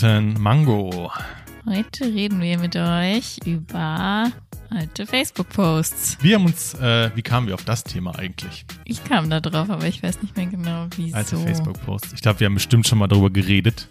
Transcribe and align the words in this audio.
Guten 0.00 0.40
Mango. 0.40 1.12
Heute 1.66 2.06
reden 2.06 2.40
wir 2.40 2.58
mit 2.58 2.74
euch 2.74 3.36
über 3.44 4.32
alte 4.70 5.04
Facebook-Posts. 5.04 6.16
Wir 6.22 6.36
haben 6.36 6.46
uns, 6.46 6.72
äh, 6.72 7.10
wie 7.14 7.20
kamen 7.20 7.48
wir 7.48 7.52
auf 7.52 7.66
das 7.66 7.84
Thema 7.84 8.18
eigentlich? 8.18 8.64
Ich 8.86 9.04
kam 9.04 9.28
da 9.28 9.40
drauf, 9.40 9.68
aber 9.68 9.86
ich 9.86 10.02
weiß 10.02 10.22
nicht 10.22 10.34
mehr 10.38 10.46
genau, 10.46 10.86
wieso. 10.96 11.14
Alte 11.14 11.36
Facebook-Posts. 11.36 12.14
Ich 12.14 12.22
glaube, 12.22 12.40
wir 12.40 12.46
haben 12.46 12.54
bestimmt 12.54 12.88
schon 12.88 12.96
mal 12.96 13.08
darüber 13.08 13.28
geredet, 13.28 13.88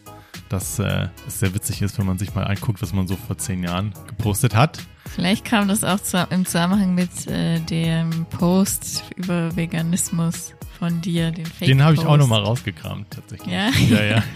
dass 0.50 0.80
äh, 0.80 1.10
es 1.28 1.42
sehr 1.42 1.54
witzig 1.54 1.84
ist, 1.84 2.00
wenn 2.00 2.08
man 2.08 2.18
sich 2.18 2.34
mal 2.34 2.46
anguckt, 2.46 2.82
was 2.82 2.92
man 2.92 3.08
so 3.08 3.16
vor 3.16 3.38
zehn 3.38 3.64
Jahren 3.64 3.94
gepostet 4.08 4.56
hat. 4.56 4.80
Vielleicht 5.06 5.46
kam 5.46 5.68
das 5.68 5.84
auch 5.84 6.00
zu, 6.00 6.28
im 6.32 6.44
Zusammenhang 6.44 6.96
mit 6.96 7.28
äh, 7.28 7.60
dem 7.60 8.26
Post 8.32 9.04
über 9.16 9.56
Veganismus 9.56 10.56
von 10.80 11.02
dir, 11.02 11.30
den 11.30 11.46
Fake 11.46 11.68
Den 11.68 11.84
habe 11.84 11.94
ich 11.94 12.04
auch 12.04 12.18
nochmal 12.18 12.42
rausgekramt, 12.42 13.12
tatsächlich. 13.12 13.54
Ja? 13.54 13.70
Ja, 13.92 14.04
ja. 14.04 14.24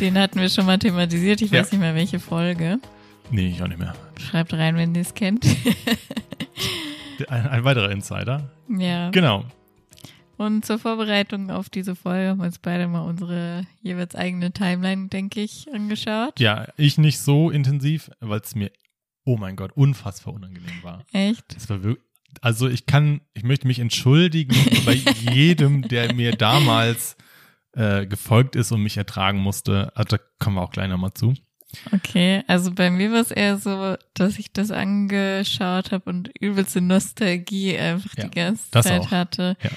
Den 0.00 0.18
hatten 0.18 0.40
wir 0.40 0.48
schon 0.48 0.66
mal 0.66 0.78
thematisiert. 0.78 1.42
Ich 1.42 1.50
Ja. 1.50 1.60
weiß 1.60 1.72
nicht 1.72 1.80
mehr, 1.80 1.94
welche 1.94 2.18
Folge. 2.20 2.78
Nee, 3.30 3.48
ich 3.50 3.62
auch 3.62 3.68
nicht 3.68 3.78
mehr. 3.78 3.94
Schreibt 4.18 4.52
rein, 4.54 4.76
wenn 4.76 4.94
ihr 4.94 5.02
es 5.02 5.14
kennt. 5.14 5.44
Ein, 7.28 7.46
ein 7.48 7.64
weiterer 7.64 7.90
Insider. 7.90 8.50
ja. 8.68 9.10
Genau. 9.10 9.44
Und 10.38 10.64
zur 10.64 10.78
Vorbereitung 10.78 11.50
auf 11.50 11.68
diese 11.68 11.94
Folge 11.94 12.30
haben 12.30 12.38
wir 12.38 12.46
uns 12.46 12.58
beide 12.58 12.88
mal 12.88 13.02
unsere 13.02 13.66
jeweils 13.82 14.14
eigene 14.14 14.52
Timeline, 14.52 15.08
denke 15.08 15.42
ich, 15.42 15.66
angeschaut. 15.74 16.40
Ja, 16.40 16.66
ich 16.78 16.96
nicht 16.96 17.18
so 17.18 17.50
intensiv, 17.50 18.10
weil 18.20 18.40
es 18.40 18.54
mir, 18.54 18.70
oh 19.26 19.36
mein 19.36 19.54
Gott, 19.54 19.72
unfassbar 19.74 20.32
unangenehm 20.32 20.82
war. 20.82 21.04
Echt? 21.12 21.44
Das 21.54 21.68
war 21.68 21.82
wirklich, 21.82 22.02
also 22.40 22.68
ich 22.70 22.86
kann, 22.86 23.20
ich 23.34 23.42
möchte 23.42 23.66
mich 23.66 23.80
entschuldigen 23.80 24.56
bei 24.86 24.94
jedem, 25.34 25.82
der 25.82 26.14
mir 26.14 26.32
damals 26.32 27.18
äh, 27.74 28.06
gefolgt 28.06 28.56
ist 28.56 28.72
und 28.72 28.82
mich 28.82 28.96
ertragen 28.96 29.38
musste. 29.38 29.92
Also, 29.94 30.16
da 30.16 30.22
kommen 30.38 30.56
wir 30.56 30.62
auch 30.62 30.72
gleich 30.72 30.88
nochmal 30.88 31.14
zu. 31.14 31.34
Okay, 31.92 32.42
also 32.48 32.72
bei 32.72 32.90
mir 32.90 33.12
war 33.12 33.20
es 33.20 33.30
eher 33.30 33.56
so, 33.56 33.94
dass 34.14 34.38
ich 34.40 34.52
das 34.52 34.72
angeschaut 34.72 35.92
habe 35.92 36.10
und 36.10 36.28
übelste 36.40 36.80
Nostalgie 36.80 37.78
einfach 37.78 38.10
Ja, 38.16 38.24
die 38.24 38.30
ganze 38.30 38.70
Zeit 38.72 39.02
auch. 39.02 39.10
hatte. 39.12 39.56
Ja. 39.62 39.70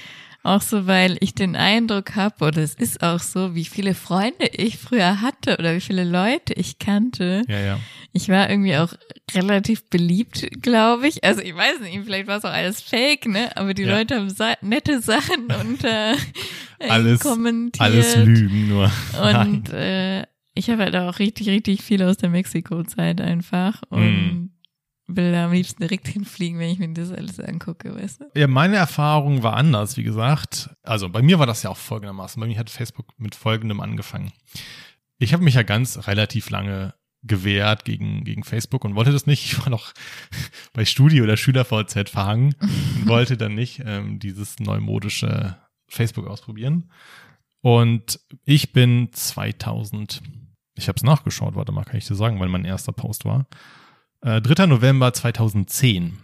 Auch 0.46 0.60
so, 0.60 0.86
weil 0.86 1.16
ich 1.20 1.34
den 1.34 1.56
Eindruck 1.56 2.14
habe, 2.16 2.44
oder 2.44 2.58
es 2.62 2.74
ist 2.74 3.02
auch 3.02 3.18
so, 3.18 3.54
wie 3.54 3.64
viele 3.64 3.94
Freunde 3.94 4.46
ich 4.52 4.76
früher 4.78 5.22
hatte 5.22 5.56
oder 5.58 5.74
wie 5.74 5.80
viele 5.80 6.04
Leute 6.04 6.52
ich 6.52 6.78
kannte. 6.78 7.42
Ja, 7.48 7.58
ja. 7.60 7.80
Ich 8.12 8.28
war 8.28 8.50
irgendwie 8.50 8.76
auch 8.76 8.92
relativ 9.34 9.88
beliebt, 9.88 10.46
glaube 10.62 11.08
ich. 11.08 11.24
Also 11.24 11.40
ich 11.40 11.56
weiß 11.56 11.80
nicht, 11.80 11.98
vielleicht 12.04 12.26
war 12.26 12.36
es 12.38 12.44
auch 12.44 12.52
alles 12.52 12.82
fake, 12.82 13.26
ne? 13.26 13.56
Aber 13.56 13.72
die 13.72 13.84
Ja. 13.84 13.96
Leute 13.98 14.16
haben 14.16 14.28
sa 14.28 14.54
nette 14.60 15.00
Sachen 15.00 15.46
unter 15.60 16.12
äh, 16.78 16.88
Alles- 16.90 17.20
kommentiert. 17.20 17.80
Alles 17.82 18.14
Lügen 18.16 18.68
nur. 18.68 18.92
Und 19.20 19.70
äh, 19.72 20.24
ich 20.54 20.68
habe 20.70 20.82
halt 20.82 20.94
auch 20.94 21.18
richtig, 21.18 21.48
richtig 21.48 21.82
viel 21.82 22.02
aus 22.02 22.18
der 22.18 22.28
Mexiko-Zeit 22.28 23.20
einfach 23.22 23.82
und 23.88 24.04
Mm. 24.04 24.50
Will 25.06 25.32
da 25.32 25.46
am 25.46 25.52
liebsten 25.52 25.82
direkt 25.82 26.08
hinfliegen, 26.12 26.58
wenn 26.58 26.70
ich 26.70 26.78
mir 26.78 26.92
das 26.92 27.12
alles 27.12 27.40
angucke, 27.40 27.94
weißt 27.94 28.20
du? 28.20 28.24
Ja, 28.34 28.46
meine 28.46 28.76
Erfahrung 28.76 29.42
war 29.42 29.54
anders, 29.54 29.96
wie 29.96 30.02
gesagt. 30.02 30.70
Also 30.82 31.08
bei 31.08 31.22
mir 31.22 31.38
war 31.38 31.46
das 31.46 31.62
ja 31.62 31.70
auch 31.70 31.76
folgendermaßen. 31.76 32.40
Bei 32.40 32.46
mir 32.46 32.58
hat 32.58 32.70
Facebook 32.70 33.08
mit 33.18 33.34
folgendem 33.34 33.80
angefangen. 33.80 34.32
Ich 35.18 35.32
habe 35.32 35.44
mich 35.44 35.54
ja 35.54 35.62
ganz 35.62 36.06
relativ 36.06 36.50
lange 36.50 36.94
gewehrt 37.22 37.84
gegen, 37.84 38.24
gegen 38.24 38.44
Facebook 38.44 38.84
und 38.84 38.94
wollte 38.94 39.12
das 39.12 39.26
nicht. 39.26 39.44
Ich 39.44 39.58
war 39.58 39.70
noch 39.70 39.92
bei 40.72 40.84
Studi- 40.84 41.22
oder 41.22 41.36
SchülerVZ 41.36 42.10
verhangen 42.10 42.54
und 42.60 43.06
wollte 43.06 43.36
dann 43.36 43.54
nicht 43.54 43.82
ähm, 43.84 44.18
dieses 44.18 44.58
neumodische 44.58 45.56
Facebook 45.88 46.26
ausprobieren. 46.26 46.90
Und 47.62 48.20
ich 48.44 48.72
bin 48.72 49.08
2000, 49.10 50.22
ich 50.74 50.88
habe 50.88 50.96
es 50.96 51.02
nachgeschaut, 51.02 51.54
warte 51.54 51.72
mal, 51.72 51.84
kann 51.84 51.96
ich 51.96 52.06
dir 52.06 52.14
sagen, 52.14 52.38
weil 52.40 52.48
mein 52.48 52.66
erster 52.66 52.92
Post 52.92 53.24
war. 53.24 53.46
Äh, 54.24 54.40
3. 54.40 54.66
November 54.66 55.12
2010. 55.12 56.16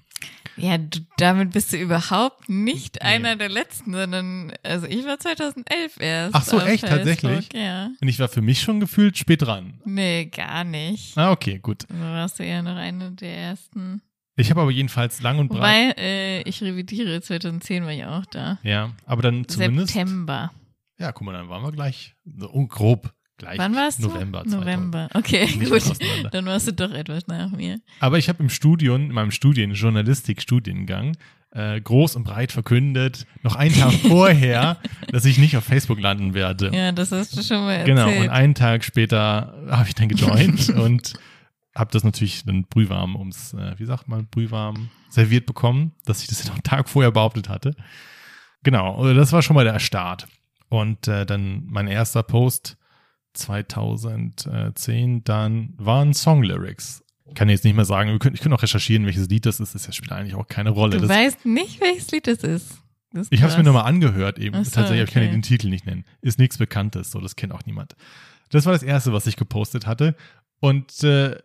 Ja, 0.57 0.79
du, 0.79 1.01
damit 1.19 1.53
bist 1.53 1.73
du 1.73 1.77
überhaupt 1.77 2.49
nicht 2.49 3.03
einer 3.03 3.37
der 3.37 3.51
letzten, 3.51 3.93
sondern, 3.93 4.53
also 4.63 4.87
ich 4.87 5.05
war 5.05 5.19
2011 5.19 6.01
erst. 6.01 6.35
Ach 6.35 6.43
so, 6.43 6.59
echt? 6.61 6.81
Facebook, 6.81 6.91
Tatsächlich? 6.91 7.49
Ja. 7.53 7.91
Und 8.01 8.09
ich 8.09 8.19
war 8.19 8.29
für 8.29 8.41
mich 8.41 8.63
schon 8.63 8.81
gefühlt 8.81 9.19
spät 9.19 9.43
dran. 9.43 9.81
Nee, 9.85 10.27
gar 10.27 10.65
nicht. 10.65 11.17
Ah, 11.17 11.31
okay, 11.31 11.59
gut. 11.59 11.87
Also 11.91 12.03
warst 12.03 12.39
du 12.39 12.43
eher 12.43 12.63
noch 12.63 12.77
eine 12.77 13.13
der 13.13 13.37
ersten. 13.37 14.01
Ich 14.37 14.49
habe 14.49 14.63
aber 14.63 14.71
jedenfalls 14.71 15.21
lang 15.21 15.39
und 15.39 15.49
breit. 15.49 15.59
Wobei, 15.59 15.95
äh, 15.99 16.43
ich 16.43 16.63
revidiere, 16.63 17.21
2010 17.21 17.85
war 17.85 17.93
ich 17.93 18.07
auch 18.07 18.25
da. 18.25 18.59
Ja, 18.63 18.93
aber 19.05 19.21
dann 19.21 19.47
zumindest. 19.47 19.93
September. 19.93 20.51
Ja, 20.99 21.13
guck 21.13 21.27
mal, 21.27 21.33
dann 21.33 21.51
waren 21.51 21.63
wir 21.63 21.73
gleich. 21.73 22.15
So 22.25 22.51
oh, 22.51 22.67
grob 22.67 23.13
gleich. 23.41 23.59
Wann 23.59 23.75
warst 23.75 24.03
du? 24.03 24.09
November. 24.09 24.45
2000. 24.45 24.61
November. 24.61 25.09
Okay, 25.15 25.47
gut. 25.47 25.83
Dann 26.33 26.47
warst 26.47 26.69
du 26.69 26.73
doch 26.73 26.93
etwas 26.93 27.27
nach 27.27 27.51
mir. 27.51 27.81
Aber 27.99 28.19
ich 28.19 28.29
habe 28.29 28.43
im 28.43 28.49
Studium, 28.49 29.03
in 29.03 29.13
meinem 29.13 29.33
Studien, 29.33 29.73
Journalistik-Studiengang, 29.73 31.17
äh, 31.53 31.81
groß 31.81 32.15
und 32.17 32.25
breit 32.25 32.53
verkündet, 32.53 33.27
noch 33.43 33.57
einen 33.57 33.75
Tag 33.75 33.93
vorher, 34.09 34.79
dass 35.11 35.25
ich 35.25 35.39
nicht 35.39 35.57
auf 35.57 35.65
Facebook 35.65 36.01
landen 36.01 36.35
werde. 36.35 36.71
Ja, 36.73 36.93
das 36.93 37.11
hast 37.11 37.37
du 37.37 37.43
schon 37.43 37.65
mal 37.65 37.73
erzählt. 37.73 37.97
Genau, 37.97 38.23
und 38.23 38.29
einen 38.29 38.55
Tag 38.55 38.85
später 38.85 39.55
habe 39.69 39.89
ich 39.89 39.95
dann 39.95 40.09
gejoint 40.09 40.69
und 40.77 41.15
habe 41.75 41.91
das 41.93 42.05
natürlich 42.05 42.45
dann 42.45 42.65
brühwarm 42.65 43.17
ums, 43.17 43.55
äh, 43.55 43.75
wie 43.79 43.85
sagt 43.85 44.07
man, 44.07 44.29
brühwarm 44.29 44.91
serviert 45.09 45.47
bekommen, 45.47 45.93
dass 46.05 46.23
ich 46.23 46.29
das 46.29 46.45
noch 46.45 46.55
einen 46.55 46.63
Tag 46.63 46.89
vorher 46.89 47.11
behauptet 47.11 47.49
hatte. 47.49 47.75
Genau, 48.63 48.97
also 48.97 49.15
das 49.15 49.33
war 49.33 49.43
schon 49.43 49.57
mal 49.57 49.65
der 49.65 49.79
Start. 49.81 50.29
Und 50.69 51.09
äh, 51.09 51.27
dann 51.27 51.65
mein 51.67 51.89
erster 51.89 52.23
Post 52.23 52.77
2010 53.33 55.25
dann 55.25 55.75
waren 55.77 56.15
Songlyrics. 56.15 57.05
Ich 57.27 57.35
kann 57.35 57.49
jetzt 57.49 57.65
nicht 57.65 57.77
mehr 57.77 57.85
sagen, 57.85 58.19
können, 58.19 58.35
ich 58.35 58.41
könnte 58.41 58.57
auch 58.57 58.63
recherchieren, 58.63 59.07
welches 59.07 59.29
Lied 59.29 59.47
das 59.47 59.61
ist, 59.61 59.75
das 59.75 59.95
spielt 59.95 60.13
eigentlich 60.13 60.35
auch 60.35 60.49
keine 60.49 60.71
Rolle. 60.71 60.99
Du 60.99 61.07
Das, 61.07 61.17
weißt 61.17 61.47
nicht, 61.47 61.81
welches 61.81 62.11
Lied 62.11 62.27
das 62.27 62.39
ist. 62.39 62.79
Das 63.13 63.23
ist 63.23 63.33
ich 63.33 63.43
habe 63.43 63.53
es 63.53 63.59
mir 63.59 63.65
nochmal 63.65 63.87
angehört 63.87 64.39
eben. 64.39 64.63
So, 64.65 64.71
Tatsächlich, 64.71 65.09
ich 65.09 65.15
kann 65.15 65.23
okay. 65.23 65.33
den 65.33 65.43
Titel 65.43 65.69
nicht 65.69 65.87
nennen. 65.87 66.05
Ist 66.23 66.39
nichts 66.39 66.59
Bekanntes, 66.59 67.11
so 67.11 67.21
das 67.21 67.37
kennt 67.37 67.53
auch 67.53 67.65
niemand. 67.67 67.95
Das 68.51 68.67
war 68.67 68.73
das 68.73 68.83
erste, 68.83 69.13
was 69.13 69.27
ich 69.27 69.37
gepostet 69.37 69.87
hatte. 69.87 70.17
Und 70.61 71.03
äh, 71.05 71.37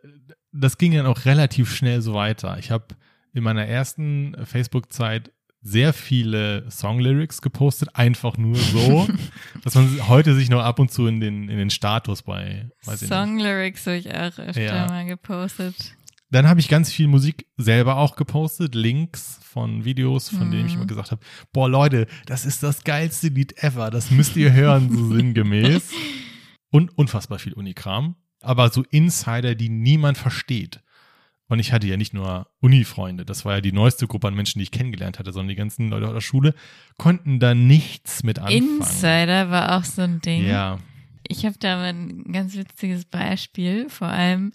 das 0.52 0.78
ging 0.78 0.94
dann 0.94 1.06
auch 1.06 1.26
relativ 1.26 1.74
schnell 1.74 2.02
so 2.02 2.14
weiter. 2.14 2.58
Ich 2.60 2.72
habe 2.72 2.88
in 3.34 3.44
meiner 3.44 3.66
ersten 3.66 4.36
Facebook-Zeit 4.46 5.32
sehr 5.68 5.94
viele 5.94 6.70
Songlyrics 6.70 7.42
gepostet, 7.42 7.90
einfach 7.96 8.38
nur 8.38 8.56
so, 8.56 9.08
dass 9.64 9.74
man 9.74 10.08
heute 10.08 10.36
sich 10.36 10.50
noch 10.52 10.62
ab 10.62 10.78
und 10.78 10.92
zu 10.92 11.08
in 11.08 11.20
den, 11.20 11.50
in 11.50 11.58
den 11.58 11.72
Status 11.72 12.22
bei. 12.22 12.70
Songlyrics 12.84 13.88
habe 13.88 13.98
ich 13.98 14.10
auch 14.14 14.38
öfter 14.38 14.62
Ja. 14.62 14.86
mal 14.88 15.06
gepostet. 15.08 15.96
Dann 16.30 16.48
habe 16.48 16.60
ich 16.60 16.68
ganz 16.68 16.92
viel 16.92 17.08
Musik 17.08 17.48
selber 17.58 17.98
auch 17.98 18.16
gepostet, 18.16 18.76
Links 18.76 19.40
von 19.44 19.86
Videos, 19.86 20.30
von 20.30 20.52
denen 20.52 20.66
ich 20.68 20.74
Mhm. 20.74 20.82
immer 20.82 20.88
gesagt 20.88 21.12
habe, 21.12 21.22
boah 21.52 21.68
Leute, 21.70 22.06
das 22.28 22.46
ist 22.46 22.62
das 22.62 22.84
geilste 22.84 23.30
Lied 23.30 23.64
ever, 23.64 23.90
das 23.90 24.12
müsst 24.12 24.36
ihr 24.36 24.54
hören, 24.54 24.90
so 24.96 25.08
sinngemäß. 25.16 25.92
Und 26.72 26.96
unfassbar 26.98 27.40
viel 27.40 27.54
Unikram, 27.54 28.16
aber 28.42 28.70
so 28.70 28.84
Insider, 28.92 29.56
die 29.56 29.70
niemand 29.70 30.18
versteht. 30.18 30.82
Und 31.48 31.60
ich 31.60 31.72
hatte 31.72 31.86
ja 31.88 31.96
nicht 31.96 32.14
nur 32.14 32.48
Uni-Freunde, 32.60 33.24
das 33.24 33.46
war 33.46 33.56
ja 33.56 33.62
die 33.62 33.72
neueste 33.72 34.08
Gruppe 34.08 34.28
an 34.28 34.34
Menschen, 34.34 34.60
die 34.60 34.64
ich 34.64 34.72
kennengelernt 34.72 35.20
hatte, 35.20 35.32
sondern 35.32 35.50
die 35.50 35.56
ganzen 35.56 35.90
Leute 35.90 36.08
aus 36.08 36.14
der 36.14 36.22
Schule 36.22 36.56
konnten 36.98 37.40
da 37.40 37.54
nichts 37.54 38.24
mit 38.24 38.40
anfangen. 38.40 38.80
Insider 38.80 39.52
war 39.52 39.78
auch 39.78 39.84
so 39.84 40.02
ein 40.02 40.22
Ding. 40.22 40.46
Ja, 40.46 40.80
Ich 41.28 41.46
habe 41.46 41.56
da 41.60 41.78
mal 41.78 41.94
ein 41.94 42.32
ganz 42.32 42.56
witziges 42.56 43.06
Beispiel. 43.06 43.90
Vor 43.90 44.08
allem, 44.08 44.54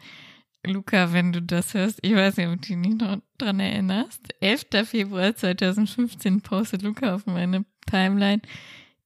Luca, 0.66 1.12
wenn 1.12 1.32
du 1.32 1.40
das 1.40 1.75
hörst, 1.75 2.00
ich 2.02 2.14
weiß 2.14 2.37
nicht, 2.37 2.48
ob 2.48 2.54
du 2.54 2.69
dich 2.69 2.76
nicht 2.76 3.00
noch 3.00 3.19
dran 3.38 3.60
erinnerst. 3.60 4.20
11. 4.40 4.66
Februar 4.84 5.34
2015 5.34 6.40
postet 6.42 6.82
Luca 6.82 7.14
auf 7.14 7.26
meine 7.26 7.64
Timeline. 7.88 8.42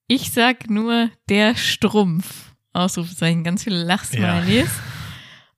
Ich 0.08 0.32
sag 0.32 0.68
nur 0.70 1.10
der 1.28 1.54
Strumpf. 1.54 2.52
Ausrufezeichen, 2.72 3.44
ganz 3.44 3.62
viele 3.62 3.82
Lachsmilies. 3.84 4.70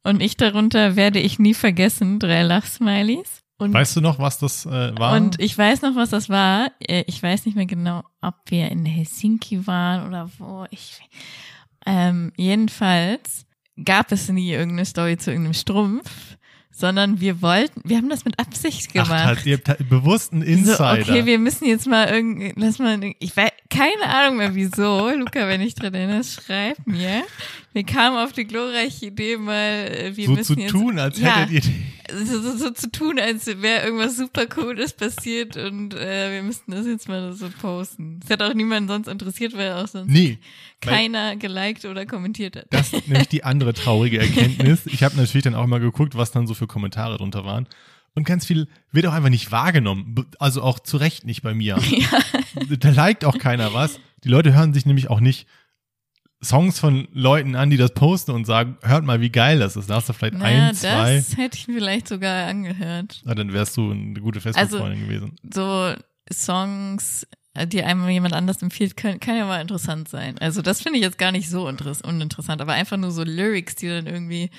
Und 0.07 0.23
ich 0.23 0.37
darunter 0.37 0.95
werde 0.97 1.19
ich 1.19 1.39
nie 1.39 1.55
vergessen, 1.55 2.19
drei 2.19 2.43
Lachsmilies. 2.43 3.43
Und 3.59 3.73
weißt 3.73 3.97
du 3.97 4.01
noch, 4.03 4.19
was 4.19 4.39
das 4.39 4.67
äh, 4.67 4.97
war? 4.99 5.17
und 5.17 5.41
ich 5.41 5.57
weiß 5.57 5.83
noch, 5.83 5.97
was 5.97 6.11
das 6.11 6.29
war. 6.29 6.71
Äh, 6.79 7.05
Ich 7.07 7.23
weiß 7.23 7.47
nicht 7.47 7.55
mehr 7.57 7.67
genau, 7.67 8.03
ob 8.21 8.35
wir 8.47 8.71
in 8.71 8.85
Helsinki 8.85 9.67
waren 9.67 10.07
oder 10.07 10.31
wo. 10.39 10.67
Ich, 10.71 11.01
ähm, 11.87 12.33
jedenfalls 12.37 13.47
gab 13.83 14.13
es 14.13 14.29
nie 14.29 14.53
irgendeine 14.53 14.85
Story 14.85 15.17
zu 15.17 15.31
irgendeinem 15.31 15.55
Strumpf, 15.55 16.37
sondern 16.71 17.21
wir 17.21 17.41
wollten, 17.41 17.81
wir 17.85 17.97
haben 17.97 18.11
das 18.11 18.27
mit 18.27 18.39
Absicht 18.39 18.89
Ach, 18.91 18.93
gemacht. 18.93 19.25
halt, 19.25 19.47
ihr 19.47 19.57
habt 19.57 19.69
halt 19.71 19.89
bewusst 19.89 20.35
einen 20.35 20.43
Insider. 20.43 20.77
So, 20.77 21.13
okay, 21.13 21.25
wir 21.25 21.39
müssen 21.39 21.65
jetzt 21.67 21.87
mal 21.87 22.09
irgendwie, 22.09 22.53
lass 22.57 22.79
mal, 22.79 23.01
ich 23.19 23.35
weiß, 23.35 23.51
keine 23.71 24.15
Ahnung 24.15 24.37
mehr 24.37 24.55
wieso. 24.55 25.09
Luca, 25.11 25.49
wenn 25.49 25.63
ich 25.63 25.75
dran 25.75 25.95
erinnere, 25.95 26.23
schreib 26.25 26.77
mir. 26.87 27.23
Wir 27.77 27.85
kamen 27.85 28.17
auf 28.17 28.33
die 28.33 28.47
glorreiche 28.47 29.05
Idee 29.05 29.37
mal, 29.37 29.53
äh, 29.55 30.17
wir 30.17 30.25
so 30.29 30.33
müssen 30.33 30.55
zu 30.55 30.61
jetzt, 30.63 30.71
tun, 30.71 30.99
als 30.99 31.21
ja, 31.21 31.41
hättet 31.41 31.67
ihr 31.67 32.25
so, 32.25 32.41
so, 32.41 32.57
so 32.57 32.71
zu 32.71 32.91
tun, 32.91 33.19
als 33.19 33.47
wäre 33.47 33.85
irgendwas 33.85 34.17
super 34.17 34.47
Cooles 34.47 34.95
passiert 34.95 35.59
und 35.59 35.93
äh, 35.93 36.33
wir 36.33 36.43
müssten 36.43 36.73
das 36.73 36.87
jetzt 36.87 37.07
mal 37.07 37.35
so 37.35 37.51
posten. 37.61 38.21
Es 38.25 38.31
hat 38.31 38.41
auch 38.41 38.55
niemand 38.55 38.89
sonst 38.89 39.09
interessiert, 39.09 39.55
weil 39.59 39.75
auch 39.75 39.89
sonst 39.89 40.11
Nee, 40.11 40.39
keiner 40.81 41.37
geliked 41.37 41.85
oder 41.85 42.07
kommentiert 42.07 42.57
hat. 42.57 42.65
das 42.71 42.95
ist 42.95 43.09
nämlich 43.09 43.29
die 43.29 43.45
andere 43.45 43.75
traurige 43.75 44.21
Erkenntnis. 44.21 44.87
Ich 44.87 45.03
habe 45.03 45.15
natürlich 45.19 45.45
dann 45.45 45.55
auch 45.55 45.67
mal 45.67 45.79
geguckt, 45.79 46.17
was 46.17 46.33
dann 46.33 46.47
so 46.47 46.55
für 46.55 46.67
Kommentare 46.67 47.19
drunter 47.19 47.45
waren. 47.45 47.69
Und 48.15 48.25
ganz 48.25 48.47
viel 48.47 48.69
wird 48.91 49.05
auch 49.05 49.13
einfach 49.13 49.29
nicht 49.29 49.53
wahrgenommen. 49.53 50.25
Also 50.39 50.63
auch 50.63 50.79
zu 50.79 50.97
Recht 50.97 51.27
nicht 51.27 51.43
bei 51.43 51.53
mir. 51.53 51.79
Da 52.79 52.89
liked 52.89 53.27
auch 53.27 53.37
keiner 53.37 53.75
was. 53.75 54.01
Die 54.25 54.31
Leute 54.31 54.55
hören 54.55 54.73
sich 54.73 54.87
nämlich 54.87 55.11
auch 55.11 55.21
nicht 55.21 55.47
Songs 56.43 56.79
von 56.79 57.09
Leuten 57.13 57.57
an, 57.57 57.71
die 57.71 57.77
das 57.77 57.93
posten 57.93 58.33
und 58.33 58.45
sagen, 58.45 58.77
hört 58.83 59.05
mal, 59.05 59.21
wie 59.21 59.31
geil 59.31 59.59
das 59.59 59.77
ist. 59.77 59.89
Da 59.89 59.97
hast 59.97 60.09
du 60.09 60.13
vielleicht 60.13 60.35
naja, 60.35 60.69
ein, 60.69 60.75
zwei. 60.75 61.17
das 61.17 61.37
hätte 61.37 61.57
ich 61.57 61.65
vielleicht 61.65 62.09
sogar 62.09 62.47
angehört. 62.47 63.23
Na, 63.25 63.35
dann 63.35 63.53
wärst 63.53 63.77
du 63.77 63.91
eine 63.91 64.21
gute 64.21 64.41
Facebook-Freundin 64.41 65.07
gewesen. 65.07 65.37
So 65.53 65.95
Songs, 66.33 67.27
die 67.67 67.83
einem 67.83 68.09
jemand 68.09 68.35
anders 68.35 68.61
empfiehlt, 68.61 68.97
kann, 68.97 69.19
kann 69.19 69.37
ja 69.37 69.47
mal 69.47 69.61
interessant 69.61 70.09
sein. 70.09 70.37
Also 70.39 70.61
das 70.61 70.83
finde 70.83 70.99
ich 70.99 71.05
jetzt 71.05 71.19
gar 71.19 71.33
nicht 71.33 71.49
so 71.49 71.69
interess 71.69 72.03
uninteressant, 72.03 72.61
aber 72.61 72.75
einfach 72.75 72.99
nur 72.99 73.13
so 73.13 73.23
Lyrics, 73.23 73.77
die 73.77 73.89
dann 73.89 74.07
irgendwie 74.07 74.51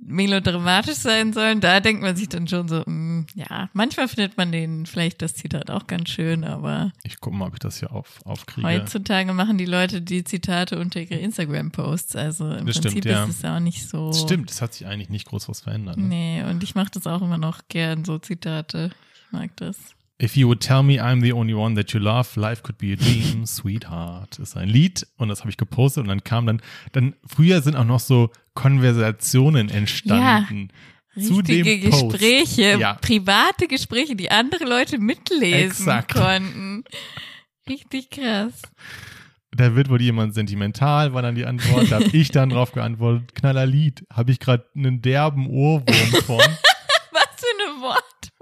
melodramatisch 0.00 0.96
sein 0.96 1.32
sollen, 1.32 1.60
da 1.60 1.80
denkt 1.80 2.02
man 2.02 2.16
sich 2.16 2.28
dann 2.28 2.48
schon 2.48 2.68
so, 2.68 2.82
mm, 2.86 3.26
ja, 3.34 3.68
manchmal 3.72 4.08
findet 4.08 4.36
man 4.36 4.52
den 4.52 4.86
vielleicht 4.86 5.22
das 5.22 5.34
Zitat 5.34 5.70
auch 5.70 5.86
ganz 5.86 6.08
schön, 6.10 6.44
aber 6.44 6.92
Ich 7.04 7.20
gucke 7.20 7.36
mal, 7.36 7.46
ob 7.46 7.54
ich 7.54 7.58
das 7.60 7.78
hier 7.78 7.92
auf, 7.92 8.20
aufkriege. 8.24 8.66
heutzutage 8.66 9.32
machen 9.32 9.58
die 9.58 9.64
Leute 9.66 10.02
die 10.02 10.24
Zitate 10.24 10.78
unter 10.78 11.00
ihre 11.00 11.16
Instagram-Posts, 11.16 12.16
also 12.16 12.50
im 12.52 12.66
Das 12.66 12.76
Prinzip 12.80 13.02
stimmt, 13.02 13.04
ja. 13.06 13.24
ist 13.24 13.38
es 13.38 13.44
auch 13.44 13.60
nicht 13.60 13.88
so. 13.88 14.08
Das 14.08 14.20
stimmt, 14.22 14.50
es 14.50 14.62
hat 14.62 14.74
sich 14.74 14.86
eigentlich 14.86 15.08
nicht 15.10 15.28
groß 15.28 15.48
was 15.48 15.60
verändert. 15.60 15.96
Ne? 15.98 16.04
Nee, 16.04 16.44
und 16.44 16.62
ich 16.62 16.74
mache 16.74 16.90
das 16.92 17.06
auch 17.06 17.22
immer 17.22 17.38
noch 17.38 17.60
gern, 17.68 18.04
so 18.04 18.18
Zitate. 18.18 18.90
Ich 19.26 19.32
mag 19.32 19.50
das. 19.56 19.76
If 20.22 20.36
you 20.36 20.46
would 20.46 20.60
tell 20.60 20.84
me 20.84 21.02
I'm 21.02 21.20
the 21.20 21.32
only 21.32 21.52
one 21.54 21.74
that 21.74 21.90
you 21.92 21.98
love, 21.98 22.38
life 22.38 22.62
could 22.62 22.78
be 22.78 22.92
a 22.92 22.96
dream, 22.96 23.44
sweetheart. 23.46 24.38
Ist 24.38 24.56
ein 24.56 24.68
Lied 24.68 25.04
und 25.16 25.28
das 25.28 25.40
habe 25.40 25.50
ich 25.50 25.56
gepostet 25.56 26.02
und 26.02 26.08
dann 26.08 26.22
kam 26.22 26.46
dann, 26.46 26.60
dann 26.92 27.14
früher 27.26 27.60
sind 27.60 27.74
auch 27.74 27.84
noch 27.84 27.98
so 27.98 28.30
Konversationen 28.54 29.68
entstanden. 29.68 30.68
Zu 31.18 31.36
Richtige 31.36 31.62
dem 31.80 31.90
Post. 31.90 32.10
Gespräche, 32.12 32.78
Ja. 32.78 32.94
private 32.94 33.68
Gespräche, 33.68 34.16
die 34.16 34.30
andere 34.30 34.64
Leute 34.64 34.98
mitlesen 34.98 35.66
Exakt. 35.70 36.14
konnten. 36.14 36.84
Richtig 37.68 38.08
krass. 38.10 38.54
Da 39.54 39.74
wird 39.76 39.90
wohl 39.90 40.00
jemand 40.00 40.32
sentimental, 40.32 41.12
war 41.12 41.20
dann 41.20 41.34
die 41.34 41.44
Antwort. 41.44 41.90
Da 41.92 41.96
habe 41.96 42.16
ich 42.16 42.30
dann 42.30 42.48
drauf 42.48 42.72
geantwortet, 42.72 43.34
knaller 43.34 43.66
Lied. 43.66 44.06
Habe 44.10 44.32
ich 44.32 44.40
gerade 44.40 44.64
einen 44.74 45.02
derben 45.02 45.46
Ohrwurm 45.48 46.22
von. 46.24 46.38
Was 47.12 47.28
für 47.36 47.70
eine 47.70 47.82
Wort. 47.82 48.32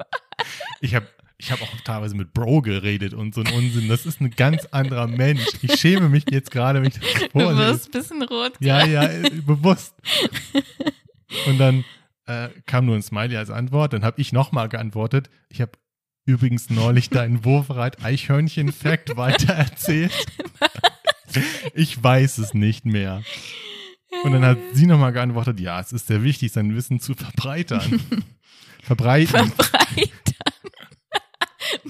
Ich 0.81 0.95
habe 0.95 1.09
ich 1.41 1.51
hab 1.51 1.63
auch 1.63 1.75
teilweise 1.85 2.15
mit 2.15 2.33
Bro 2.35 2.63
geredet 2.63 3.15
und 3.15 3.35
so 3.35 3.41
ein 3.43 3.53
Unsinn. 3.53 3.89
Das 3.89 4.05
ist 4.07 4.21
ein 4.21 4.31
ganz 4.31 4.67
anderer 4.67 5.07
Mensch. 5.07 5.45
Ich 5.63 5.81
schäme 5.81 6.09
mich 6.09 6.25
jetzt 6.31 6.51
gerade, 6.51 6.83
wenn 6.83 6.89
ich 6.89 6.95
das 6.99 7.03
Du 7.33 7.41
vorlese. 7.41 7.57
wirst 7.59 7.87
ein 7.87 7.91
bisschen 7.93 8.23
rot. 8.23 8.53
Ja, 8.61 8.85
ja, 8.85 9.05
äh, 9.05 9.31
bewusst. 9.31 9.95
Und 11.47 11.59
dann 11.59 11.85
äh, 12.27 12.49
kam 12.67 12.87
nur 12.87 12.95
ein 12.97 13.03
Smiley 13.03 13.37
als 13.37 13.51
Antwort. 13.51 13.93
Dann 13.95 14.05
habe 14.05 14.21
ich 14.21 14.33
nochmal 14.33 14.69
geantwortet. 14.69 15.31
Ich 15.49 15.61
habe 15.61 15.73
übrigens 16.27 16.69
neulich 16.71 17.09
deinen 17.11 17.45
Wurfreit-Eichhörnchen-Fact 17.45 19.17
weitererzählt. 19.17 20.13
Ich 21.75 22.03
weiß 22.03 22.39
es 22.39 22.55
nicht 22.55 22.85
mehr. 22.85 23.23
Und 24.25 24.33
dann 24.33 24.45
hat 24.45 24.59
sie 24.75 24.87
nochmal 24.87 25.13
geantwortet, 25.13 25.61
ja, 25.61 25.81
es 25.81 25.93
ist 25.93 26.09
sehr 26.09 26.23
wichtig, 26.23 26.53
sein 26.53 26.75
Wissen 26.75 27.01
zu 27.01 27.15
verbreitern. 27.15 28.01
Verbreiten, 28.83 29.53
Verbreitern. 29.53 30.11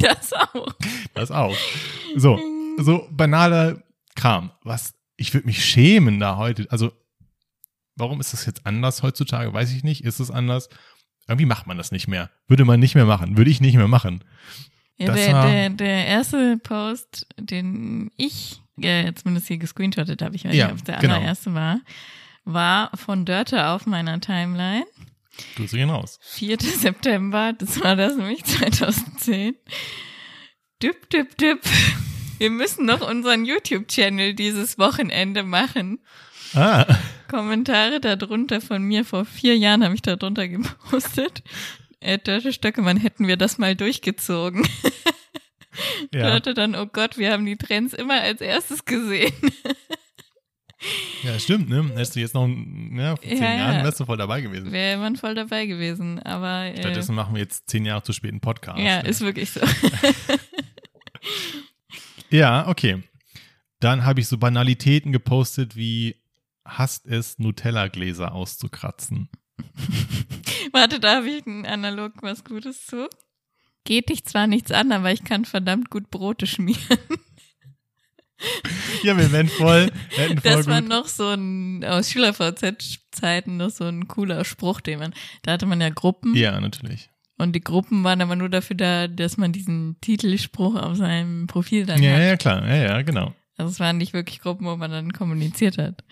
Das 0.08 0.32
auch. 0.32 0.74
das 1.14 1.30
auch. 1.30 1.56
So, 2.16 2.38
so 2.78 3.06
banaler 3.10 3.82
Kram. 4.16 4.50
Was, 4.62 4.94
ich 5.16 5.32
würde 5.34 5.46
mich 5.46 5.64
schämen 5.64 6.18
da 6.20 6.36
heute. 6.36 6.66
Also, 6.70 6.92
warum 7.96 8.20
ist 8.20 8.32
das 8.32 8.46
jetzt 8.46 8.66
anders 8.66 9.02
heutzutage? 9.02 9.52
Weiß 9.52 9.72
ich 9.72 9.84
nicht. 9.84 10.04
Ist 10.04 10.20
es 10.20 10.30
anders? 10.30 10.68
Irgendwie 11.28 11.46
macht 11.46 11.66
man 11.66 11.76
das 11.76 11.92
nicht 11.92 12.08
mehr. 12.08 12.30
Würde 12.48 12.64
man 12.64 12.80
nicht 12.80 12.94
mehr 12.94 13.04
machen. 13.06 13.36
Würde 13.36 13.50
ich 13.50 13.60
nicht 13.60 13.76
mehr 13.76 13.88
machen. 13.88 14.24
Ja, 14.96 15.06
Das 15.06 15.16
der, 15.16 15.32
war- 15.34 15.46
der, 15.50 15.70
der 15.70 16.06
erste 16.06 16.56
Post, 16.58 17.26
den 17.38 18.10
ich 18.16 18.60
äh, 18.80 19.12
zumindest 19.14 19.46
hier 19.48 19.58
gescreenshottet 19.58 20.22
habe, 20.22 20.34
ich 20.36 20.44
weiß 20.44 20.54
Ja, 20.54 20.66
nicht, 20.66 20.72
ob 20.72 20.78
es 20.78 20.84
der 20.84 20.98
genau. 20.98 21.14
allererste 21.16 21.54
war, 21.54 21.80
war 22.44 22.90
von 22.96 23.24
Dörte 23.26 23.66
auf 23.68 23.86
meiner 23.86 24.20
Timeline. 24.20 24.84
Grüße 25.56 25.76
gehen 25.76 25.90
raus. 25.90 26.18
4. 26.22 26.58
September, 26.60 27.52
das 27.52 27.80
war 27.80 27.96
das 27.96 28.16
nämlich 28.16 28.44
2010. 28.44 29.56
Düpp, 30.82 31.10
düpp, 31.10 31.36
düpp. 31.36 31.60
Wir 32.38 32.50
müssen 32.50 32.86
noch 32.86 33.06
unseren 33.06 33.44
YouTube-Channel 33.44 34.34
dieses 34.34 34.78
Wochenende 34.78 35.42
machen. 35.42 36.00
Ah, 36.54 36.86
Kommentare 37.28 38.00
darunter 38.00 38.60
von 38.60 38.82
mir 38.82 39.04
vor 39.04 39.24
vier 39.24 39.56
Jahren 39.56 39.84
habe 39.84 39.94
ich 39.94 40.02
darunter 40.02 40.48
gepostet. 40.48 41.42
Äh, 42.00 42.18
Dörte 42.18 42.52
Stöckemann, 42.52 42.96
hätten 42.96 43.28
wir 43.28 43.36
das 43.36 43.58
mal 43.58 43.76
durchgezogen. 43.76 44.66
ja. 46.12 46.30
Dörte 46.30 46.54
dann, 46.54 46.74
oh 46.74 46.86
Gott, 46.86 47.18
wir 47.18 47.30
haben 47.32 47.44
die 47.44 47.56
Trends 47.56 47.92
immer 47.92 48.20
als 48.20 48.40
erstes 48.40 48.84
gesehen. 48.84 49.32
Ja, 51.22 51.38
stimmt, 51.38 51.68
ne? 51.68 51.84
Hättest 51.90 52.16
du 52.16 52.20
jetzt 52.20 52.34
noch, 52.34 52.48
ja, 52.48 53.16
vor 53.16 53.22
zehn 53.24 53.38
Ja, 53.42 53.56
Jahren 53.56 53.76
ja. 53.76 53.84
wärst 53.84 54.00
du 54.00 54.04
voll 54.04 54.16
dabei 54.16 54.40
gewesen. 54.40 54.72
Wäre 54.72 54.98
man 54.98 55.16
voll 55.16 55.34
dabei 55.34 55.66
gewesen, 55.66 56.18
aber 56.20 56.64
äh, 56.66 56.78
Stattdessen 56.78 57.14
machen 57.14 57.34
wir 57.34 57.42
jetzt 57.42 57.68
zehn 57.68 57.84
Jahre 57.84 58.02
zu 58.02 58.12
spät 58.12 58.30
einen 58.30 58.40
Podcast. 58.40 58.78
ja, 58.78 59.02
ne? 59.02 59.08
ist 59.08 59.20
wirklich 59.20 59.50
so. 59.50 59.60
Ja, 62.30 62.68
okay. 62.68 63.02
Dann 63.80 64.04
habe 64.04 64.20
ich 64.20 64.28
so 64.28 64.38
Banalitäten 64.38 65.12
gepostet 65.12 65.74
wie 65.76 66.16
hasst 66.64 67.06
es, 67.06 67.38
Nutella-Gläser 67.38 68.32
auszukratzen. 68.32 69.28
Warte, 70.72 71.00
da 71.00 71.16
habe 71.16 71.28
ich 71.28 71.46
analog 71.46 72.12
was 72.22 72.44
Gutes 72.44 72.86
zu. 72.86 73.08
Geht 73.84 74.10
dich 74.10 74.24
zwar 74.24 74.46
nichts 74.46 74.70
an, 74.70 74.92
aber 74.92 75.10
ich 75.10 75.24
kann 75.24 75.44
verdammt 75.44 75.90
gut 75.90 76.10
Brote 76.10 76.46
schmieren. 76.46 76.98
Ja, 79.02 79.16
wir 79.16 79.32
werden 79.32 79.48
voll, 79.48 79.90
hätten 80.10 80.40
voll 80.40 80.52
Das 80.52 80.66
war 80.66 80.80
gut. 80.80 80.90
noch 80.90 81.06
so 81.06 81.28
ein, 81.28 81.84
aus 81.84 82.10
SchülerVZ-Zeiten 82.10 83.56
noch 83.56 83.70
so 83.70 83.84
ein 83.84 84.08
cooler 84.08 84.44
Spruch, 84.44 84.80
den 84.80 84.98
man, 84.98 85.14
da 85.42 85.52
hatte 85.52 85.66
man 85.66 85.80
ja 85.80 85.88
Gruppen 85.90 86.34
Ja, 86.36 86.60
natürlich. 86.60 87.08
und 87.38 87.52
die 87.54 87.60
Gruppen 87.62 88.04
waren 88.04 88.20
aber 88.20 88.36
nur 88.36 88.48
dafür 88.50 88.76
da, 88.76 89.08
dass 89.08 89.36
man 89.38 89.52
diesen 89.52 89.96
Titelspruch 90.02 90.74
auf 90.76 90.96
seinem 90.96 91.46
Profil 91.46 91.86
dann 91.86 92.02
Ja, 92.02 92.12
hat. 92.12 92.20
ja, 92.20 92.36
klar. 92.36 92.66
Ja, 92.68 92.74
ja, 92.76 93.02
genau. 93.02 93.34
Also 93.56 93.70
es 93.72 93.80
waren 93.80 93.96
nicht 93.98 94.12
wirklich 94.12 94.40
Gruppen, 94.40 94.66
wo 94.66 94.76
man 94.76 94.90
dann 94.90 95.12
kommuniziert 95.12 95.78
hat. 95.78 96.02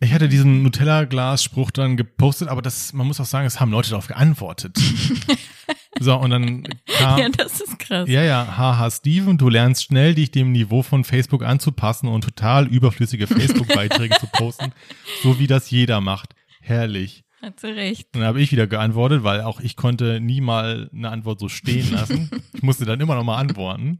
Ich 0.00 0.12
hatte 0.12 0.28
diesen 0.28 0.62
Nutella-Glas-Spruch 0.64 1.70
dann 1.70 1.96
gepostet, 1.96 2.48
aber 2.48 2.62
das, 2.62 2.92
man 2.92 3.06
muss 3.06 3.20
auch 3.20 3.24
sagen, 3.26 3.46
es 3.46 3.60
haben 3.60 3.70
Leute 3.70 3.90
darauf 3.90 4.08
geantwortet. 4.08 4.76
so, 6.02 6.16
und 6.16 6.30
dann 6.30 6.62
kam, 6.86 7.18
Ja, 7.18 7.28
das 7.28 7.60
ist 7.60 7.78
krass. 7.78 8.08
ja, 8.08 8.22
ja, 8.22 8.56
haha, 8.56 8.90
Steven, 8.90 9.38
du 9.38 9.48
lernst 9.48 9.84
schnell, 9.84 10.14
dich 10.14 10.30
dem 10.30 10.52
Niveau 10.52 10.82
von 10.82 11.04
Facebook 11.04 11.42
anzupassen 11.42 12.08
und 12.08 12.24
total 12.24 12.66
überflüssige 12.66 13.26
Facebook-Beiträge 13.26 14.16
zu 14.18 14.26
posten, 14.26 14.72
so 15.22 15.38
wie 15.38 15.46
das 15.46 15.70
jeder 15.70 16.00
macht. 16.00 16.34
Herrlich. 16.60 17.24
Hat 17.40 17.58
sie 17.58 17.68
recht. 17.68 18.08
Dann 18.12 18.22
habe 18.22 18.40
ich 18.40 18.52
wieder 18.52 18.68
geantwortet, 18.68 19.24
weil 19.24 19.40
auch 19.40 19.58
ich 19.58 19.74
konnte 19.74 20.20
nie 20.20 20.40
mal 20.40 20.88
eine 20.94 21.10
Antwort 21.10 21.40
so 21.40 21.48
stehen 21.48 21.90
lassen. 21.92 22.30
Ich 22.54 22.62
musste 22.62 22.84
dann 22.84 23.00
immer 23.00 23.16
noch 23.16 23.24
mal 23.24 23.38
antworten. 23.38 23.98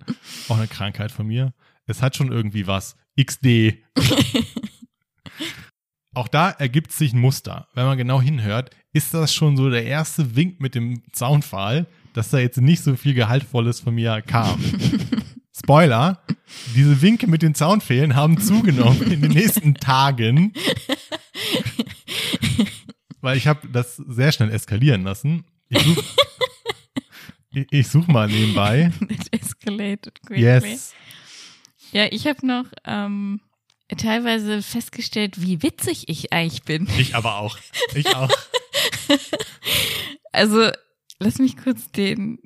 Auch 0.48 0.56
eine 0.56 0.68
Krankheit 0.68 1.10
von 1.10 1.26
mir. 1.26 1.52
Es 1.86 2.00
hat 2.00 2.14
schon 2.14 2.30
irgendwie 2.30 2.68
was. 2.68 2.94
XD. 3.20 3.82
Auch 6.14 6.28
da 6.28 6.50
ergibt 6.50 6.92
sich 6.92 7.12
ein 7.12 7.18
Muster. 7.18 7.66
Wenn 7.74 7.86
man 7.86 7.98
genau 7.98 8.20
hinhört, 8.20 8.70
ist 8.92 9.14
das 9.14 9.34
schon 9.34 9.56
so 9.56 9.70
der 9.70 9.84
erste 9.84 10.36
Wink 10.36 10.60
mit 10.60 10.74
dem 10.74 11.02
Soundfall, 11.14 11.86
dass 12.12 12.30
da 12.30 12.38
jetzt 12.38 12.60
nicht 12.60 12.82
so 12.82 12.94
viel 12.96 13.14
Gehaltvolles 13.14 13.80
von 13.80 13.94
mir 13.94 14.22
kam. 14.22 14.62
Spoiler, 15.56 16.22
diese 16.74 17.00
Winke 17.02 17.26
mit 17.26 17.42
den 17.42 17.54
Soundfehlen 17.54 18.14
haben 18.14 18.40
zugenommen 18.40 19.12
in 19.12 19.22
den 19.22 19.32
nächsten 19.32 19.74
Tagen. 19.74 20.52
Weil 23.20 23.36
ich 23.36 23.46
habe 23.46 23.68
das 23.68 23.96
sehr 23.96 24.32
schnell 24.32 24.50
eskalieren 24.50 25.04
lassen. 25.04 25.44
Ich 25.68 25.82
such, 25.82 26.04
ich, 27.52 27.66
ich 27.70 27.88
such 27.88 28.06
mal 28.08 28.28
nebenbei. 28.28 28.92
It 29.08 29.28
escalated 29.30 30.20
quickly. 30.22 30.42
Yes. 30.42 30.94
Ja, 31.92 32.06
ich 32.10 32.26
habe 32.26 32.46
noch 32.46 32.64
ähm, 32.84 33.40
teilweise 33.96 34.62
festgestellt, 34.62 35.40
wie 35.40 35.62
witzig 35.62 36.08
ich 36.08 36.32
eigentlich 36.32 36.62
bin. 36.62 36.88
Ich 36.98 37.14
aber 37.14 37.38
auch. 37.38 37.58
Ich 37.94 38.14
auch. 38.14 38.30
Also, 40.32 40.70
lass 41.18 41.38
mich 41.38 41.58
kurz 41.58 41.90
den, 41.92 42.38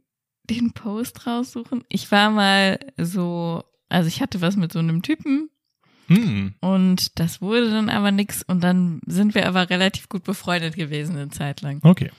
den 0.43 0.73
Post 0.73 1.26
raussuchen. 1.26 1.85
Ich 1.88 2.11
war 2.11 2.31
mal 2.31 2.81
so, 2.97 3.62
also 3.88 4.09
ich 4.09 4.21
hatte 4.21 4.41
was 4.41 4.57
mit 4.57 4.73
so 4.73 4.81
einem 4.81 5.03
Typen 5.03 5.50
Hm. 6.09 6.55
und 6.61 7.19
das 7.19 7.41
wurde 7.41 7.71
dann 7.71 7.88
aber 7.88 8.12
nix 8.12 8.43
und 8.45 8.62
dann 8.62 9.00
sind 9.07 9.35
wir 9.35 9.49
aber 9.49 9.71
relativ 9.71 10.09
gut 10.09 10.23
befreundet 10.23 10.76
gewesen 10.76 11.17
eine 11.17 11.31
Zeit 11.31 11.62
lang. 11.62 11.81
Okay. 11.83 12.11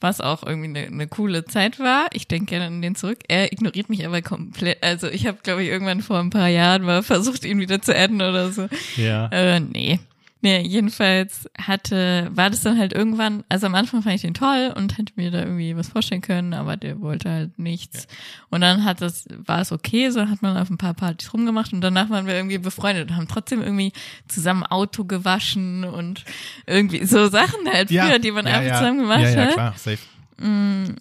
Was 0.00 0.20
auch 0.20 0.44
irgendwie 0.44 0.68
eine, 0.68 0.86
eine 0.86 1.08
coole 1.08 1.44
Zeit 1.44 1.78
war. 1.78 2.06
Ich 2.12 2.28
denke 2.28 2.46
gerne 2.46 2.66
an 2.66 2.82
den 2.82 2.94
zurück. 2.94 3.18
Er 3.28 3.52
ignoriert 3.52 3.88
mich 3.88 4.06
aber 4.06 4.22
komplett. 4.22 4.82
Also 4.82 5.08
ich 5.08 5.26
habe, 5.26 5.38
glaube 5.42 5.62
ich, 5.62 5.68
irgendwann 5.68 6.02
vor 6.02 6.18
ein 6.18 6.30
paar 6.30 6.48
Jahren 6.48 6.82
mal 6.82 7.02
versucht, 7.04 7.44
ihn 7.44 7.58
wieder 7.58 7.82
zu 7.82 7.94
adden 7.96 8.22
oder 8.22 8.52
so. 8.52 8.68
Ja. 8.96 9.26
Äh, 9.28 9.60
nee. 9.60 9.98
Nee, 10.40 10.60
jedenfalls 10.60 11.50
hatte, 11.60 12.30
war 12.32 12.48
das 12.48 12.62
dann 12.62 12.78
halt 12.78 12.92
irgendwann, 12.92 13.42
also 13.48 13.66
am 13.66 13.74
Anfang 13.74 14.02
fand 14.02 14.14
ich 14.14 14.22
den 14.22 14.34
toll 14.34 14.72
und 14.76 14.96
hätte 14.96 15.12
mir 15.16 15.32
da 15.32 15.40
irgendwie 15.40 15.76
was 15.76 15.88
vorstellen 15.88 16.20
können, 16.20 16.54
aber 16.54 16.76
der 16.76 17.00
wollte 17.00 17.28
halt 17.28 17.58
nichts. 17.58 18.06
Und 18.48 18.60
dann 18.60 18.84
hat 18.84 19.00
das, 19.00 19.26
war 19.36 19.60
es 19.60 19.72
okay, 19.72 20.10
so 20.10 20.28
hat 20.28 20.40
man 20.40 20.56
auf 20.56 20.70
ein 20.70 20.78
paar 20.78 20.94
Partys 20.94 21.32
rumgemacht 21.34 21.72
und 21.72 21.80
danach 21.80 22.08
waren 22.08 22.26
wir 22.26 22.34
irgendwie 22.34 22.58
befreundet 22.58 23.10
und 23.10 23.16
haben 23.16 23.26
trotzdem 23.26 23.62
irgendwie 23.62 23.92
zusammen 24.28 24.62
Auto 24.62 25.04
gewaschen 25.04 25.84
und 25.84 26.24
irgendwie 26.66 27.04
so 27.04 27.28
Sachen 27.28 27.68
halt 27.72 27.88
früher, 27.88 28.20
die 28.20 28.30
man 28.30 28.46
ja, 28.46 28.52
einfach 28.52 28.68
ja. 28.68 28.78
zusammen 28.78 29.00
gemacht 29.00 29.20
ja, 29.22 29.30
ja, 29.30 29.40
hat 29.40 29.52
klar, 29.54 29.74
safe. 29.76 29.98
mh, 30.36 30.94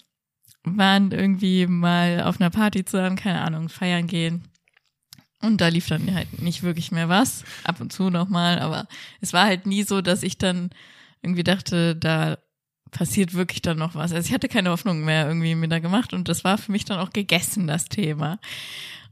waren 0.63 1.11
irgendwie 1.11 1.67
mal 1.67 2.23
auf 2.23 2.41
einer 2.41 2.49
Party 2.49 2.85
zusammen, 2.85 3.15
keine 3.15 3.41
Ahnung, 3.41 3.69
feiern 3.69 4.07
gehen. 4.07 4.43
Und 5.41 5.61
da 5.61 5.67
lief 5.67 5.87
dann 5.87 6.13
halt 6.15 6.41
nicht 6.41 6.63
wirklich 6.63 6.91
mehr 6.91 7.09
was. 7.09 7.43
Ab 7.63 7.79
und 7.79 7.93
zu 7.93 8.09
nochmal, 8.09 8.59
aber 8.59 8.87
es 9.21 9.33
war 9.33 9.45
halt 9.45 9.65
nie 9.65 9.83
so, 9.83 10.01
dass 10.01 10.23
ich 10.23 10.37
dann 10.37 10.71
irgendwie 11.21 11.43
dachte, 11.43 11.95
da 11.95 12.37
passiert 12.91 13.33
wirklich 13.33 13.61
dann 13.61 13.77
noch 13.77 13.95
was. 13.95 14.13
Also 14.13 14.27
ich 14.27 14.33
hatte 14.33 14.47
keine 14.47 14.71
Hoffnung 14.71 15.03
mehr 15.03 15.27
irgendwie 15.27 15.55
mir 15.55 15.67
da 15.67 15.79
gemacht 15.79 16.13
und 16.13 16.27
das 16.27 16.43
war 16.43 16.57
für 16.57 16.71
mich 16.71 16.85
dann 16.85 16.99
auch 16.99 17.11
gegessen, 17.11 17.67
das 17.67 17.85
Thema. 17.85 18.39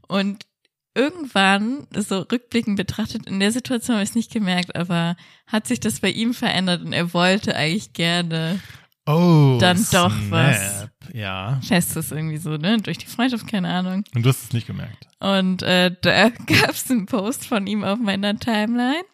Und 0.08 0.46
irgendwann, 0.94 1.86
so 1.94 2.20
rückblickend 2.20 2.76
betrachtet, 2.76 3.26
in 3.26 3.38
der 3.38 3.52
Situation 3.52 3.96
habe 3.96 4.02
ich 4.04 4.10
es 4.10 4.16
nicht 4.16 4.32
gemerkt, 4.32 4.74
aber 4.74 5.16
hat 5.46 5.66
sich 5.66 5.78
das 5.78 6.00
bei 6.00 6.10
ihm 6.10 6.32
verändert 6.34 6.82
und 6.82 6.92
er 6.92 7.12
wollte 7.12 7.54
eigentlich 7.54 7.92
gerne 7.92 8.60
Oh, 9.08 9.58
Dann 9.60 9.76
doch 9.92 10.10
snap. 10.10 10.30
was. 10.30 10.88
Ja. 11.12 11.60
Festes 11.62 12.12
irgendwie 12.12 12.36
so, 12.38 12.56
ne? 12.56 12.78
Durch 12.78 12.98
die 12.98 13.06
Freundschaft, 13.06 13.46
keine 13.46 13.68
Ahnung. 13.68 14.04
Und 14.14 14.22
du 14.24 14.28
hast 14.28 14.44
es 14.44 14.52
nicht 14.52 14.66
gemerkt. 14.66 15.06
Und 15.20 15.62
äh, 15.62 15.94
da 16.00 16.28
gab 16.46 16.70
es 16.70 16.90
einen 16.90 17.06
Post 17.06 17.46
von 17.46 17.66
ihm 17.66 17.84
auf 17.84 17.98
meiner 17.98 18.38
Timeline 18.38 19.04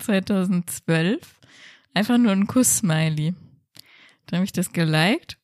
2012. 0.00 1.18
Einfach 1.94 2.18
nur 2.18 2.32
ein 2.32 2.46
Kuss-Smiley. 2.46 3.34
Dann 4.26 4.36
habe 4.38 4.44
ich 4.44 4.52
das 4.52 4.72
geliked. 4.72 5.36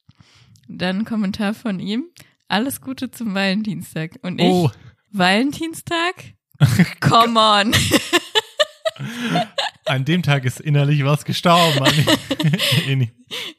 Dann 0.68 1.00
ein 1.00 1.04
Kommentar 1.04 1.54
von 1.54 1.80
ihm. 1.80 2.04
Alles 2.48 2.80
Gute 2.80 3.10
zum 3.10 3.34
Valentinstag. 3.34 4.18
Und 4.22 4.40
ich, 4.40 4.46
Oh, 4.46 4.70
Valentinstag? 5.10 6.34
Come 7.00 7.38
on. 7.40 7.74
an 9.86 10.04
dem 10.04 10.22
Tag 10.22 10.44
ist 10.44 10.60
innerlich 10.60 11.04
was 11.04 11.24
gestorben. 11.24 11.84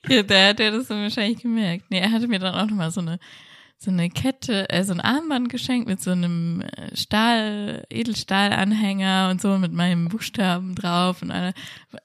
Ja, 0.10 0.24
da 0.24 0.48
hat 0.48 0.62
er 0.62 0.72
das 0.72 0.88
dann 0.88 1.02
wahrscheinlich 1.02 1.42
gemerkt. 1.42 1.86
Nee, 1.90 2.00
er 2.00 2.12
hatte 2.12 2.30
mir 2.30 2.40
dann 2.40 2.56
auch 2.56 2.66
nochmal 2.66 2.92
so 2.92 3.02
eine, 3.02 3.20
so 3.78 3.92
eine 3.92 4.10
Kette, 4.10 4.70
äh, 4.70 4.84
so 4.86 4.94
ein 4.94 5.02
Armband 5.02 5.50
geschenkt 5.50 5.88
mit 5.88 6.02
so 6.02 6.12
einem 6.12 6.62
äh, 6.62 6.96
Stahl, 6.96 7.86
Edelstahlanhänger 7.90 9.28
und 9.30 9.42
so 9.42 9.58
mit 9.58 9.74
meinem 9.74 10.08
Buchstaben 10.08 10.76
drauf 10.76 11.22
und 11.22 11.32
eine, 11.32 11.54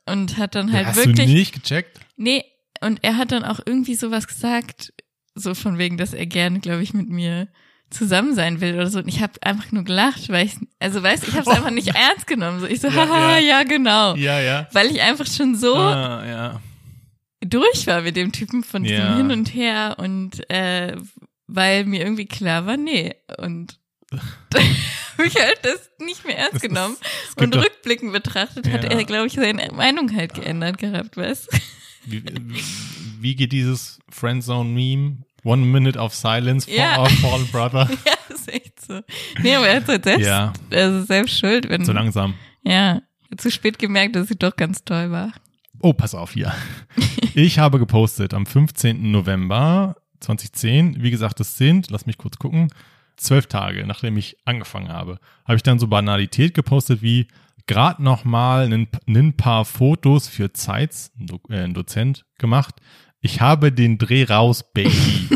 und 0.06 0.36
hat 0.36 0.56
dann 0.56 0.72
halt 0.72 0.86
hast 0.86 0.96
wirklich, 0.96 1.26
du 1.26 1.32
nicht 1.32 1.54
gecheckt? 1.54 2.00
nee, 2.16 2.44
und 2.80 3.04
er 3.04 3.16
hat 3.16 3.30
dann 3.30 3.44
auch 3.44 3.60
irgendwie 3.64 3.94
sowas 3.94 4.26
gesagt, 4.26 4.92
so 5.34 5.54
von 5.54 5.78
wegen, 5.78 5.96
dass 5.96 6.12
er 6.12 6.26
gerne, 6.26 6.58
glaube 6.58 6.82
ich, 6.82 6.92
mit 6.92 7.08
mir 7.08 7.46
zusammen 7.92 8.34
sein 8.34 8.60
will 8.60 8.74
oder 8.74 8.88
so. 8.88 8.98
Und 8.98 9.08
ich 9.08 9.20
habe 9.22 9.34
einfach 9.42 9.70
nur 9.72 9.84
gelacht, 9.84 10.28
weil 10.28 10.46
ich, 10.46 10.54
also 10.78 11.02
weißt, 11.02 11.26
ich 11.28 11.34
habe 11.34 11.42
es 11.42 11.46
Oh. 11.46 11.50
einfach 11.56 11.70
nicht 11.70 11.88
ernst 11.88 12.26
genommen. 12.26 12.60
So, 12.60 12.66
ich 12.66 12.80
so, 12.80 12.88
Ja, 12.88 12.94
haha, 13.08 13.38
ja. 13.38 13.58
ja, 13.58 13.62
genau. 13.64 14.14
Ja, 14.16 14.40
ja. 14.40 14.68
Weil 14.72 14.90
ich 14.90 15.00
einfach 15.02 15.26
schon 15.26 15.54
so 15.56 15.74
Ah, 15.76 16.24
ja. 16.26 16.60
durch 17.40 17.86
war 17.86 18.02
mit 18.02 18.16
dem 18.16 18.32
Typen 18.32 18.64
von 18.64 18.82
diesem 18.82 18.98
Ja. 18.98 19.16
Hin 19.16 19.30
und 19.30 19.54
Her 19.54 19.96
und 19.98 20.48
äh, 20.50 20.96
weil 21.46 21.84
mir 21.84 22.00
irgendwie 22.02 22.26
klar 22.26 22.66
war, 22.66 22.76
nee. 22.76 23.14
Und 23.38 23.78
habe 24.12 25.26
ich 25.26 25.34
halt 25.36 25.58
das 25.62 25.90
nicht 25.98 26.24
mehr 26.26 26.38
ernst 26.38 26.60
genommen. 26.62 26.96
es 27.28 27.36
gibt 27.36 27.42
Und 27.42 27.54
doch- 27.54 27.64
rückblickend 27.64 28.12
betrachtet 28.12 28.70
hat 28.70 28.84
er, 28.84 29.04
glaube 29.04 29.26
ich, 29.26 29.34
seine 29.34 29.70
Meinung 29.72 30.14
halt 30.14 30.34
geändert 30.34 30.78
gehabt, 30.78 31.16
weißt 31.16 31.52
du? 31.52 31.58
Wie, 32.06 32.22
wie 33.20 33.34
geht 33.36 33.52
dieses 33.52 34.00
Friendzone-Meme? 34.10 35.18
One 35.44 35.64
minute 35.66 35.98
of 35.98 36.14
silence 36.14 36.66
for 36.66 36.74
Ja. 36.78 37.00
our 37.00 37.10
fallen 37.10 37.46
brother. 37.48 37.88
ja, 38.06 38.34
ist 38.34 38.48
echt 38.52 38.80
so. 38.80 39.00
Nee, 39.42 39.56
aber 39.56 39.68
er 39.68 39.76
hat 39.76 39.88
halt 39.88 40.04
selbst, 40.04 40.26
Ja, 40.26 40.52
also 40.70 41.04
selbst 41.04 41.38
schuld, 41.38 41.68
wenn, 41.68 41.84
so 41.84 41.92
langsam. 41.92 42.34
ja, 42.62 43.02
zu 43.36 43.50
spät 43.50 43.78
gemerkt, 43.78 44.14
dass 44.16 44.28
sie 44.28 44.36
doch 44.36 44.54
ganz 44.56 44.84
toll 44.84 45.10
war. 45.10 45.32
Oh, 45.80 45.92
pass 45.92 46.14
auf 46.14 46.32
hier. 46.32 46.52
Ich 47.34 47.58
habe 47.58 47.78
gepostet 47.78 48.34
am 48.34 48.44
15. 48.44 49.10
November 49.10 49.96
2010. 50.20 51.02
Wie 51.02 51.10
gesagt, 51.10 51.40
das 51.40 51.56
sind, 51.56 51.90
lass 51.90 52.04
mich 52.04 52.18
kurz 52.18 52.36
gucken, 52.36 52.68
zwölf 53.16 53.46
Tage, 53.46 53.86
nachdem 53.86 54.18
ich 54.18 54.36
angefangen 54.44 54.90
habe, 54.90 55.18
habe 55.46 55.56
ich 55.56 55.62
dann 55.62 55.78
so 55.78 55.86
Banalität 55.86 56.52
gepostet 56.52 57.00
wie 57.00 57.26
gerade 57.66 58.02
noch 58.02 58.24
mal 58.26 58.70
ein, 58.70 59.32
paar 59.36 59.64
Fotos 59.64 60.28
für 60.28 60.52
Zeits, 60.52 61.10
ein, 61.18 61.26
äh, 61.48 61.64
ein 61.64 61.72
Dozent, 61.74 62.26
gemacht. 62.36 62.74
Ich 63.22 63.40
habe 63.40 63.72
den 63.72 63.98
Dreh 63.98 64.24
raus, 64.24 64.64
Baby. 64.74 65.28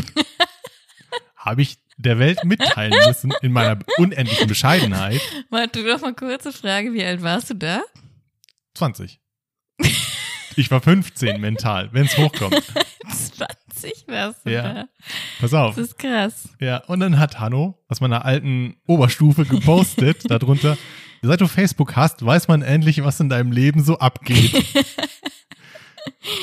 habe 1.36 1.62
ich 1.62 1.78
der 1.96 2.18
Welt 2.18 2.44
mitteilen 2.44 2.92
müssen 3.06 3.32
in 3.42 3.52
meiner 3.52 3.78
unendlichen 3.96 4.48
Bescheidenheit. 4.48 5.20
Warte, 5.50 5.82
doch 5.84 6.00
mal 6.02 6.12
kurze 6.14 6.52
Frage, 6.52 6.92
wie 6.92 7.04
alt 7.04 7.22
warst 7.22 7.48
du 7.50 7.54
da? 7.54 7.80
20. 8.74 9.20
Ich 10.56 10.70
war 10.70 10.80
15 10.80 11.40
mental, 11.40 11.88
wenn 11.92 12.06
es 12.06 12.16
hochkommt. 12.18 12.54
20 13.08 14.04
warst 14.08 14.44
du 14.44 14.50
Ja. 14.50 14.62
da. 14.74 14.84
Pass 15.40 15.54
auf. 15.54 15.76
Das 15.76 15.86
ist 15.88 15.98
krass. 15.98 16.48
Ja, 16.60 16.78
und 16.86 17.00
dann 17.00 17.18
hat 17.18 17.38
Hanno 17.40 17.78
aus 17.88 18.00
meiner 18.00 18.24
alten 18.24 18.76
Oberstufe 18.86 19.44
gepostet 19.44 20.22
darunter, 20.30 20.76
seit 21.22 21.40
du 21.40 21.46
Facebook 21.46 21.94
hast, 21.96 22.24
weiß 22.24 22.48
man 22.48 22.62
endlich, 22.62 23.02
was 23.04 23.20
in 23.20 23.28
deinem 23.28 23.52
Leben 23.52 23.82
so 23.84 23.98
abgeht. 23.98 24.52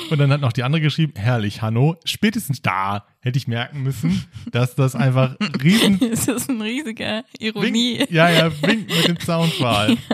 Und 0.10 0.17
dann 0.20 0.32
hat 0.32 0.41
noch 0.41 0.53
die 0.53 0.63
andere 0.63 0.82
geschrieben, 0.82 1.13
herrlich, 1.15 1.62
Hanno, 1.62 1.98
spätestens 2.05 2.62
da 2.62 3.05
hätte 3.20 3.38
ich 3.38 3.48
merken 3.48 3.84
müssen, 3.84 4.25
dass 4.51 4.75
das 4.75 4.96
einfach 4.96 5.36
riesen 5.63 6.00
Das 6.10 6.27
ist 6.27 6.50
ein 6.50 6.62
riesiger 6.62 7.24
Ironie. 7.39 8.00
Wink, 8.00 8.12
ja, 8.12 8.29
ja, 8.29 8.51
wink 8.62 8.88
mit 8.89 9.08
dem 9.08 9.20
Soundfall. 9.20 9.98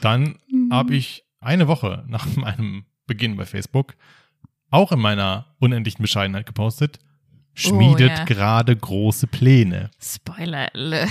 Dann 0.00 0.38
habe 0.70 0.94
ich 0.94 1.24
eine 1.40 1.68
Woche 1.68 2.04
nach 2.08 2.26
meinem 2.36 2.84
Beginn 3.06 3.36
bei 3.36 3.46
Facebook 3.46 3.94
auch 4.70 4.92
in 4.92 5.00
meiner 5.00 5.54
unendlichen 5.58 6.02
Bescheidenheit 6.02 6.46
gepostet, 6.46 6.98
schmiedet 7.56 8.12
Oh, 8.12 8.18
ja. 8.18 8.24
gerade 8.24 8.76
große 8.76 9.26
Pläne. 9.26 9.90
Spoiler 10.00 10.68
Alert. 10.74 11.10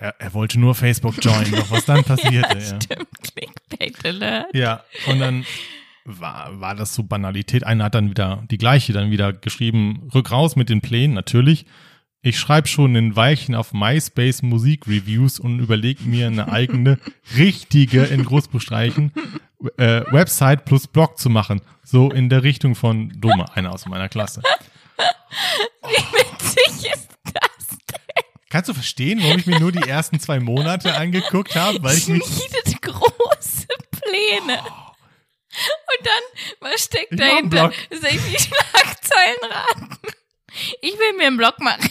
Er, 0.00 0.14
er 0.18 0.34
wollte 0.34 0.58
nur 0.58 0.74
Facebook 0.74 1.22
joinen, 1.22 1.52
doch 1.52 1.70
was 1.70 1.84
dann 1.84 2.02
passierte. 2.04 2.58
ja. 2.58 2.80
Stimmt, 2.80 3.08
Clickbait 3.22 4.04
Alert. 4.04 4.46
Ja, 4.54 4.82
und 5.08 5.18
dann 5.20 5.44
war, 6.04 6.58
war 6.60 6.74
das 6.74 6.94
so 6.94 7.02
Banalität. 7.02 7.64
Einer 7.64 7.84
hat 7.84 7.94
dann 7.94 8.08
wieder 8.10 8.44
die 8.50 8.58
gleiche, 8.58 8.92
dann 8.92 9.10
wieder 9.10 9.32
geschrieben, 9.32 10.08
rück 10.14 10.30
raus 10.30 10.56
mit 10.56 10.68
den 10.70 10.80
Plänen, 10.80 11.14
natürlich. 11.14 11.66
Ich 12.22 12.38
schreibe 12.38 12.66
schon 12.66 12.96
ein 12.96 13.14
Weilchen 13.14 13.54
auf 13.54 13.72
MySpace 13.72 14.42
Musikreviews 14.42 15.38
und 15.38 15.60
überlege 15.60 16.02
mir 16.04 16.26
eine 16.28 16.50
eigene, 16.50 16.98
richtige, 17.36 18.02
in 18.04 18.24
Großbuchstreichen, 18.24 19.12
äh, 19.76 20.02
Website 20.10 20.64
plus 20.64 20.86
Blog 20.86 21.18
zu 21.18 21.28
machen. 21.30 21.60
So 21.84 22.10
in 22.10 22.28
der 22.28 22.42
Richtung 22.42 22.74
von 22.74 23.12
Doma, 23.20 23.44
einer 23.54 23.72
aus 23.72 23.86
meiner 23.86 24.08
Klasse. 24.08 24.42
Wie 25.82 26.18
witzig 26.18 26.92
ist 26.92 27.08
das 27.32 27.68
denn? 27.68 28.24
Kannst 28.50 28.68
du 28.68 28.74
verstehen, 28.74 29.22
warum 29.22 29.38
ich 29.38 29.46
mir 29.46 29.60
nur 29.60 29.72
die 29.72 29.88
ersten 29.88 30.20
zwei 30.20 30.40
Monate 30.40 30.94
angeguckt 30.96 31.54
habe? 31.56 31.82
Weil 31.82 31.96
ich 31.96 32.08
mich 32.08 32.24
Schmiedet 32.24 32.82
große 32.82 33.66
Pläne. 33.90 34.58
Und 34.58 36.06
dann, 36.06 36.22
was 36.60 36.84
steckt 36.84 37.12
Ich 37.12 37.18
dahinter? 37.18 37.72
Soll 37.90 38.10
ich 38.10 38.22
die 38.22 38.38
Schlagzeilen 38.38 39.36
raten? 39.50 39.98
Ich 40.80 40.98
will 40.98 41.12
mir 41.14 41.26
einen 41.26 41.36
Blog 41.36 41.58
machen. 41.60 41.90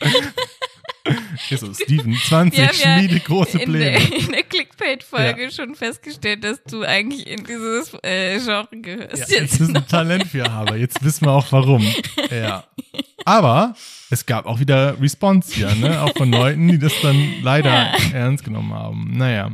ist 1.50 1.60
so, 1.60 1.72
Steven, 1.74 2.14
20, 2.16 2.58
Wir 2.58 2.68
haben 2.68 2.76
ja 2.78 2.98
schmiede 2.98 3.20
große 3.20 3.58
in 3.58 3.70
Pläne. 3.72 3.84
der, 4.00 4.12
in 4.18 4.32
der 4.32 4.42
Clickbait-Folge 4.42 5.50
schon 5.50 5.74
festgestellt, 5.74 6.44
dass 6.44 6.62
du 6.64 6.82
eigentlich 6.82 7.26
in 7.26 7.44
dieses 7.44 7.92
äh, 8.02 8.38
Genre 8.38 8.68
gehörst. 8.72 9.30
Ja, 9.30 9.40
Jetzt 9.40 9.60
ich 9.60 9.68
ein 9.74 9.86
Talent 9.88 10.26
für 10.28 10.50
habe. 10.52 10.76
Jetzt 10.76 11.02
wissen 11.04 11.26
wir 11.26 11.32
auch 11.32 11.50
warum. 11.52 11.82
Ja. 12.30 12.64
Aber 13.24 13.74
es 14.10 14.24
gab 14.26 14.46
auch 14.46 14.60
wieder 14.60 15.00
Response 15.00 15.52
hier, 15.54 15.74
ne? 15.74 16.00
Auch 16.02 16.16
von 16.16 16.30
Leuten, 16.30 16.68
die 16.68 16.78
das 16.78 16.92
dann 17.02 17.34
leider 17.42 17.70
Ja. 17.70 17.92
ernst 18.12 18.44
genommen 18.44 18.72
haben. 18.72 19.12
Naja. 19.16 19.50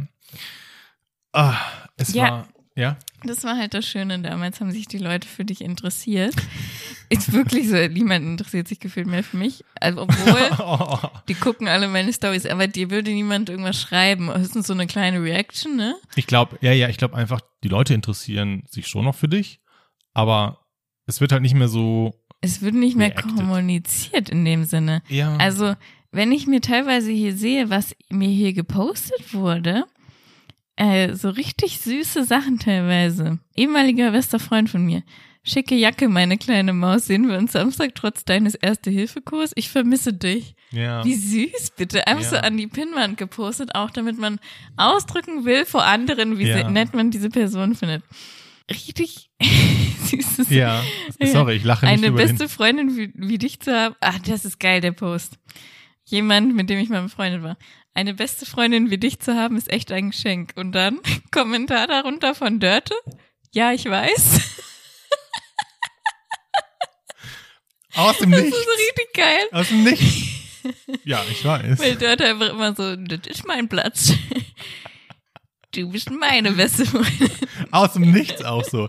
Ah, 1.33 1.57
es 1.97 2.13
Ja. 2.15 2.23
war 2.31 2.49
Ja. 2.75 2.97
Das 3.25 3.45
war 3.45 3.57
halt 3.57 3.75
das 3.75 3.87
Schöne 3.87 4.19
damals, 4.21 4.61
haben 4.61 4.71
sich 4.73 4.87
die 4.89 4.99
Leute 4.99 5.29
für 5.29 5.45
dich 5.45 5.61
interessiert. 5.61 6.35
Ist 7.11 7.33
wirklich 7.33 7.69
so, 7.69 7.77
niemand 7.89 8.25
interessiert 8.25 8.67
sich 8.67 8.81
gefühlt 8.81 9.07
mehr 9.07 9.23
für 9.23 9.37
mich. 9.37 9.63
Also, 9.81 10.03
obwohl, 10.03 10.51
Oh. 10.59 10.99
die 11.29 11.35
gucken 11.35 11.69
alle 11.69 11.87
meine 11.89 12.13
Stories, 12.13 12.47
aber 12.47 12.67
dir 12.69 12.91
würde 12.91 13.11
niemand 13.13 13.51
irgendwas 13.51 13.81
schreiben. 13.81 14.33
Höchstens 14.33 14.67
so 14.67 14.73
eine 14.73 14.87
kleine 14.87 15.23
Reaction, 15.23 15.77
ne? 15.77 15.95
Ich 16.17 16.27
glaube, 16.27 16.57
ja, 16.63 16.73
ja, 16.73 16.89
ich 16.89 16.97
glaube 16.97 17.15
einfach, 17.17 17.41
die 17.63 17.69
Leute 17.69 17.93
interessieren 17.95 18.65
sich 18.71 18.87
schon 18.89 19.05
noch 19.05 19.15
für 19.15 19.29
dich, 19.29 19.61
aber 20.15 20.61
es 21.07 21.21
wird 21.21 21.33
halt 21.33 21.43
nicht 21.43 21.55
mehr 21.55 21.69
so. 21.69 22.15
Es 22.41 22.63
wird 22.63 22.75
nicht 22.75 22.97
mehr 22.97 23.09
Reacted. 23.09 23.37
kommuniziert 23.37 24.31
in 24.31 24.45
dem 24.45 24.65
Sinne. 24.65 25.03
Ja. 25.09 25.37
Also, 25.37 25.75
wenn 26.11 26.33
ich 26.33 26.47
mir 26.47 26.61
teilweise 26.61 27.11
hier 27.11 27.37
sehe, 27.37 27.71
was 27.71 27.95
mir 28.11 28.29
hier 28.29 28.53
gepostet 28.53 29.33
wurde, 29.33 29.85
äh, 30.77 31.15
so 31.15 31.31
richtig 31.31 31.79
süße 31.81 32.25
Sachen 32.25 32.59
teilweise. 32.59 33.39
Ehemaliger 33.57 34.11
bester 34.13 34.39
Freund 34.39 34.71
von 34.71 34.85
mir. 34.85 35.03
Schicke 35.45 35.75
Jacke, 35.75 36.09
meine 36.09 36.39
kleine 36.39 36.73
Maus. 36.73 37.07
Sehen 37.07 37.29
wir 37.29 37.37
uns 37.37 37.53
Samstag 37.53 37.97
trotz 37.97 38.25
deines 38.25 38.55
Erste-Hilfe-Kurs? 38.55 39.51
Ich 39.57 39.71
vermisse 39.71 40.13
dich. 40.13 40.55
ja. 40.71 41.05
Wie 41.05 41.15
süß, 41.17 41.73
bitte. 41.77 42.07
Einfach 42.07 42.23
Ja. 42.23 42.31
so 42.31 42.37
an 42.37 42.57
die 42.57 42.69
Pinnwand 42.69 43.17
gepostet, 43.19 43.75
auch 43.75 43.91
damit 43.91 44.19
man 44.19 44.39
ausdrücken 44.77 45.45
will 45.45 45.65
vor 45.67 45.85
anderen, 45.85 46.39
wie 46.39 46.47
Ja. 46.49 46.71
nett 46.71 46.95
man 46.95 47.11
diese 47.11 47.29
Person 47.29 47.75
findet. 47.75 48.05
Richtig 48.71 49.31
süßes. 50.05 50.49
ja. 50.51 50.81
Sorry, 51.21 51.57
ich 51.57 51.65
lache 51.65 51.87
nicht 51.87 51.99
Eine 52.05 52.13
beste 52.13 52.37
den. 52.37 52.49
Freundin 52.49 52.97
wie, 52.97 53.13
wie 53.15 53.39
dich 53.39 53.59
zu 53.59 53.75
haben. 53.77 53.97
Ach, 54.01 54.21
das 54.21 54.45
ist 54.45 54.61
geil, 54.61 54.81
der 54.81 54.93
Post. 54.93 55.39
Jemand, 56.05 56.55
mit 56.55 56.71
dem 56.71 56.79
ich 56.79 56.89
mal 56.89 57.03
befreundet 57.03 57.43
war. 57.43 57.57
Eine 57.95 58.15
beste 58.15 58.47
Freundin 58.47 58.91
wie 58.91 58.99
dich 58.99 59.19
zu 59.21 59.35
haben, 59.35 59.57
ist 59.57 59.71
echt 59.71 59.93
ein 59.93 60.11
Geschenk. 60.11 60.53
Und 60.57 60.73
dann 60.73 61.01
Kommentar 61.31 61.87
darunter 61.87 62.35
von 62.35 62.59
Dörte. 62.61 62.95
Ja, 63.53 63.73
ich 63.73 63.85
weiß. 63.85 64.41
Aus 67.95 68.17
dem 68.19 68.31
Das 68.31 68.41
ist 68.41 68.47
Nichts. 68.47 68.67
richtig 68.79 69.13
geil. 69.15 69.45
Aus 69.53 69.69
dem 69.69 69.85
Nichts. 69.85 70.07
Ja, 71.05 71.21
ich 71.29 71.45
weiß. 71.45 71.81
Weil 71.81 71.97
Dörte 71.97 72.25
einfach 72.25 72.51
immer 72.51 72.73
so, 72.77 72.95
das 72.95 73.27
ist 73.27 73.45
mein 73.45 73.69
Platz. 73.69 74.13
Du 75.73 75.91
bist 75.91 76.09
meine 76.09 76.53
beste 76.53 76.87
Freundin. 76.87 77.31
Aus 77.73 77.95
dem 77.95 78.13
Nichts 78.13 78.45
auch 78.45 78.63
so. 78.63 78.87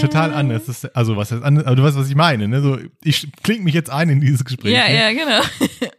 Total 0.00 0.32
anders. 0.32 0.64
Das 0.64 0.84
ist, 0.84 0.96
also, 0.96 1.18
was 1.18 1.32
heißt 1.32 1.42
anders? 1.42 1.66
Aber 1.66 1.76
du 1.76 1.82
weißt, 1.82 1.98
was 1.98 2.08
ich 2.08 2.14
meine, 2.14 2.48
ne? 2.48 2.62
So, 2.62 2.78
ich 3.04 3.28
klinge 3.42 3.62
mich 3.64 3.74
jetzt 3.74 3.90
ein 3.90 4.08
in 4.08 4.22
dieses 4.22 4.42
Gespräch. 4.42 4.72
Ja, 4.72 4.88
ne? 4.88 4.94
ja, 4.94 5.12
genau. 5.12 5.42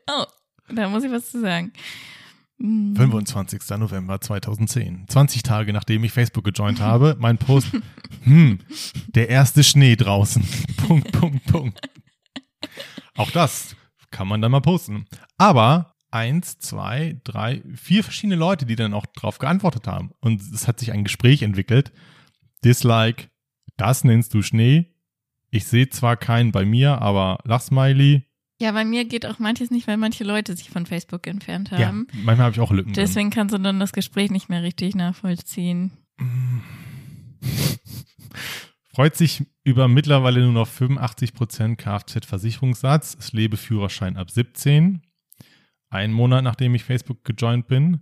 Oh, 0.10 0.26
da 0.74 0.90
muss 0.90 1.04
ich 1.04 1.12
was 1.12 1.32
zu 1.32 1.42
sagen. 1.42 1.72
Hm. 2.60 2.96
25. 2.96 3.62
November 3.78 4.20
2010. 4.20 5.06
20 5.08 5.44
Tage 5.44 5.74
nachdem 5.74 6.04
ich 6.04 6.12
Facebook 6.12 6.44
gejoint 6.44 6.82
habe, 6.82 7.16
mein 7.20 7.38
Post, 7.38 7.70
hm, 8.24 8.60
der 9.08 9.30
erste 9.30 9.64
Schnee 9.64 9.96
draußen. 9.96 10.44
Punkt, 10.88 11.12
Punkt, 11.12 11.46
Punkt. 11.46 11.80
Auch 13.16 13.32
das 13.32 13.76
kann 14.12 14.28
man 14.28 14.42
dann 14.42 14.52
mal 14.52 14.62
posten. 14.62 15.06
Aber 15.38 15.96
eins, 16.12 16.58
zwei, 16.60 17.20
drei, 17.24 17.62
vier 17.76 18.04
verschiedene 18.04 18.36
Leute, 18.36 18.66
die 18.66 18.76
dann 18.76 18.94
auch 18.94 19.06
drauf 19.06 19.40
geantwortet 19.40 19.88
haben. 19.88 20.12
Und 20.20 20.42
es 20.42 20.68
hat 20.68 20.80
sich 20.80 20.92
ein 20.92 21.04
Gespräch 21.04 21.42
entwickelt. 21.42 21.92
Dislike, 22.64 23.30
das 23.78 24.04
nennst 24.04 24.34
du 24.34 24.42
Schnee. 24.42 24.94
Ich 25.52 25.66
sehe 25.66 25.90
zwar 25.90 26.18
keinen 26.18 26.52
bei 26.52 26.66
mir, 26.66 27.02
aber 27.02 27.40
Lachsmiley. 27.44 28.29
Ja, 28.62 28.74
bei 28.74 28.84
mir 28.84 29.06
geht 29.06 29.26
auch 29.26 29.40
manches 29.40 29.72
nicht, 29.72 29.88
weil 29.88 29.96
manche 29.98 30.24
Leute 30.26 30.56
sich 30.56 30.70
von 30.70 30.86
Facebook 30.86 31.26
entfernt 31.28 31.72
Ja, 31.72 31.88
haben. 31.88 32.08
manchmal 32.12 32.46
habe 32.48 32.52
ich 32.56 32.60
auch 32.60 32.72
Lücken. 32.72 32.92
drin. 32.94 33.02
Deswegen 33.06 33.30
kannst 33.30 33.54
du 33.54 33.58
dann 33.58 33.80
das 33.80 33.94
Gespräch 33.94 34.32
nicht 34.32 34.50
mehr 34.50 34.64
richtig 34.64 34.96
nachvollziehen. 34.96 35.92
Freut 38.94 39.16
sich 39.16 39.46
über 39.64 39.88
mittlerweile 39.88 40.42
nur 40.42 40.52
noch 40.52 40.68
85% 40.68 41.78
Kfz-Versicherungssatz. 41.78 43.16
Es 43.20 43.32
lebe 43.34 43.56
Führerschein 43.56 44.18
ab 44.18 44.30
17. 44.30 45.02
Ein 45.90 46.12
Monat 46.12 46.44
nachdem 46.44 46.76
ich 46.76 46.84
Facebook 46.84 47.24
gejoint 47.24 47.68
bin. 47.68 48.02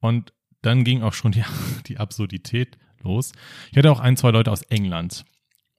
Und 0.00 0.32
dann 0.60 0.84
ging 0.84 1.02
auch 1.02 1.14
schon 1.14 1.32
die, 1.32 1.44
die 1.86 1.98
Absurdität 1.98 2.76
los. 3.02 3.32
Ich 3.70 3.78
hatte 3.78 3.90
auch 3.90 4.00
ein, 4.00 4.16
zwei 4.16 4.30
Leute 4.30 4.50
aus 4.50 4.62
England 4.62 5.24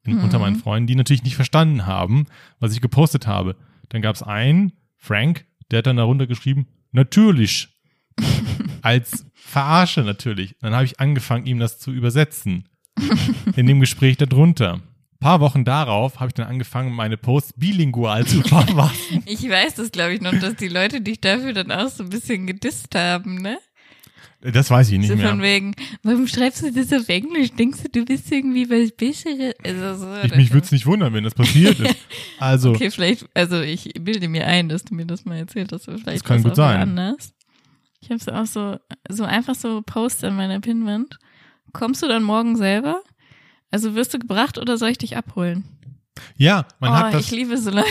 in, 0.04 0.16
Mhm. 0.18 0.24
unter 0.24 0.40
meinen 0.40 0.56
Freunden, 0.56 0.88
die 0.88 0.96
natürlich 0.96 1.24
nicht 1.24 1.36
verstanden 1.36 1.86
haben, 1.86 2.26
was 2.60 2.74
ich 2.74 2.82
gepostet 2.82 3.28
habe. 3.28 3.56
Dann 3.90 4.02
gab 4.02 4.16
es 4.16 4.24
einen, 4.24 4.74
Frank, 4.98 5.46
der 5.72 5.80
hat 5.80 5.88
dann 5.88 5.98
darunter 5.98 6.28
geschrieben, 6.28 6.68
natürlich. 6.92 7.70
Als 8.82 9.26
Verarsche 9.34 10.02
natürlich. 10.02 10.56
Dann 10.62 10.74
habe 10.74 10.86
ich 10.86 11.00
angefangen, 11.00 11.46
ihm 11.46 11.60
das 11.60 11.80
zu 11.80 11.92
übersetzen 11.92 12.70
in 13.56 13.68
dem 13.68 13.80
Gespräch 13.80 14.18
darunter. 14.18 14.74
Ein 14.74 15.20
paar 15.20 15.40
Wochen 15.40 15.66
darauf 15.66 16.20
habe 16.20 16.30
ich 16.30 16.34
dann 16.34 16.48
angefangen, 16.48 16.94
meine 16.94 17.18
Posts 17.18 17.54
bilingual 17.58 18.26
zu 18.26 18.42
verfassen. 18.42 19.24
Ich 19.26 19.48
weiß 19.50 19.76
das, 19.76 19.92
glaube 19.92 20.14
ich, 20.14 20.22
noch, 20.22 20.38
dass 20.40 20.56
die 20.56 20.68
Leute 20.68 21.02
dich 21.02 21.22
dafür 21.22 21.54
dann 21.54 21.72
auch 21.72 21.88
so 21.90 22.04
ein 22.04 22.10
bisschen 22.10 22.46
gedisst 22.48 22.94
haben, 22.96 23.42
ne? 23.42 23.58
Das 24.54 24.70
weiß 24.70 24.92
ich 24.92 25.00
nicht 25.00 25.08
so 25.10 25.18
von 25.18 25.38
mehr. 25.38 25.56
wegen, 25.56 25.76
warum 26.04 26.28
schreibst 26.28 26.62
du 26.62 26.72
das 26.72 26.94
auf 26.94 27.10
Englisch? 27.10 27.52
Denkst 27.52 27.80
du, 27.84 27.90
du 27.90 28.06
bist 28.06 28.32
irgendwie 28.32 28.70
was 28.70 28.92
Besseres? 28.92 29.54
Also 29.64 29.96
so, 30.06 30.16
Ich, 30.24 30.36
mich 30.36 30.52
würde 30.52 30.66
es 30.66 30.72
nicht 30.72 30.86
wundern, 30.86 31.14
wenn 31.14 31.24
das 31.24 31.34
passiert 31.34 31.80
ist. 31.80 31.96
Also, 32.40 32.72
Okay, 32.72 32.92
vielleicht, 32.92 33.26
also 33.34 33.62
ich 33.62 33.92
bilde 34.00 34.28
mir 34.28 34.46
ein, 34.46 34.70
dass 34.70 34.84
du 34.84 34.94
mir 34.94 35.06
das 35.06 35.26
mal 35.26 35.38
erzählt 35.38 35.72
hast, 35.72 35.86
vielleicht 35.86 36.08
Das 36.08 36.24
kann 36.24 36.44
gut 36.44 36.52
auch 36.52 36.56
sein. 36.58 36.82
anders. 36.82 37.34
Ich 38.02 38.10
habe 38.10 38.20
es 38.20 38.28
auch 38.30 38.46
so, 38.46 38.78
so 39.10 39.24
einfach 39.24 39.56
so 39.56 39.82
Post 39.82 40.24
an 40.24 40.36
meiner 40.36 40.60
Pinnwand. 40.60 41.18
Kommst 41.74 42.04
du 42.04 42.08
dann 42.08 42.24
morgen 42.24 42.56
selber? 42.56 43.02
Also 43.72 43.96
wirst 43.96 44.14
du 44.14 44.20
gebracht 44.20 44.58
oder 44.58 44.78
soll 44.78 44.90
ich 44.90 44.98
dich 45.00 45.18
abholen? 45.18 45.64
ja, 46.38 46.66
man 46.80 46.92
oh, 46.92 46.96
hat 46.96 47.14
das, 47.14 47.26
ich 47.26 47.32
liebe 47.32 47.58
so 47.58 47.72
Leute, 47.72 47.90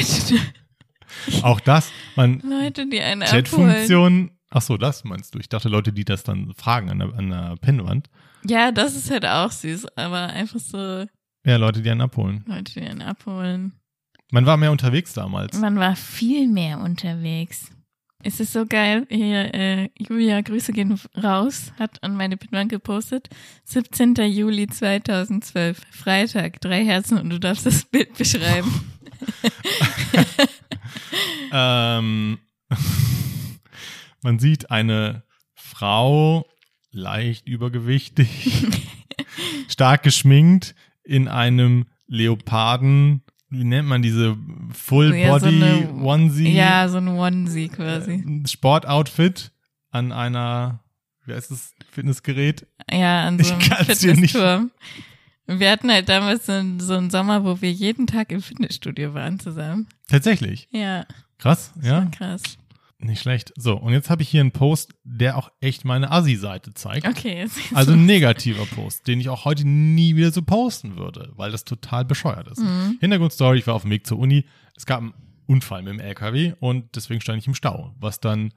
auch 1.43 1.61
das, 1.61 1.90
man, 2.17 2.40
Leute, 2.40 2.87
die 2.87 3.01
abholen. 3.03 3.25
Chatfunktion, 3.25 4.31
ach 4.55 4.62
so, 4.62 4.77
das 4.79 5.05
meinst 5.05 5.35
du. 5.35 5.38
Ich 5.38 5.49
dachte, 5.49 5.69
Leute, 5.69 5.93
die 5.93 6.05
das 6.05 6.23
dann 6.23 6.55
fragen 6.55 6.90
an 6.90 6.99
der, 7.01 7.14
an 7.14 7.31
der 7.31 7.57
Pinnwand. 7.61 8.09
Ja, 8.47 8.73
das 8.73 8.97
ist 8.97 9.11
halt 9.11 9.27
auch 9.27 9.51
süß, 9.51 9.87
aber 9.97 10.29
einfach 10.29 10.61
so 10.61 11.05
Ja, 11.45 11.57
Leute, 11.57 11.83
die 11.83 11.90
einen 11.90 12.01
abholen. 12.01 12.45
Leute, 12.47 12.73
die 12.73 12.81
einen 12.81 13.03
abholen. 13.03 13.73
Man 14.31 14.47
war 14.47 14.57
mehr 14.57 14.73
unterwegs 14.73 15.12
damals. 15.12 15.59
Man 15.59 15.77
war 15.79 15.97
viel 15.97 16.49
mehr 16.49 16.81
unterwegs. 16.81 17.71
Es 18.23 18.40
ist 18.40 18.55
so 18.55 18.64
geil. 18.64 19.07
Hier, 19.11 19.53
äh, 19.55 19.90
Julia, 19.99 20.40
Grüße 20.40 20.73
gehen 20.73 20.99
raus, 21.23 21.73
hat 21.79 22.03
an 22.03 22.17
meine 22.17 22.38
Pinnwand 22.38 22.71
gepostet. 22.71 23.29
17. 23.64 24.14
Juli 24.14 24.67
2012, 24.67 25.79
Freitag, 25.90 26.61
drei 26.62 26.85
Herzen 26.87 27.19
und 27.19 27.29
du 27.29 27.38
darfst 27.38 27.67
das 27.67 27.85
Bild 27.85 28.17
beschreiben. 28.17 28.71
Ähm, 31.57 32.38
man 34.25 34.39
sieht 34.41 34.71
eine 34.71 35.23
Frau, 35.55 36.47
leicht 36.91 37.47
übergewichtig, 37.47 38.67
stark 39.69 40.03
geschminkt, 40.03 40.75
in 41.05 41.29
einem 41.29 41.87
Leoparden, 42.07 43.23
wie 43.51 43.65
nennt 43.65 43.89
man 43.89 44.03
diese 44.03 44.37
Full 44.73 45.15
Ja, 45.15 45.39
so 45.39 45.47
Body 45.47 45.63
eine- 45.63 45.93
Onesie 46.03 46.53
ja, 46.53 46.89
so 46.89 46.99
ein 46.99 47.09
Onesie 47.09 47.69
quasi. 47.69 48.13
äh, 48.15 48.49
Sportoutfit 48.49 49.53
an 49.91 50.11
einer, 50.13 50.81
wie 51.27 51.35
heißt 51.35 51.51
das 51.51 51.73
Fitnessgerät? 51.93 52.67
Ja, 52.91 53.27
an 53.29 53.39
so 53.43 53.53
einem 53.55 53.61
Fitnessturm. 53.87 54.71
Wir 55.47 55.71
hatten 55.71 55.91
halt 55.91 56.09
damals 56.09 56.47
so, 56.47 56.53
einen- 56.53 56.81
so 56.81 56.95
einen 56.95 57.11
Sommer, 57.11 57.45
wo 57.45 57.61
wir 57.61 57.71
jeden 57.71 58.07
Tag 58.07 58.33
im 58.33 58.41
Fitnessstudio 58.41 59.13
waren 59.15 59.39
zusammen. 59.39 59.89
Tatsächlich. 60.09 60.69
Ja, 60.71 61.05
Krass, 61.39 61.73
ja, 61.83 62.07
krass. 62.07 62.43
Nicht 62.99 63.21
schlecht. 63.21 63.53
So, 63.57 63.77
und 63.77 63.93
jetzt 63.93 64.11
habe 64.11 64.23
ich 64.23 64.29
hier 64.29 64.41
einen 64.41 64.53
Post, 64.53 64.95
der 65.05 65.37
auch 65.37 65.51
echt 65.61 65.85
meine 65.85 66.11
Assi-Seite 66.11 66.75
zeigt. 66.75 67.07
Okay, 67.07 67.49
Also 67.75 67.93
ein 67.93 68.07
negativer 68.07 68.67
Post, 68.67 69.07
den 69.07 69.21
ich 69.21 69.29
auch 69.29 69.45
heute 69.45 69.67
nie 69.67 70.17
wieder 70.17 70.33
so 70.33 70.43
posten 70.43 70.97
würde, 70.97 71.33
weil 71.37 71.51
das 71.51 71.65
total 71.65 72.05
bescheuert 72.05 72.49
ist. 72.49 72.61
Mhm. 72.61 72.99
Hintergrundstory, 73.01 73.59
ich 73.59 73.67
war 73.67 73.75
auf 73.75 73.83
dem 73.83 73.91
Weg 73.91 74.07
zur 74.07 74.19
Uni, 74.19 74.47
es 74.77 74.87
gab 74.87 75.01
einen 75.01 75.15
Unfall 75.47 75.83
mit 75.83 75.93
dem 75.93 76.01
LKW 76.01 76.55
und 76.61 76.97
deswegen 76.97 77.21
stand 77.21 77.39
ich 77.39 77.47
im 77.47 77.55
Stau, 77.55 77.95
was 77.99 78.21
dann 78.21 78.53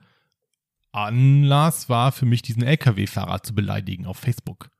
Anlass 0.92 1.88
war 1.88 2.12
für 2.12 2.26
mich, 2.26 2.42
diesen 2.42 2.62
LKW-Fahrer 2.62 3.42
zu 3.42 3.54
beleidigen 3.54 4.06
auf 4.06 4.16
Facebook. 4.18 4.70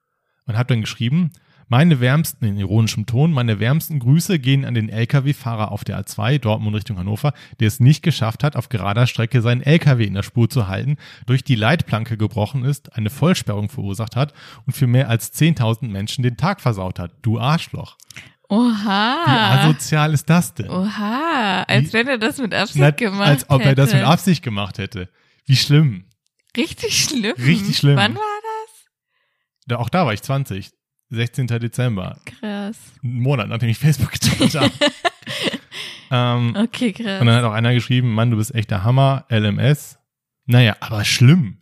Und 0.46 0.56
habe 0.56 0.68
dann 0.68 0.80
geschrieben, 0.80 1.32
meine 1.68 2.00
wärmsten, 2.00 2.44
in 2.46 2.56
ironischem 2.58 3.06
Ton, 3.06 3.32
meine 3.32 3.60
wärmsten 3.60 3.98
Grüße 3.98 4.38
gehen 4.38 4.64
an 4.64 4.74
den 4.74 4.88
LKW-Fahrer 4.88 5.70
auf 5.70 5.84
der 5.84 6.02
A2, 6.02 6.38
Dortmund 6.38 6.74
Richtung 6.76 6.98
Hannover, 6.98 7.32
der 7.60 7.68
es 7.68 7.78
nicht 7.80 8.02
geschafft 8.02 8.42
hat, 8.42 8.56
auf 8.56 8.68
gerader 8.68 9.06
Strecke 9.06 9.42
seinen 9.42 9.62
LKW 9.62 10.04
in 10.04 10.14
der 10.14 10.22
Spur 10.22 10.48
zu 10.48 10.66
halten, 10.68 10.96
durch 11.26 11.44
die 11.44 11.54
Leitplanke 11.56 12.16
gebrochen 12.16 12.64
ist, 12.64 12.94
eine 12.96 13.10
Vollsperrung 13.10 13.68
verursacht 13.68 14.16
hat 14.16 14.32
und 14.66 14.72
für 14.74 14.86
mehr 14.86 15.08
als 15.08 15.32
10.000 15.34 15.88
Menschen 15.88 16.22
den 16.22 16.36
Tag 16.36 16.60
versaut 16.60 16.98
hat. 16.98 17.12
Du 17.22 17.38
Arschloch. 17.38 17.96
Wie 18.50 18.54
Oha. 18.54 19.60
asozial 19.60 20.14
ist 20.14 20.30
das 20.30 20.54
denn? 20.54 20.70
Oha. 20.70 21.64
Als 21.68 21.88
Wie- 21.88 21.92
wenn 21.92 22.08
er 22.08 22.16
das 22.16 22.38
mit 22.38 22.54
Absicht 22.54 22.78
Na, 22.80 22.90
gemacht 22.92 23.28
als 23.28 23.50
ob 23.50 23.62
er 23.62 23.74
das 23.74 23.90
mit 23.92 23.96
hätte. 24.00 24.06
Absicht 24.06 24.42
gemacht 24.42 24.78
hätte. 24.78 25.10
Wie 25.44 25.56
schlimm. 25.56 26.06
Richtig 26.56 26.98
schlimm. 27.04 27.34
Richtig 27.38 27.76
schlimm. 27.76 27.96
Wann 27.96 28.14
war 28.14 28.22
das? 28.22 28.86
Da, 29.66 29.76
auch 29.76 29.90
da 29.90 30.06
war 30.06 30.14
ich 30.14 30.22
20. 30.22 30.70
16. 31.10 31.46
Dezember. 31.46 32.18
Krass. 32.26 32.76
Einen 33.02 33.20
Monat, 33.20 33.48
nachdem 33.48 33.68
ich 33.68 33.78
Facebook 33.78 34.12
geteilt 34.12 34.54
habe. 34.54 34.70
ähm, 36.10 36.54
Okay, 36.56 36.92
krass. 36.92 37.20
und 37.20 37.26
dann 37.26 37.36
hat 37.36 37.44
auch 37.44 37.52
einer 37.52 37.74
geschrieben, 37.74 38.12
Mann, 38.14 38.30
du 38.30 38.36
bist 38.36 38.54
echt 38.54 38.70
der 38.70 38.84
Hammer, 38.84 39.24
LMS. 39.30 39.98
Naja, 40.46 40.76
aber 40.80 41.04
schlimm. 41.04 41.58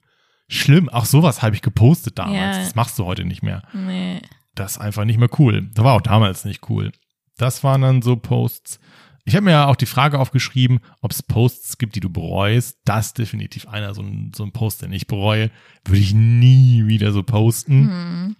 Schlimm. 0.48 0.88
Auch 0.88 1.04
sowas 1.06 1.42
habe 1.42 1.54
ich 1.56 1.62
gepostet 1.62 2.18
damals. 2.18 2.56
Ja. 2.56 2.62
Das 2.62 2.74
machst 2.74 2.98
du 2.98 3.04
heute 3.04 3.24
nicht 3.24 3.42
mehr. 3.42 3.62
nee. 3.72 4.20
Das 4.54 4.72
ist 4.72 4.78
einfach 4.78 5.04
nicht 5.04 5.18
mehr 5.18 5.28
cool. 5.38 5.68
Das 5.74 5.84
war 5.84 5.92
auch 5.92 6.00
damals 6.00 6.46
nicht 6.46 6.70
cool. 6.70 6.90
Das 7.36 7.62
waren 7.62 7.82
dann 7.82 8.00
so 8.00 8.16
Posts. 8.16 8.80
Ich 9.26 9.34
habe 9.36 9.44
mir 9.44 9.50
ja 9.50 9.66
auch 9.66 9.76
die 9.76 9.84
Frage 9.84 10.18
aufgeschrieben, 10.18 10.78
ob 11.02 11.10
es 11.10 11.22
Posts 11.22 11.76
gibt, 11.76 11.94
die 11.94 12.00
du 12.00 12.08
bereust. 12.08 12.78
Das 12.86 13.08
ist 13.08 13.18
definitiv 13.18 13.68
einer, 13.68 13.92
so 13.92 14.00
ein, 14.00 14.32
so 14.34 14.44
ein 14.44 14.52
Post, 14.52 14.80
den 14.80 14.94
ich 14.94 15.06
bereue. 15.08 15.50
Würde 15.84 16.00
ich 16.00 16.14
nie 16.14 16.86
wieder 16.86 17.12
so 17.12 17.22
posten. 17.22 17.90
Hm. 17.90 18.36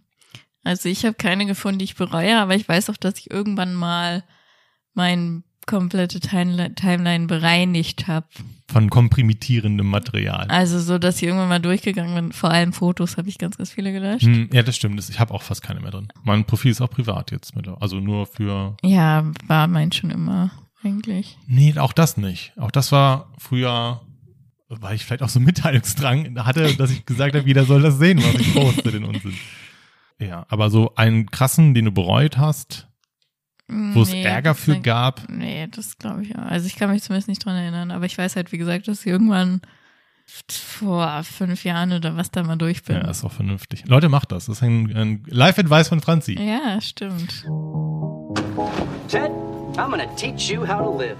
Also 0.67 0.89
ich 0.89 1.05
habe 1.05 1.15
keine 1.15 1.47
gefunden, 1.47 1.79
die 1.79 1.85
ich 1.85 1.95
bereue, 1.95 2.41
aber 2.41 2.57
ich 2.57 2.69
weiß 2.69 2.91
auch, 2.91 2.97
dass 2.97 3.21
ich 3.21 3.31
irgendwann 3.31 3.73
mal 3.73 4.25
mein 4.95 5.45
komplette 5.65 6.19
Timeline, 6.19 7.27
bereinigt 7.29 8.09
habe. 8.09 8.27
Von 8.69 8.91
komprimitierendem 8.91 9.87
Material. 9.87 10.47
Also 10.49 10.81
so, 10.81 10.99
dass 10.99 11.19
ich 11.19 11.25
irgendwann 11.25 11.49
mal 11.49 11.61
durchgegangen 11.61 12.15
bin. 12.17 12.33
Vor 12.33 12.51
allem 12.51 12.73
Fotos 12.73 13.17
habe 13.17 13.29
ich 13.29 13.39
ganz, 13.39 13.57
ganz 13.57 13.71
viele 13.71 13.93
gelöscht. 13.93 14.27
Hm, 14.27 14.51
ja, 14.53 14.65
das 14.65 14.75
stimmt. 14.75 14.99
Ich 15.09 15.21
habe 15.21 15.33
auch 15.33 15.43
fast 15.43 15.63
keine 15.63 15.79
mehr 15.79 15.93
drin. 15.93 16.09
Mein 16.25 16.45
Profil 16.45 16.73
ist 16.73 16.81
auch 16.81 16.91
privat 16.91 17.31
jetzt. 17.31 17.55
Mit, 17.55 17.69
also 17.69 18.01
nur 18.01 18.27
für. 18.27 18.77
Ja, 18.83 19.25
war 19.47 19.69
mein 19.69 19.93
schon 19.93 20.11
immer 20.11 20.51
eigentlich. 20.83 21.39
Nee, 21.47 21.79
auch 21.79 21.93
das 21.93 22.17
nicht. 22.17 22.53
Auch 22.59 22.73
das 22.73 22.91
war 22.91 23.33
früher, 23.39 24.01
weil 24.69 24.97
ich 24.97 25.05
vielleicht 25.05 25.23
auch 25.23 25.29
so 25.29 25.39
Mitteilungsdrang 25.41 26.45
hatte, 26.45 26.75
dass 26.75 26.91
ich 26.91 27.07
gesagt 27.07 27.37
habe, 27.37 27.47
jeder 27.47 27.65
soll 27.67 27.83
das 27.83 27.99
sehen, 27.99 28.19
was 28.19 28.35
ich 28.35 28.53
poste, 28.53 28.91
den 28.91 29.05
Unsinn. 29.05 29.35
Ja, 30.19 30.47
aber 30.49 30.71
so 30.71 30.95
einen 30.97 31.27
krassen, 31.31 31.75
den 31.75 31.85
du 31.87 31.93
bereut 31.93 32.39
hast, 32.39 32.89
wo 33.69 34.03
es 34.03 34.13
Nee, 34.13 34.23
Ärger 34.23 34.55
für 34.55 34.75
das- 34.75 34.83
gab. 34.83 35.29
Nee, 35.29 35.67
das 35.69 35.99
glaube 35.99 36.23
ich 36.23 36.31
ja. 36.31 36.37
Also 36.37 36.67
ich 36.67 36.77
kann 36.77 36.91
mich 36.91 37.03
zumindest 37.03 37.29
nicht 37.29 37.45
dran 37.45 37.57
erinnern, 37.57 37.91
aber 37.91 38.07
ich 38.07 38.17
weiß 38.17 38.37
halt, 38.37 38.53
wie 38.53 38.59
gesagt, 38.59 38.89
dass 38.89 39.01
ich 39.01 39.07
irgendwann 39.07 39.61
vor 40.49 41.23
fünf 41.23 41.65
Jahren 41.65 41.93
oder 41.93 42.17
was 42.17 42.31
da 42.31 42.43
mal 42.43 42.57
durch 42.57 42.83
bin. 42.83 42.97
Ja, 42.97 43.09
ist 43.11 43.25
auch 43.25 43.33
vernünftig. 43.33 43.87
Leute, 43.87 44.09
macht 44.09 44.33
das. 44.33 44.47
Das 44.47 44.57
ist 44.57 44.63
ein, 44.63 44.95
ein 44.97 45.23
Live-Advice 45.29 45.89
von 45.89 46.01
Franzi. 46.01 46.37
Ja, 46.41 46.81
stimmt. 46.81 47.45
Ted, 49.09 49.31
I'm 49.77 49.91
gonna 49.91 50.07
teach 50.17 50.49
you 50.51 50.67
how 50.67 50.79
to 50.83 50.99
live. 50.99 51.17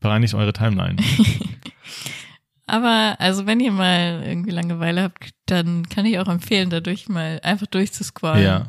Bereinigt 0.00 0.34
eure 0.34 0.52
Timeline. 0.52 0.96
Aber 2.66 3.16
also 3.18 3.46
wenn 3.46 3.60
ihr 3.60 3.72
mal 3.72 4.22
irgendwie 4.24 4.50
Langeweile 4.50 5.02
habt, 5.02 5.32
dann 5.52 5.88
kann 5.88 6.06
ich 6.06 6.18
auch 6.18 6.28
empfehlen, 6.28 6.70
dadurch 6.70 7.08
mal 7.08 7.38
einfach 7.42 7.66
durchzuscrollen. 7.66 8.42
ja. 8.42 8.66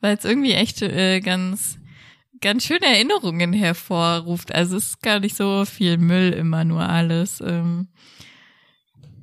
Weil 0.00 0.16
es 0.16 0.24
irgendwie 0.24 0.52
echt 0.52 0.82
äh, 0.82 1.20
ganz, 1.20 1.78
ganz 2.40 2.64
schöne 2.64 2.86
Erinnerungen 2.86 3.52
hervorruft. 3.52 4.54
Also 4.54 4.76
es 4.76 4.88
ist 4.88 5.02
gar 5.02 5.20
nicht 5.20 5.36
so 5.36 5.64
viel 5.64 5.98
Müll 5.98 6.32
immer 6.32 6.64
nur 6.64 6.86
alles. 6.88 7.40
Ähm, 7.40 7.88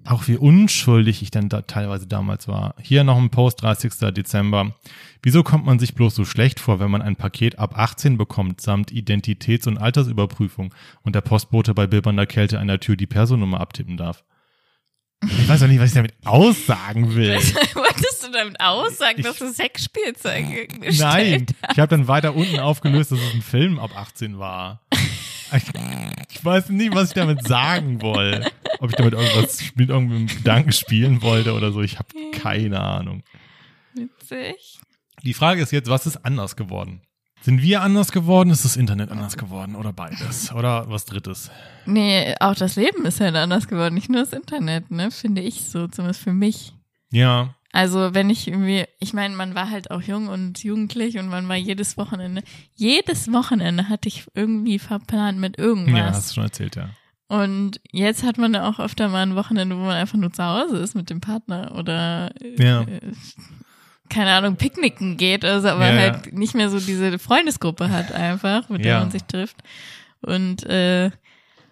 Auch 0.06 0.27
wie 0.27 0.36
unschuldig 0.36 1.21
ich 1.21 1.32
dann 1.32 1.47
da 1.47 1.62
teilweise 1.62 2.08
damals 2.08 2.47
war. 2.47 2.75
Hier 2.82 3.03
noch 3.03 3.17
ein 3.17 3.29
Post, 3.29 3.62
30. 3.62 4.13
Dezember. 4.13 4.75
Wieso 5.21 5.43
kommt 5.43 5.65
man 5.65 5.79
sich 5.79 5.93
bloß 5.93 6.13
so 6.15 6.25
schlecht 6.25 6.60
vor, 6.60 6.79
wenn 6.79 6.91
man 6.91 7.01
ein 7.01 7.15
Paket 7.15 7.60
ab 7.60 7.77
18 7.77 8.17
bekommt, 8.17 8.60
samt 8.60 8.91
Identitäts- 8.91 9.67
und 9.67 9.77
Altersüberprüfung 9.77 10.73
und 11.03 11.15
der 11.15 11.21
Postbote 11.21 11.73
bei 11.73 11.88
bibbernder 11.88 12.25
Kälte 12.25 12.60
an 12.60 12.67
der 12.67 12.79
Tür 12.79 12.97
die 12.97 13.08
Personennummer 13.08 13.62
abtippen 13.62 13.95
darf? 13.95 14.23
Ich 15.27 15.47
weiß 15.47 15.63
auch 15.63 15.67
nicht, 15.67 15.79
was 15.79 15.89
ich 15.89 15.95
damit 15.95 16.13
aussagen 16.25 17.15
will. 17.15 17.36
Wolltest 17.73 18.23
du 18.25 18.31
damit 18.31 18.59
aussagen, 18.59 19.19
Ich- 19.19 19.25
dass 19.25 19.38
du 19.38 19.51
Sexspielzeuge 19.51 20.67
bestellt 20.79 20.99
Nein, 20.99 21.45
ich 21.71 21.79
habe 21.79 21.88
dann 21.88 22.07
weiter 22.07 22.36
unten 22.36 22.59
aufgelöst, 22.59 23.12
dass 23.12 23.19
es 23.19 23.33
ein 23.33 23.41
Film 23.41 23.79
ab 23.79 23.91
18 23.95 24.39
war. 24.39 24.81
Ich, 25.55 25.63
ich 26.31 26.43
weiß 26.43 26.69
nicht, 26.69 26.95
was 26.95 27.09
ich 27.09 27.13
damit 27.13 27.47
sagen 27.47 28.01
wollte. 28.01 28.51
Ob 28.79 28.89
ich 28.89 28.95
damit 28.95 29.13
irgendwas 29.13 29.62
mit 29.75 29.89
irgendeinem 29.89 30.25
Gedanken 30.27 30.71
spielen 30.71 31.21
wollte 31.21 31.53
oder 31.53 31.71
so. 31.71 31.81
Ich 31.81 31.99
habe 31.99 32.09
keine 32.31 32.79
Ahnung. 32.79 33.23
Witzig. 33.93 34.79
Die 35.23 35.33
Frage 35.33 35.62
ist 35.62 35.71
jetzt, 35.71 35.89
was 35.89 36.05
ist 36.07 36.25
anders 36.25 36.55
geworden? 36.55 37.01
Sind 37.43 37.62
wir 37.62 37.82
anders 37.82 38.12
geworden? 38.12 38.49
Ist 38.49 38.63
das 38.65 38.77
Internet 38.77 39.12
anders 39.12 39.36
geworden? 39.38 39.75
Oder 39.75 39.91
beides? 39.93 40.51
Oder 40.53 40.89
was 40.89 41.06
Drittes? 41.06 41.51
Nee, 41.86 42.34
auch 42.39 42.56
das 42.56 42.75
Leben 42.77 43.06
ist 43.06 43.19
halt 43.19 43.36
anders 43.36 43.67
geworden, 43.67 43.93
nicht 43.95 44.10
nur 44.10 44.21
das 44.21 44.34
Internet, 44.34 44.89
ne? 44.91 45.12
Finde 45.12 45.41
ich 45.41 45.65
so, 45.69 45.88
zumindest 45.88 46.21
für 46.21 46.32
mich. 46.34 46.73
Ja, 47.12 47.53
Also 47.73 48.13
wenn 48.13 48.29
ich 48.29 48.47
irgendwie, 48.47 48.86
ich 48.99 49.13
meine, 49.13 49.36
man 49.36 49.56
war 49.56 49.69
halt 49.69 49.91
auch 49.91 50.01
jung 50.01 50.27
und 50.29 50.63
jugendlich 50.63 51.17
und 51.19 51.27
man 51.27 51.47
war 51.49 51.56
jedes 51.58 51.97
Wochenende, 51.97 52.43
jedes 52.75 53.32
Wochenende 53.34 53.89
hatte 53.89 54.08
ich 54.08 54.25
irgendwie 54.36 54.79
verplant 54.79 55.38
mit 55.39 55.58
ja, 55.58 55.63
irgendwas. 55.65 56.15
hast 56.15 56.29
du 56.32 56.34
schon 56.36 56.43
erzählt, 56.45 56.75
ja. 56.75 56.89
und 57.27 57.82
jetzt 57.91 58.23
hat 58.23 58.38
man 58.38 58.53
ja 58.53 58.69
auch 58.69 58.79
öfter 58.79 59.10
mal 59.10 59.21
ein 59.23 59.36
Wochenende, 59.36 59.75
wo 59.75 59.82
man 59.82 59.95
einfach 59.95 60.17
nur 60.17 60.32
zu 60.32 60.43
Hause 60.43 60.77
ist 60.77 60.95
mit 60.95 61.10
dem 61.10 61.19
Partner 61.21 61.75
oder 61.77 62.32
Ja. 62.58 62.82
äh, 62.84 63.01
keine 64.10 64.32
Ahnung, 64.34 64.56
picknicken 64.58 65.18
geht, 65.18 65.44
also 65.46 65.70
aber 65.70 65.88
Ja, 65.92 65.98
halt 66.00 66.26
ja. 66.28 66.32
nicht 66.32 66.54
mehr 66.56 66.70
so 66.70 66.80
diese 66.80 67.18
Freundesgruppe 67.20 67.89
hat 67.89 68.12
einfach, 68.12 68.70
mit 68.70 68.86
der 68.86 69.00
man 69.00 69.12
sich 69.12 69.24
trifft. 69.24 69.58
Und 70.22 70.63
äh, 70.63 71.10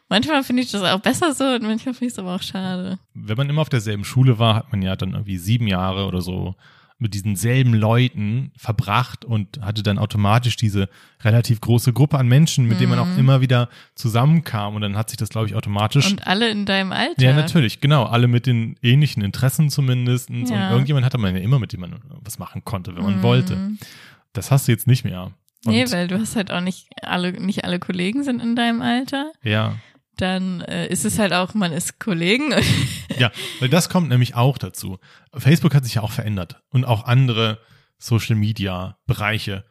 manchmal 0.09 0.43
finde 0.43 0.63
ich 0.63 0.71
das 0.71 0.81
auch 0.83 0.99
besser 0.99 1.33
so 1.33 1.43
und 1.45 1.63
manchmal 1.63 1.93
finde 1.93 2.07
ich 2.07 2.13
es 2.13 2.19
aber 2.19 2.35
auch 2.35 2.41
schade. 2.41 2.99
Wenn 3.13 3.37
man 3.37 3.49
immer 3.49 3.61
auf 3.61 3.69
derselben 3.69 4.03
Schule 4.05 4.39
war, 4.39 4.55
hat 4.55 4.71
man 4.71 4.81
ja 4.81 4.95
dann 4.95 5.11
irgendwie 5.11 5.37
sieben 5.37 5.67
Jahre 5.67 6.05
oder 6.05 6.21
so 6.21 6.55
mit 7.01 7.13
diesen 7.13 7.35
selben 7.35 7.73
Leuten 7.73 8.51
verbracht 8.55 9.25
und 9.25 9.59
hatte 9.61 9.83
dann 9.83 9.97
automatisch 9.97 10.55
diese 10.55 10.87
relativ 11.23 11.59
große 11.59 11.93
Gruppe 11.93 12.17
an 12.19 12.27
Menschen, 12.27 12.65
mit 12.67 12.79
denen 12.79 12.91
man 12.91 12.99
auch 12.99 13.17
immer 13.17 13.41
wieder 13.41 13.69
zusammenkam 13.95 14.75
und 14.75 14.81
dann 14.81 14.97
hat 14.97 15.09
sich 15.09 15.17
das, 15.17 15.29
glaube 15.29 15.47
ich, 15.47 15.55
automatisch 15.55 16.05
Mhm. 16.05 16.11
Und 16.13 16.27
alle 16.27 16.49
in 16.49 16.65
deinem 16.65 16.91
Alter. 16.91 17.21
Ja, 17.21 17.33
natürlich, 17.33 17.79
genau. 17.81 18.05
Alle 18.05 18.27
mit 18.27 18.45
den 18.45 18.75
ähnlichen 18.81 19.23
Interessen 19.23 19.69
zumindest. 19.69 20.29
Und 20.29 20.49
Ja. 20.49 20.71
irgendjemand 20.71 21.05
hatte 21.05 21.17
man 21.17 21.35
ja 21.35 21.41
immer, 21.41 21.59
mit 21.59 21.73
dem 21.73 21.81
man 21.81 21.95
was 22.23 22.39
machen 22.39 22.63
konnte, 22.63 22.95
wenn 22.95 23.03
man 23.03 23.17
Mhm. 23.17 23.23
wollte. 23.23 23.71
Das 24.33 24.51
hast 24.51 24.67
du 24.67 24.71
jetzt 24.71 24.87
nicht 24.87 25.03
mehr. 25.03 25.31
Und, 25.65 25.73
Nee, 25.73 25.85
weil 25.91 26.07
du 26.07 26.19
hast 26.19 26.35
halt 26.35 26.51
auch 26.51 26.61
nicht 26.61 26.87
alle, 27.03 27.33
nicht 27.33 27.65
alle 27.65 27.77
Kollegen 27.79 28.23
sind 28.23 28.41
in 28.41 28.55
deinem 28.55 28.81
Alter. 28.81 29.31
ja, 29.43 29.75
Dann 30.21 30.61
äh, 30.61 30.85
ist 30.85 31.03
es 31.03 31.17
halt 31.17 31.33
auch, 31.33 31.55
man 31.55 31.71
ist 31.71 31.99
Kollegen. 31.99 32.53
ja, 33.17 33.31
weil 33.59 33.69
das 33.69 33.89
kommt 33.89 34.09
nämlich 34.09 34.35
auch 34.35 34.59
dazu. 34.59 34.99
Facebook 35.35 35.73
hat 35.73 35.83
sich 35.83 35.95
ja 35.95 36.03
auch 36.03 36.11
verändert 36.11 36.61
und 36.69 36.85
auch 36.85 37.05
andere 37.05 37.57
Social 37.97 38.35
Media 38.35 38.99
Bereiche. 39.07 39.65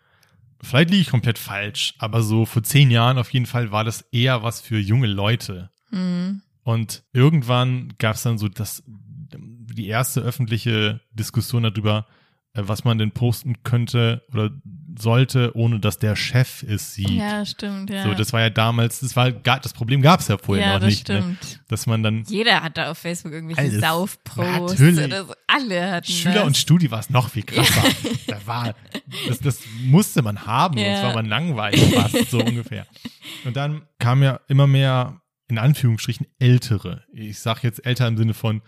Vielleicht 0.60 0.90
liege 0.90 1.02
ich 1.02 1.10
komplett 1.10 1.38
falsch, 1.38 1.94
aber 1.98 2.22
so 2.22 2.46
vor 2.46 2.64
zehn 2.64 2.90
Jahren 2.90 3.16
auf 3.16 3.32
jeden 3.32 3.46
Fall 3.46 3.70
war 3.70 3.84
das 3.84 4.00
eher 4.10 4.42
was 4.42 4.60
für 4.60 4.80
junge 4.80 5.06
Leute. 5.06 5.70
Mhm. 5.92 6.42
Und 6.64 7.04
irgendwann 7.12 7.94
gab 7.98 8.16
es 8.16 8.24
dann 8.24 8.36
so 8.36 8.48
das, 8.48 8.82
die 8.86 9.86
erste 9.86 10.20
öffentliche 10.20 11.00
Diskussion 11.12 11.62
darüber, 11.62 12.08
was 12.54 12.84
man 12.84 12.98
denn 12.98 13.12
posten 13.12 13.62
könnte 13.62 14.24
oder 14.32 14.50
sollte, 14.98 15.52
ohne 15.56 15.78
dass 15.78 15.98
der 15.98 16.16
Chef 16.16 16.64
es 16.64 16.94
sieht. 16.94 17.10
Ja, 17.10 17.46
stimmt, 17.46 17.90
ja. 17.90 18.02
So, 18.02 18.14
das 18.14 18.32
war 18.32 18.40
ja 18.40 18.50
damals, 18.50 19.00
das 19.00 19.14
war 19.14 19.30
das 19.30 19.72
Problem 19.72 20.02
gab 20.02 20.20
es 20.20 20.28
ja 20.28 20.36
vorher 20.36 20.66
ja, 20.66 20.72
noch 20.74 20.80
das 20.80 20.88
nicht, 20.88 21.08
ne? 21.08 21.18
stimmt. 21.38 21.60
dass 21.68 21.86
man 21.86 22.02
dann 22.02 22.24
Jeder 22.26 22.62
hatte 22.62 22.88
auf 22.88 22.98
Facebook 22.98 23.32
irgendwelche 23.32 23.60
Alles. 23.62 23.80
Saufposts 23.80 24.80
Natürlich. 24.80 25.04
oder 25.04 25.24
so. 25.26 25.34
Alle 25.46 25.90
hatten 25.92 26.10
Schüler 26.12 26.34
das. 26.34 26.44
und 26.44 26.56
Studi 26.56 26.90
war 26.90 26.98
es 27.00 27.08
noch 27.08 27.30
viel 27.30 27.44
krasser. 27.44 27.84
Da 28.26 28.46
war, 28.46 28.74
das, 29.28 29.38
das 29.38 29.60
musste 29.84 30.22
man 30.22 30.44
haben, 30.44 30.74
sonst 30.74 30.86
Ja. 30.88 31.02
war 31.04 31.14
man 31.14 31.26
langweilig 31.26 31.94
fast, 31.94 32.30
so 32.30 32.40
ungefähr. 32.40 32.86
Und 33.44 33.56
dann 33.56 33.82
kam 33.98 34.22
ja 34.24 34.40
immer 34.48 34.66
mehr, 34.66 35.20
in 35.48 35.58
Anführungsstrichen, 35.58 36.26
ältere. 36.40 37.04
Ich 37.12 37.38
sag 37.38 37.62
jetzt 37.62 37.86
älter 37.86 38.08
im 38.08 38.16
Sinne 38.16 38.34
von 38.34 38.60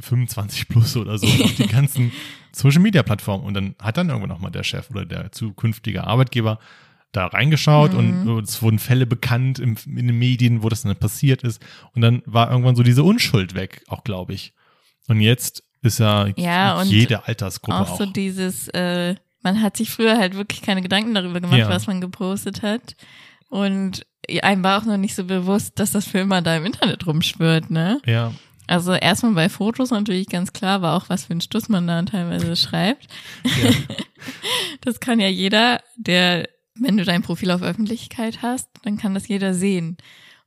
25 0.00 0.68
plus 0.68 0.96
oder 0.96 1.18
so, 1.18 1.26
auf 1.26 1.54
die 1.54 1.66
ganzen 1.66 2.12
Social 2.52 2.80
Media 2.80 3.02
Plattformen. 3.02 3.44
Und 3.44 3.54
dann 3.54 3.74
hat 3.80 3.96
dann 3.96 4.08
irgendwann 4.08 4.28
nochmal 4.30 4.50
der 4.50 4.62
Chef 4.64 4.90
oder 4.90 5.04
der 5.04 5.32
zukünftige 5.32 6.04
Arbeitgeber 6.04 6.58
da 7.12 7.26
reingeschaut 7.28 7.92
Mhm. 7.94 8.28
und 8.28 8.44
es 8.48 8.60
wurden 8.60 8.78
Fälle 8.78 9.06
bekannt 9.06 9.58
im, 9.58 9.76
in 9.86 10.06
den 10.08 10.18
Medien, 10.18 10.62
wo 10.62 10.68
das 10.68 10.82
dann 10.82 10.94
passiert 10.96 11.42
ist. 11.42 11.64
Und 11.94 12.02
dann 12.02 12.22
war 12.26 12.50
irgendwann 12.50 12.76
so 12.76 12.82
diese 12.82 13.02
Unschuld 13.04 13.54
weg, 13.54 13.82
auch 13.88 14.04
glaube 14.04 14.34
ich. 14.34 14.52
Und 15.08 15.20
jetzt 15.20 15.62
ist 15.82 15.98
ja, 15.98 16.26
Ja, 16.36 16.78
und 16.78 16.88
jede 16.88 17.26
Altersgruppe 17.26 17.78
auch 17.78 17.90
auch. 17.92 17.98
so 17.98 18.06
dieses, 18.06 18.68
äh, 18.68 19.14
man 19.42 19.62
hat 19.62 19.76
sich 19.76 19.88
früher 19.90 20.18
halt 20.18 20.34
wirklich 20.34 20.60
keine 20.60 20.82
Gedanken 20.82 21.14
darüber 21.14 21.40
gemacht, 21.40 21.58
Ja. 21.58 21.68
was 21.70 21.86
man 21.86 22.00
gepostet 22.00 22.62
hat. 22.62 22.96
Und 23.48 24.04
einem 24.42 24.64
war 24.64 24.82
auch 24.82 24.84
noch 24.86 24.96
nicht 24.96 25.14
so 25.14 25.24
bewusst, 25.24 25.78
dass 25.78 25.92
das 25.92 26.06
für 26.06 26.18
immer 26.18 26.42
da 26.42 26.56
im 26.56 26.66
Internet 26.66 27.06
rumschwirrt, 27.06 27.70
ne? 27.70 28.00
ja, 28.04 28.32
Also 28.66 28.92
erstmal 28.94 29.32
bei 29.32 29.48
Fotos 29.48 29.90
natürlich 29.90 30.28
ganz 30.28 30.52
klar, 30.52 30.82
war 30.82 30.94
auch 30.96 31.08
was 31.08 31.26
für 31.26 31.34
ein 31.34 31.40
Stuss 31.40 31.68
man 31.68 31.86
da 31.86 32.02
teilweise 32.02 32.56
schreibt. 32.56 33.06
ja, 33.44 33.70
Das 34.80 35.00
kann 35.00 35.20
ja 35.20 35.28
jeder, 35.28 35.80
der, 35.96 36.48
wenn 36.74 36.96
du 36.96 37.04
dein 37.04 37.22
Profil 37.22 37.50
auf 37.50 37.62
Öffentlichkeit 37.62 38.42
hast, 38.42 38.68
dann 38.82 38.96
kann 38.98 39.14
das 39.14 39.28
jeder 39.28 39.54
sehen. 39.54 39.96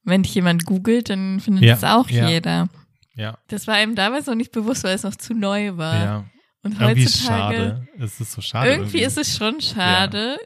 Und 0.05 0.11
wenn 0.11 0.23
dich 0.23 0.35
jemand 0.35 0.65
googelt, 0.65 1.09
dann 1.09 1.39
findet 1.39 1.63
Ja, 1.63 1.75
es 1.75 1.83
auch 1.83 2.09
ja. 2.09 2.27
jeder. 2.29 2.69
ja, 3.15 3.37
Das 3.47 3.67
war 3.67 3.75
einem 3.75 3.95
damals 3.95 4.25
noch 4.27 4.35
nicht 4.35 4.51
bewusst, 4.51 4.83
weil 4.83 4.95
es 4.95 5.03
noch 5.03 5.15
zu 5.15 5.33
neu 5.33 5.77
war. 5.77 6.03
ja. 6.03 6.25
Und 6.61 6.73
Irgendwie 6.81 7.05
heutzutage. 7.05 7.55
schade. 7.55 7.87
Es 7.99 8.19
ist 8.19 8.33
so 8.33 8.41
schade. 8.41 8.69
Irgendwie 8.69 8.99
ist 9.01 9.17
es 9.17 9.37
schon 9.37 9.61
schade. 9.61 10.37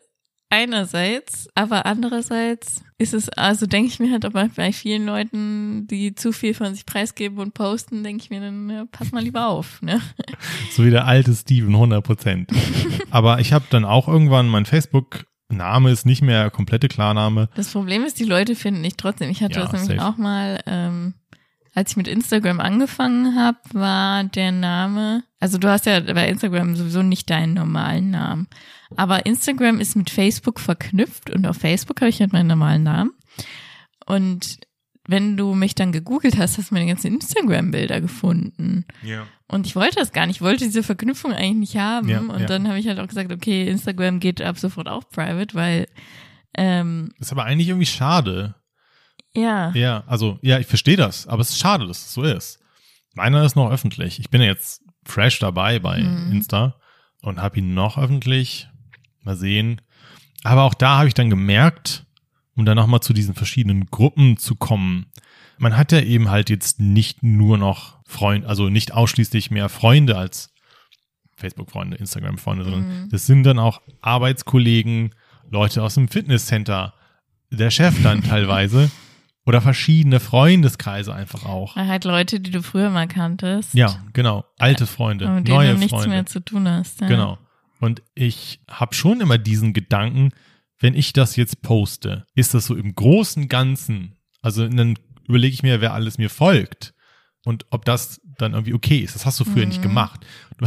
Einerseits, 0.54 1.48
aber 1.56 1.88
andererseits 1.88 2.84
ist 3.00 3.16
es, 3.16 3.28
also 3.30 3.66
denke 3.66 3.88
ich 3.90 4.00
mir 4.00 4.12
halt 4.12 4.24
aber 4.24 4.50
bei 4.56 4.72
vielen 4.72 5.04
Leuten, 5.04 5.88
die 5.88 6.14
zu 6.14 6.32
viel 6.32 6.54
von 6.54 6.76
sich 6.76 6.86
preisgeben 6.86 7.40
und 7.40 7.56
posten, 7.56 8.04
denke 8.04 8.22
ich 8.24 8.30
mir 8.30 8.40
dann, 8.40 8.70
ja, 8.70 8.86
pass 8.92 9.12
mal 9.12 9.24
lieber 9.24 9.48
auf, 9.48 9.82
ne? 9.82 10.00
So 10.72 10.86
wie 10.86 10.92
der 10.92 11.06
alte 11.06 11.34
Steven, 11.34 11.74
100 11.74 12.04
Prozent. 12.04 12.52
Aber 13.10 13.40
ich 13.40 13.52
habe 13.52 13.66
dann 13.72 13.84
auch 13.84 14.08
irgendwann, 14.08 14.48
mein 14.48 14.66
Facebook-Name 14.66 15.90
ist 15.90 16.06
nicht 16.06 16.22
mehr 16.22 16.52
komplette 16.52 16.88
Klarname. 16.88 17.50
Das 17.56 17.70
Problem 17.72 18.04
ist, 18.04 18.20
die 18.20 18.24
Leute 18.26 18.56
finden 18.56 18.84
dich 18.84 18.96
trotzdem. 18.96 19.32
Ich 19.32 19.42
hatte 19.42 19.60
Ja, 19.60 19.66
das 19.66 19.74
nämlich 19.74 20.00
safe. 20.00 20.08
auch 20.08 20.18
mal, 20.18 20.60
ähm, 20.68 21.16
als 21.74 21.92
ich 21.92 21.98
mit 21.98 22.08
Instagram 22.08 22.60
angefangen 22.60 23.36
habe, 23.36 23.58
war 23.74 24.24
der 24.24 24.52
Name, 24.52 25.24
also 25.40 25.58
du 25.58 25.68
hast 25.68 25.86
ja 25.86 26.00
bei 26.00 26.30
Instagram 26.30 26.76
sowieso 26.76 27.02
nicht 27.02 27.30
deinen 27.30 27.56
normalen 27.56 28.12
Namen. 28.12 28.48
Aber 28.96 29.26
Instagram 29.26 29.80
ist 29.80 29.96
mit 29.96 30.10
Facebook 30.10 30.60
verknüpft 30.60 31.32
und 31.32 31.48
auf 31.48 31.58
Facebook 31.58 32.00
habe 32.02 32.10
ich 32.10 32.20
halt 32.20 32.32
meinen 32.32 32.48
normalen 32.48 32.84
Namen. 32.84 33.12
Und 34.06 34.60
wenn 35.08 35.36
du 35.36 35.54
mich 35.54 35.76
dann 35.76 35.92
gegoogelt 35.92 36.38
hast, 36.38 36.58
hast 36.58 36.70
du 36.70 36.76
meine 36.76 36.88
ganzen 36.88 37.08
Instagram-Bilder 37.16 38.02
gefunden. 38.02 38.86
Ja. 39.02 39.26
Und 39.48 39.66
ich 39.66 39.76
wollte 39.76 39.96
das 39.96 40.14
gar 40.14 40.28
nicht, 40.28 40.38
ich 40.38 40.42
wollte 40.42 40.66
diese 40.66 40.84
Verknüpfung 40.84 41.34
eigentlich 41.34 41.74
nicht 41.74 41.78
haben. 41.78 42.08
Ja, 42.08 42.20
und 42.20 42.40
ja. 42.40 42.46
dann 42.46 42.68
habe 42.68 42.80
ich 42.80 42.88
halt 42.88 43.00
auch 43.00 43.08
gesagt, 43.08 43.32
okay, 43.32 43.68
Instagram 43.68 44.20
geht 44.20 44.42
ab 44.42 44.58
sofort 44.58 44.88
auch 44.88 45.10
private, 45.10 45.56
weil 45.56 45.88
ähm, 46.56 47.12
Ist 47.20 47.32
aber 47.32 47.46
eigentlich 47.46 47.70
irgendwie 47.70 47.88
schade. 47.88 48.56
Ja. 49.36 49.72
Ja, 49.74 50.04
also, 50.08 50.40
ja, 50.42 50.60
ich 50.60 50.68
verstehe 50.68 50.98
das, 50.98 51.28
aber 51.28 51.42
es 51.42 51.50
ist 51.50 51.60
schade, 51.60 51.88
dass 51.88 52.00
es 52.06 52.14
so 52.14 52.24
ist. 52.24 52.60
Meiner 53.14 53.44
ist 53.44 53.56
noch 53.56 53.70
öffentlich. 53.72 54.20
Ich 54.20 54.30
bin 54.30 54.42
ja 54.42 54.48
jetzt 54.48 54.82
fresh 55.06 55.40
dabei 55.40 55.80
bei 55.80 56.02
Mhm. 56.02 56.32
Insta 56.32 56.76
und 57.22 57.42
habe 57.42 57.60
ihn 57.60 57.74
noch 57.74 57.98
öffentlich. 57.98 58.68
Mal 59.24 59.36
sehen. 59.38 59.82
Aber 60.44 60.64
auch 60.64 60.74
da 60.74 60.98
habe 60.98 61.08
ich 61.08 61.14
dann 61.14 61.30
gemerkt, 61.30 62.06
um 62.56 62.66
dann 62.66 62.76
nochmal 62.76 63.00
zu 63.00 63.14
diesen 63.14 63.36
verschiedenen 63.36 63.86
Gruppen 63.86 64.36
zu 64.38 64.56
kommen, 64.56 65.06
man 65.58 65.78
hat 65.78 65.92
ja 65.94 66.02
eben 66.02 66.30
halt 66.30 66.50
jetzt 66.50 66.80
nicht 66.82 67.24
nur 67.24 67.58
noch 67.58 68.00
Freunde, 68.06 68.48
also 68.50 68.70
nicht 68.70 68.94
ausschließlich 68.94 69.50
mehr 69.52 69.70
Freunde 69.70 70.18
als 70.18 70.52
Facebook-Freunde, 71.38 71.98
Instagram-Freunde, 71.98 72.64
sondern 72.66 73.04
Mhm. 73.04 73.10
das 73.10 73.26
sind 73.26 73.44
dann 73.44 73.60
auch 73.60 73.82
Arbeitskollegen, 74.02 75.14
Leute 75.50 75.84
aus 75.84 75.96
dem 75.96 76.08
Fitnesscenter, 76.08 76.94
der 77.52 77.70
Chef 77.72 78.02
dann 78.04 78.22
teilweise 78.24 78.90
oder 79.46 79.62
verschiedene 79.62 80.20
Freundeskreise 80.20 81.14
einfach 81.14 81.46
auch. 81.46 81.76
Weil 81.76 81.88
halt 81.88 82.06
Leute, 82.06 82.40
die 82.40 82.52
du 82.52 82.62
früher 82.64 82.90
mal 82.90 83.08
kanntest. 83.08 83.74
Ja, 83.74 84.04
genau. 84.14 84.46
Alte 84.58 84.88
Freunde, 84.88 85.26
Und 85.28 85.36
mit 85.36 85.48
denen 85.48 85.58
neue 85.58 85.72
du 85.74 85.78
nichts 85.80 85.92
Freunde. 85.94 86.10
mehr 86.10 86.26
zu 86.26 86.40
tun 86.40 86.68
hast. 86.70 87.02
Ja. 87.02 87.08
Genau. 87.08 87.38
Und 87.80 88.02
ich 88.16 88.62
habe 88.70 88.94
schon 88.96 89.20
immer 89.20 89.38
diesen 89.38 89.74
Gedanken, 89.74 90.30
wenn 90.80 90.96
ich 90.96 91.12
das 91.14 91.36
jetzt 91.36 91.62
poste, 91.62 92.26
ist 92.36 92.54
das 92.54 92.66
so 92.66 92.76
im 92.76 92.96
großen 92.96 93.50
Ganzen, 93.50 94.16
also 94.42 94.68
dann 94.68 94.98
überlege 95.28 95.54
ich 95.54 95.64
mir, 95.64 95.82
wer 95.82 95.94
alles 95.94 96.18
mir 96.18 96.30
folgt 96.30 96.94
und 97.46 97.66
ob 97.72 97.84
das 97.86 98.22
dann 98.38 98.54
irgendwie 98.54 98.74
okay 98.74 99.00
ist. 99.00 99.16
Das 99.16 99.26
hast 99.26 99.40
du 99.40 99.46
früher 99.46 99.66
nicht 99.66 99.80
Mhm. 99.80 99.84
gemacht. 99.84 100.26
Du, 100.58 100.66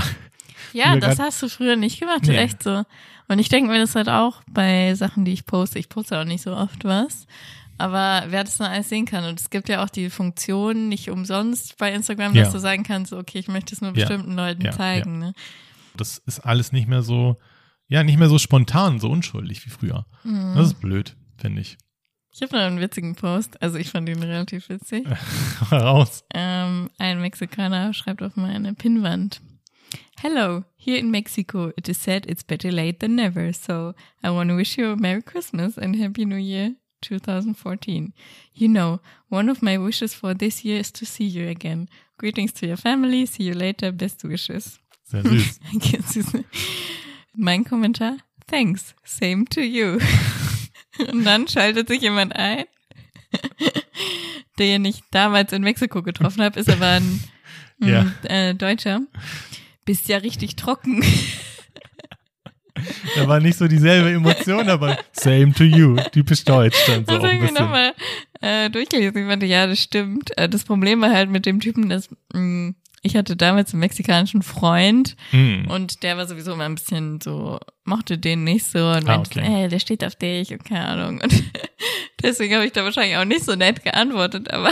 Ja, 0.72 0.96
das 0.96 1.18
hast 1.18 1.42
du 1.42 1.48
früher 1.48 1.76
nicht 1.76 2.00
gemacht, 2.00 2.22
Nee. 2.26 2.36
echt 2.36 2.62
so. 2.62 2.84
Und 3.28 3.38
ich 3.38 3.48
denke 3.48 3.70
mir 3.70 3.78
das 3.78 3.94
halt 3.94 4.08
auch 4.08 4.42
bei 4.48 4.94
Sachen, 4.94 5.24
die 5.24 5.32
ich 5.32 5.46
poste. 5.46 5.78
Ich 5.78 5.88
poste 5.88 6.20
auch 6.20 6.24
nicht 6.24 6.42
so 6.42 6.54
oft 6.54 6.84
was. 6.84 7.26
Aber 7.78 8.24
wer 8.28 8.44
das 8.44 8.56
dann 8.58 8.70
alles 8.72 8.88
sehen 8.88 9.04
kann. 9.04 9.24
Und 9.24 9.38
es 9.40 9.50
gibt 9.50 9.68
ja 9.68 9.84
auch 9.84 9.90
die 9.90 10.08
Funktion 10.10 10.88
nicht 10.88 11.10
umsonst 11.10 11.76
bei 11.78 11.92
Instagram, 11.92 12.34
Ja. 12.34 12.44
dass 12.44 12.52
du 12.52 12.58
sagen 12.58 12.82
kannst, 12.84 13.12
okay, 13.12 13.38
ich 13.38 13.48
möchte 13.48 13.74
es 13.74 13.80
nur 13.80 13.90
Ja. 13.90 14.06
bestimmten 14.06 14.34
Leuten 14.34 14.62
Ja, 14.64 14.72
zeigen. 14.72 15.18
Ne? 15.18 15.32
das 15.96 16.18
ist 16.18 16.40
alles 16.40 16.72
nicht 16.72 16.88
mehr 16.88 17.02
so, 17.02 17.38
ja, 17.88 18.02
nicht 18.04 18.18
mehr 18.18 18.28
so 18.28 18.38
spontan, 18.38 18.98
so 19.00 19.08
unschuldig 19.10 19.64
wie 19.64 19.70
früher. 19.70 20.04
Mhm. 20.24 20.54
Das 20.54 20.66
ist 20.68 20.80
blöd, 20.80 21.16
finde 21.38 21.62
ich. 21.62 21.78
Ich 22.34 22.42
habe 22.42 22.54
noch 22.54 22.62
einen 22.64 22.80
witzigen 22.80 23.14
Post. 23.14 23.62
Also 23.62 23.78
ich 23.78 23.88
fand 23.88 24.06
ihn 24.10 24.22
relativ 24.22 24.68
witzig. 24.68 25.06
Raus. 25.72 26.22
Ähm, 26.34 26.90
ein 26.98 27.20
Mexikaner 27.22 27.94
schreibt 27.94 28.22
auf 28.22 28.36
meine 28.36 28.74
Pinnwand. 28.74 29.40
Hello, 30.20 30.64
here 30.76 30.98
in 30.98 31.10
Mexico, 31.10 31.70
it 31.76 31.88
is 31.88 32.02
said 32.02 32.26
it's 32.28 32.44
better 32.44 32.70
late 32.70 32.98
than 32.98 33.14
never, 33.14 33.52
so 33.54 33.94
I 34.22 34.28
want 34.28 34.50
to 34.50 34.56
wish 34.56 34.76
you 34.76 34.92
a 34.92 34.96
Merry 34.96 35.22
Christmas 35.22 35.78
and 35.78 35.96
Happy 35.98 36.24
New 36.26 36.36
Year 36.36 36.74
2014. 37.02 38.12
You 38.54 38.68
know, 38.68 39.00
one 39.28 39.48
of 39.50 39.62
my 39.62 39.78
wishes 39.78 40.14
for 40.14 40.34
this 40.34 40.64
year 40.64 40.80
is 40.80 40.92
to 40.92 41.04
see 41.04 41.26
you 41.26 41.48
again. 41.48 41.88
Greetings 42.18 42.52
to 42.54 42.66
your 42.66 42.76
family, 42.76 43.26
see 43.26 43.44
you 43.44 43.54
later, 43.54 43.92
best 43.92 44.24
wishes. 44.24 44.78
Sehr 45.04 45.22
süß. 45.22 46.44
Mein 47.36 47.64
Kommentar, 47.64 48.16
thanks, 48.46 48.94
same 49.04 49.44
to 49.46 49.60
you. 49.60 49.98
Und 51.12 51.24
dann 51.24 51.46
schaltet 51.46 51.88
sich 51.88 52.00
jemand 52.00 52.34
ein, 52.34 52.64
den 54.58 54.84
ich 54.86 55.02
damals 55.10 55.52
in 55.52 55.62
Mexiko 55.62 56.02
getroffen 56.02 56.42
habe, 56.42 56.58
ist 56.58 56.70
aber 56.70 56.86
ein 56.92 57.20
mm, 57.78 57.86
Ja. 57.88 58.12
äh, 58.22 58.54
Deutscher. 58.54 59.02
Bist 59.84 60.08
ja 60.08 60.16
richtig 60.16 60.56
trocken. 60.56 61.04
Da 63.14 63.26
war 63.28 63.40
nicht 63.40 63.58
so 63.58 63.66
dieselbe 63.68 64.10
Emotion, 64.12 64.68
aber 64.68 64.98
same 65.12 65.52
to 65.52 65.64
you. 65.64 65.96
Typisch 66.12 66.44
deutsch 66.44 66.76
dann 66.86 67.04
so 67.06 67.12
Das 67.14 67.16
habe 67.22 67.28
ein 67.28 67.44
ich 67.44 67.52
nochmal 67.52 67.92
äh, 68.40 68.70
durchgelesen. 68.70 69.16
Ich 69.16 69.26
meinte, 69.26 69.46
ja, 69.46 69.66
das 69.66 69.80
stimmt. 69.80 70.36
Äh, 70.38 70.48
das 70.48 70.64
Problem 70.64 71.00
war 71.00 71.10
halt 71.12 71.30
mit 71.30 71.46
dem 71.46 71.60
Typen, 71.60 71.88
dass 71.88 72.08
mh, 72.32 72.74
ich 73.02 73.14
hatte 73.16 73.36
damals 73.36 73.72
einen 73.72 73.80
mexikanischen 73.80 74.42
Freund 74.42 75.16
Mm. 75.30 75.70
und 75.70 76.02
der 76.02 76.16
war 76.16 76.26
sowieso 76.26 76.54
immer 76.54 76.64
ein 76.64 76.74
bisschen 76.74 77.20
so, 77.20 77.60
mochte 77.84 78.18
den 78.18 78.42
nicht 78.42 78.66
so 78.66 78.78
und 78.88 79.08
Ah, 79.08 79.18
meinte, 79.18 79.38
okay. 79.40 79.62
ey, 79.62 79.68
der 79.68 79.78
steht 79.78 80.02
auf 80.04 80.16
dich 80.16 80.50
und 80.52 80.64
keine 80.64 80.86
Ahnung. 80.86 81.20
Und 81.22 81.32
deswegen 82.22 82.54
habe 82.56 82.66
ich 82.66 82.72
da 82.72 82.82
wahrscheinlich 82.82 83.16
auch 83.16 83.24
nicht 83.24 83.44
so 83.44 83.54
nett 83.54 83.84
geantwortet, 83.84 84.50
aber 84.50 84.70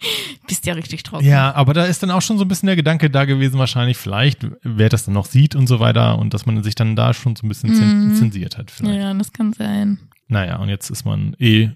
bist 0.46 0.66
ja 0.66 0.74
richtig 0.74 1.02
trocken. 1.02 1.24
Ja, 1.26 1.54
aber 1.54 1.74
da 1.74 1.84
ist 1.84 2.02
dann 2.02 2.10
auch 2.10 2.22
schon 2.22 2.38
so 2.38 2.44
ein 2.44 2.48
bisschen 2.48 2.66
der 2.68 2.76
Gedanke 2.76 3.10
da 3.10 3.24
gewesen, 3.24 3.58
wahrscheinlich 3.58 3.96
vielleicht, 3.96 4.46
wer 4.62 4.88
das 4.88 5.04
dann 5.04 5.14
noch 5.14 5.26
sieht 5.26 5.54
und 5.54 5.66
so 5.66 5.80
weiter 5.80 6.18
und 6.18 6.34
dass 6.34 6.46
man 6.46 6.62
sich 6.62 6.74
dann 6.74 6.96
da 6.96 7.12
schon 7.14 7.36
so 7.36 7.46
ein 7.46 7.48
bisschen 7.48 7.70
Mhm. 8.08 8.14
zensiert 8.14 8.56
hat 8.58 8.70
vielleicht. 8.70 8.98
ja, 9.00 9.12
das 9.14 9.32
kann 9.32 9.52
sein. 9.52 9.98
Naja, 10.28 10.56
und 10.56 10.68
jetzt 10.68 10.90
ist 10.90 11.04
man 11.04 11.34
eh, 11.38 11.70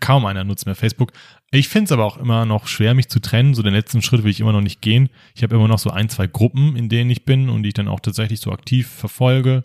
kaum 0.00 0.24
einer 0.26 0.44
nutzt 0.44 0.66
mehr 0.66 0.74
Facebook. 0.74 1.12
Ich 1.50 1.68
finde 1.68 1.84
es 1.86 1.92
aber 1.92 2.04
auch 2.04 2.16
immer 2.16 2.44
noch 2.46 2.66
schwer, 2.66 2.94
mich 2.94 3.08
zu 3.08 3.20
trennen. 3.20 3.54
So 3.54 3.62
den 3.62 3.74
letzten 3.74 4.02
Schritt 4.02 4.24
will 4.24 4.30
ich 4.30 4.40
immer 4.40 4.52
noch 4.52 4.60
nicht 4.60 4.80
gehen. 4.80 5.08
Ich 5.34 5.42
habe 5.42 5.54
immer 5.54 5.68
noch 5.68 5.78
so 5.78 5.90
ein, 5.90 6.08
zwei 6.08 6.26
Gruppen, 6.26 6.74
in 6.76 6.88
denen 6.88 7.10
ich 7.10 7.24
bin 7.24 7.48
und 7.48 7.62
die 7.62 7.68
ich 7.68 7.74
dann 7.74 7.88
auch 7.88 8.00
tatsächlich 8.00 8.40
so 8.40 8.50
aktiv 8.52 8.88
verfolge. 8.88 9.62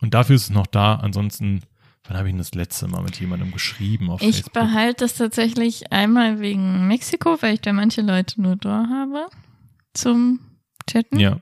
Und 0.00 0.14
dafür 0.14 0.36
ist 0.36 0.42
es 0.44 0.50
noch 0.50 0.66
da. 0.66 0.94
Ansonsten, 0.96 1.62
wann 2.08 2.16
habe 2.16 2.28
ich 2.28 2.32
denn 2.32 2.38
das 2.38 2.54
letzte 2.54 2.88
Mal 2.88 3.02
mit 3.02 3.18
jemandem 3.20 3.50
geschrieben 3.52 4.10
auf 4.10 4.22
Ich 4.22 4.36
Facebook? 4.36 4.52
behalte 4.52 5.04
das 5.04 5.14
tatsächlich 5.14 5.92
einmal 5.92 6.40
wegen 6.40 6.86
Mexiko, 6.88 7.36
weil 7.40 7.54
ich 7.54 7.60
da 7.60 7.72
manche 7.72 8.02
Leute 8.02 8.40
nur 8.40 8.56
da 8.56 8.86
habe 8.90 9.26
zum 9.94 10.40
Chatten. 10.88 11.18
Ja, 11.18 11.40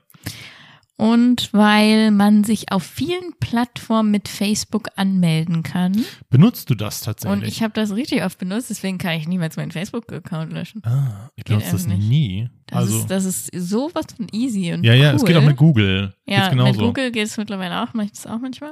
Und 0.97 1.49
weil 1.51 2.09
man 2.11 2.43
sich 2.45 2.71
auf 2.71 2.83
vielen 2.83 3.33
Plattformen 3.41 4.11
mit 4.11 4.29
Facebook 4.29 4.87
anmelden 4.95 5.61
kann. 5.61 6.05
benutzt 6.29 6.69
du 6.69 6.75
das 6.75 7.01
tatsächlich? 7.01 7.41
Und 7.41 7.47
ich 7.47 7.61
habe 7.61 7.73
das 7.73 7.91
richtig 7.93 8.23
oft 8.23 8.37
benutzt, 8.39 8.69
deswegen 8.69 8.97
kann 8.97 9.19
ich 9.19 9.27
niemals 9.27 9.57
meinen 9.57 9.71
Facebook-Account 9.71 10.53
löschen. 10.53 10.81
ah, 10.85 11.29
ich 11.35 11.43
benutze 11.43 11.73
das 11.73 11.85
nicht. 11.85 12.07
nie. 12.07 12.49
Das, 12.67 12.77
also, 12.79 12.99
ist, 12.99 13.07
das 13.11 13.25
ist 13.25 13.49
sowas 13.53 14.05
von 14.15 14.27
easy 14.31 14.71
und 14.73 14.83
ja, 14.85 14.93
ja, 14.93 15.09
cool. 15.09 15.15
es 15.17 15.25
geht 15.25 15.35
auch 15.35 15.43
mit 15.43 15.57
Google. 15.57 16.15
Ja, 16.25 16.53
mit 16.55 16.77
Google 16.77 17.11
geht 17.11 17.25
es 17.27 17.37
mittlerweile 17.37 17.83
auch, 17.83 17.93
mache 17.93 18.05
ich 18.07 18.13
das 18.13 18.25
auch 18.25 18.39
manchmal. 18.39 18.71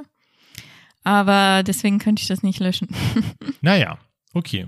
Aber 1.04 1.62
deswegen 1.62 1.98
könnte 1.98 2.22
ich 2.22 2.28
das 2.28 2.42
nicht 2.42 2.60
löschen. 2.60 2.88
Naja, 3.60 3.98
okay. 4.32 4.66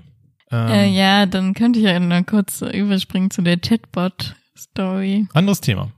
Ähm, 0.51 0.69
Äh, 0.69 0.89
ja, 0.89 1.27
dann 1.27 1.53
könnte 1.55 1.79
ich 1.81 1.85
ja 1.87 1.99
noch 1.99 2.25
kurz 2.25 2.63
überspringen 2.63 3.31
zu 3.31 3.43
der 3.43 3.59
Chatbot-Story. 3.59 5.27
Anderes 5.35 5.61
Thema. 5.61 5.91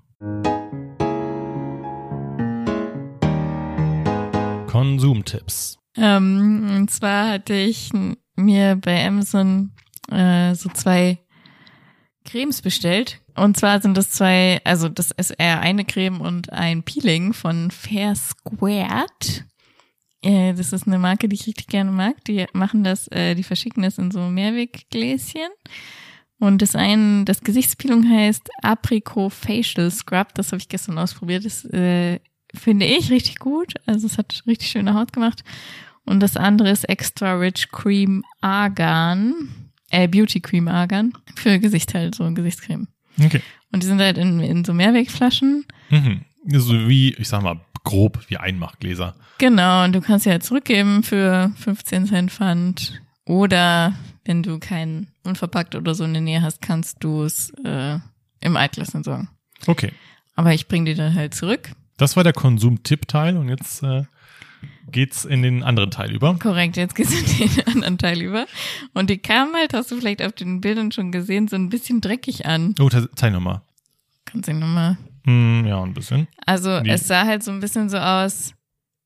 Konsumtipps. 4.66 5.78
Ähm, 5.96 6.70
und 6.76 6.90
zwar 6.90 7.30
hatte 7.32 7.54
ich 7.54 7.90
mir 8.36 8.76
bei 8.76 9.06
Amazon 9.06 9.72
äh, 10.10 10.54
so 10.54 10.68
zwei 10.70 11.18
Cremes 12.24 12.62
bestellt. 12.62 13.20
Und 13.34 13.56
zwar 13.56 13.80
sind 13.80 13.96
das 13.96 14.10
zwei, 14.10 14.60
also 14.64 14.88
das 14.88 15.10
ist 15.12 15.30
eher 15.30 15.60
eine 15.60 15.84
Creme 15.84 16.20
und 16.20 16.52
ein 16.52 16.82
Peeling 16.82 17.32
von 17.32 17.70
Fair 17.70 18.14
Squared. 18.14 19.44
Äh, 20.22 20.54
das 20.54 20.72
ist 20.72 20.86
eine 20.86 20.98
Marke, 20.98 21.28
die 21.28 21.36
ich 21.36 21.46
richtig 21.46 21.68
gerne 21.68 21.90
mag. 21.90 22.24
Die 22.24 22.46
machen 22.52 22.84
das, 22.84 23.08
äh, 23.08 23.34
die 23.34 23.42
verschicken 23.42 23.82
das 23.82 23.98
in 23.98 24.10
so 24.10 24.20
Mehrweggläschen. 24.20 25.48
Und 26.40 26.62
das 26.62 26.76
eine, 26.76 27.24
das 27.24 27.40
Gesichtspeeling 27.40 28.08
heißt 28.08 28.48
Apricot 28.62 29.32
Facial 29.32 29.90
Scrub. 29.90 30.34
Das 30.34 30.52
habe 30.52 30.60
ich 30.60 30.68
gestern 30.68 30.98
ausprobiert. 30.98 31.44
Das 31.44 31.64
äh, 31.66 32.20
finde 32.54 32.86
ich 32.86 33.10
richtig 33.10 33.38
gut. 33.38 33.74
Also 33.86 34.06
es 34.06 34.18
hat 34.18 34.42
richtig 34.46 34.70
schöne 34.70 34.94
Haut 34.94 35.12
gemacht. 35.12 35.42
Und 36.04 36.20
das 36.20 36.36
andere 36.36 36.70
ist 36.70 36.88
Extra 36.88 37.34
Rich 37.34 37.70
Cream 37.70 38.24
Argan. 38.40 39.34
Äh, 39.90 40.08
Beauty 40.08 40.40
Cream 40.40 40.68
Argan. 40.68 41.12
Für 41.34 41.58
Gesicht 41.58 41.94
halt, 41.94 42.14
so 42.14 42.32
Gesichtscreme. 42.32 42.88
Okay. 43.20 43.42
Und 43.72 43.82
die 43.82 43.86
sind 43.86 44.00
halt 44.00 44.16
in, 44.16 44.40
in 44.40 44.64
so 44.64 44.72
Mehrwegflaschen. 44.72 45.66
Mhm. 45.90 46.22
So 46.46 46.88
wie, 46.88 47.14
ich 47.14 47.28
sag 47.28 47.42
mal, 47.42 47.60
grob 47.88 48.20
wie 48.28 48.36
Einmachgläser. 48.36 49.14
Genau, 49.38 49.84
und 49.84 49.94
du 49.94 50.02
kannst 50.02 50.26
ja 50.26 50.38
zurückgeben 50.40 51.02
für 51.02 51.50
15 51.56 52.06
Cent 52.06 52.30
Pfand. 52.30 53.00
Oder 53.24 53.94
wenn 54.26 54.42
du 54.42 54.58
keinen 54.58 55.08
unverpackt 55.24 55.74
oder 55.74 55.94
so 55.94 56.04
in 56.04 56.12
der 56.12 56.20
Nähe 56.20 56.42
hast, 56.42 56.60
kannst 56.60 57.02
du 57.02 57.22
es 57.22 57.50
äh, 57.64 57.98
im 58.40 58.56
Altglas 58.58 58.94
entsorgen. 58.94 59.28
Okay. 59.66 59.92
Aber 60.34 60.52
ich 60.52 60.68
bring 60.68 60.84
die 60.84 60.94
dann 60.94 61.14
halt 61.14 61.34
zurück. 61.34 61.72
Das 61.96 62.14
war 62.14 62.24
der 62.24 62.34
Konsum-Tipp-Teil 62.34 63.38
und 63.38 63.48
jetzt 63.48 63.82
äh, 63.82 64.04
geht's 64.92 65.24
in 65.24 65.42
den 65.42 65.62
anderen 65.62 65.90
Teil 65.90 66.12
über. 66.12 66.38
Korrekt, 66.38 66.76
jetzt 66.76 66.94
geht's 66.94 67.14
in 67.14 67.48
den 67.48 67.66
anderen 67.74 67.96
Teil 67.96 68.20
über. 68.20 68.46
Und 68.92 69.08
die 69.08 69.18
kam 69.18 69.54
halt, 69.54 69.72
hast 69.72 69.90
du 69.90 69.96
vielleicht 69.96 70.22
auf 70.22 70.32
den 70.32 70.60
Bildern 70.60 70.92
schon 70.92 71.10
gesehen, 71.10 71.48
so 71.48 71.56
ein 71.56 71.70
bisschen 71.70 72.02
dreckig 72.02 72.44
an. 72.44 72.74
Oh, 72.80 72.90
zeig 73.14 73.32
nochmal. 73.32 73.62
Kannst 74.26 74.48
du 74.48 74.52
nochmal. 74.52 74.98
Hm, 75.28 75.66
ja, 75.66 75.82
ein 75.82 75.92
bisschen. 75.94 76.26
Also 76.46 76.70
Wie? 76.82 76.88
es 76.90 77.06
sah 77.06 77.24
halt 77.26 77.42
so 77.42 77.50
ein 77.50 77.60
bisschen 77.60 77.88
so 77.90 77.98
aus, 77.98 78.54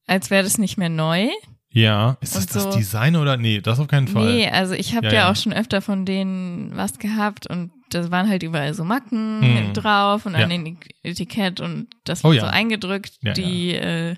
als 0.07 0.31
wäre 0.31 0.43
das 0.45 0.57
nicht 0.59 0.79
mehr 0.79 0.89
neu. 0.89 1.29
Ja. 1.71 2.17
Ist 2.21 2.37
das 2.37 2.43
Und 2.47 2.55
das 2.55 2.63
so- 2.65 2.73
Design 2.77 3.17
oder? 3.17 3.37
Nee, 3.37 3.61
das 3.61 3.81
auf 3.81 3.89
keinen 3.89 4.07
Fall. 4.07 4.33
Nee, 4.33 4.49
also 4.49 4.75
ich 4.75 4.95
habe 4.95 5.07
Ja, 5.07 5.13
ja, 5.13 5.19
ja. 5.21 5.31
auch 5.33 5.37
schon 5.37 5.53
öfter 5.53 5.81
von 5.83 6.05
denen 6.05 6.77
was 6.77 6.99
gehabt 6.99 7.47
und 7.49 7.73
da 7.91 8.11
waren 8.11 8.29
halt 8.29 8.43
überall 8.43 8.73
so 8.75 8.85
Macken 8.85 9.41
Hm. 9.43 9.73
drauf 9.73 10.25
und 10.27 10.35
Ja. 10.35 10.45
an 10.45 10.51
den 10.51 10.79
Etikett 11.03 11.61
und 11.61 11.89
das 12.05 12.25
Oh 12.25 12.29
war 12.29 12.35
ja. 12.35 12.43
so 12.43 12.47
eingedrückt. 12.47 13.15
Ja, 13.23 13.33
die, 13.33 13.75
Äh, 13.75 14.17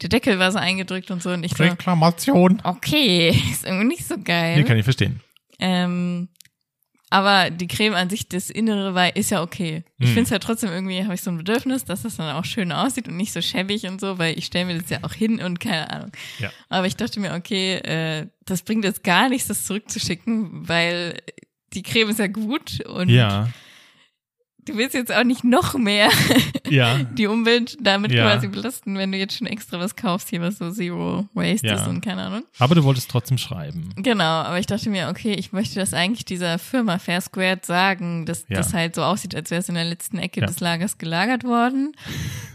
der 0.00 0.08
Deckel 0.08 0.38
war 0.38 0.52
so 0.52 0.58
eingedrückt 0.58 1.10
und 1.10 1.20
so 1.22 1.30
und 1.30 1.42
ich 1.44 1.52
so, 1.56 1.62
Reklamation. 1.64 2.60
okay, 2.64 3.30
ist 3.52 3.64
irgendwie 3.66 3.88
nicht 3.88 4.06
so 4.06 4.14
geil. 4.22 4.56
Nee, 4.56 4.62
kann 4.64 4.76
ich 4.78 4.84
verstehen. 4.84 5.20
Ähm, 5.58 6.28
aber 7.10 7.50
die 7.50 7.66
Creme 7.68 7.94
an 7.94 8.10
sich, 8.10 8.28
das 8.28 8.50
Innere 8.50 8.94
war, 8.94 9.16
ist 9.16 9.30
ja 9.30 9.42
okay. 9.42 9.82
Ich 9.98 10.06
Hm. 10.08 10.14
finde 10.14 10.22
es 10.24 10.30
ja 10.30 10.38
trotzdem 10.38 10.70
irgendwie, 10.70 11.02
habe 11.04 11.14
ich 11.14 11.22
so 11.22 11.30
ein 11.30 11.38
Bedürfnis, 11.38 11.84
dass 11.84 12.04
es 12.04 12.16
dann 12.16 12.34
auch 12.34 12.44
schön 12.44 12.70
aussieht 12.72 13.08
und 13.08 13.16
nicht 13.16 13.32
so 13.32 13.40
schäbig 13.40 13.86
und 13.86 14.00
so, 14.00 14.18
weil 14.18 14.38
ich 14.38 14.46
stelle 14.46 14.66
mir 14.66 14.78
das 14.80 14.90
ja 14.90 14.98
auch 15.02 15.12
hin 15.14 15.40
und 15.40 15.58
keine 15.60 15.90
Ahnung. 15.90 16.12
Ja. 16.38 16.50
Aber 16.68 16.86
ich 16.86 16.96
dachte 16.96 17.20
mir, 17.20 17.34
okay, 17.34 17.74
äh, 17.76 18.26
das 18.44 18.62
bringt 18.62 18.84
jetzt 18.84 19.02
gar 19.04 19.28
nichts, 19.28 19.48
das 19.48 19.64
zurückzuschicken, 19.64 20.68
weil 20.68 21.18
die 21.74 21.82
Creme 21.82 22.10
ist 22.10 22.18
ja 22.18 22.26
gut 22.28 22.84
und 22.86 23.08
Ja. 23.08 23.48
Du 24.68 24.76
willst 24.76 24.94
jetzt 24.94 25.12
auch 25.14 25.24
nicht 25.24 25.44
noch 25.44 25.74
mehr 25.74 26.08
Ja. 26.68 26.98
die 26.98 27.26
Umwelt 27.26 27.76
damit 27.80 28.12
Ja. 28.12 28.24
quasi 28.30 28.48
belasten, 28.48 28.96
wenn 28.98 29.10
du 29.12 29.18
jetzt 29.18 29.36
schon 29.38 29.46
extra 29.46 29.78
was 29.78 29.96
kaufst, 29.96 30.28
hier 30.28 30.40
was 30.40 30.58
so 30.58 30.70
Zero 30.70 31.26
Waste 31.34 31.66
Ja. 31.66 31.74
ist 31.74 31.86
und 31.88 32.00
keine 32.02 32.22
Ahnung. 32.22 32.42
Aber 32.58 32.74
du 32.74 32.84
wolltest 32.84 33.10
trotzdem 33.10 33.38
schreiben. 33.38 33.90
Genau, 33.96 34.24
aber 34.24 34.58
ich 34.58 34.66
dachte 34.66 34.90
mir, 34.90 35.08
okay, 35.08 35.32
ich 35.32 35.52
möchte 35.52 35.76
das 35.80 35.94
eigentlich 35.94 36.24
dieser 36.24 36.58
Firma 36.58 36.98
Fair 36.98 37.20
Squared 37.20 37.64
sagen, 37.66 38.26
dass 38.26 38.46
das 38.46 38.74
halt 38.74 38.94
so 38.94 39.02
aussieht, 39.02 39.34
als 39.34 39.50
wäre 39.50 39.60
es 39.60 39.68
in 39.68 39.74
der 39.74 39.84
letzten 39.84 40.18
Ecke 40.18 40.40
des 40.40 40.60
Lagers 40.60 40.98
gelagert 40.98 41.44
worden. 41.44 41.92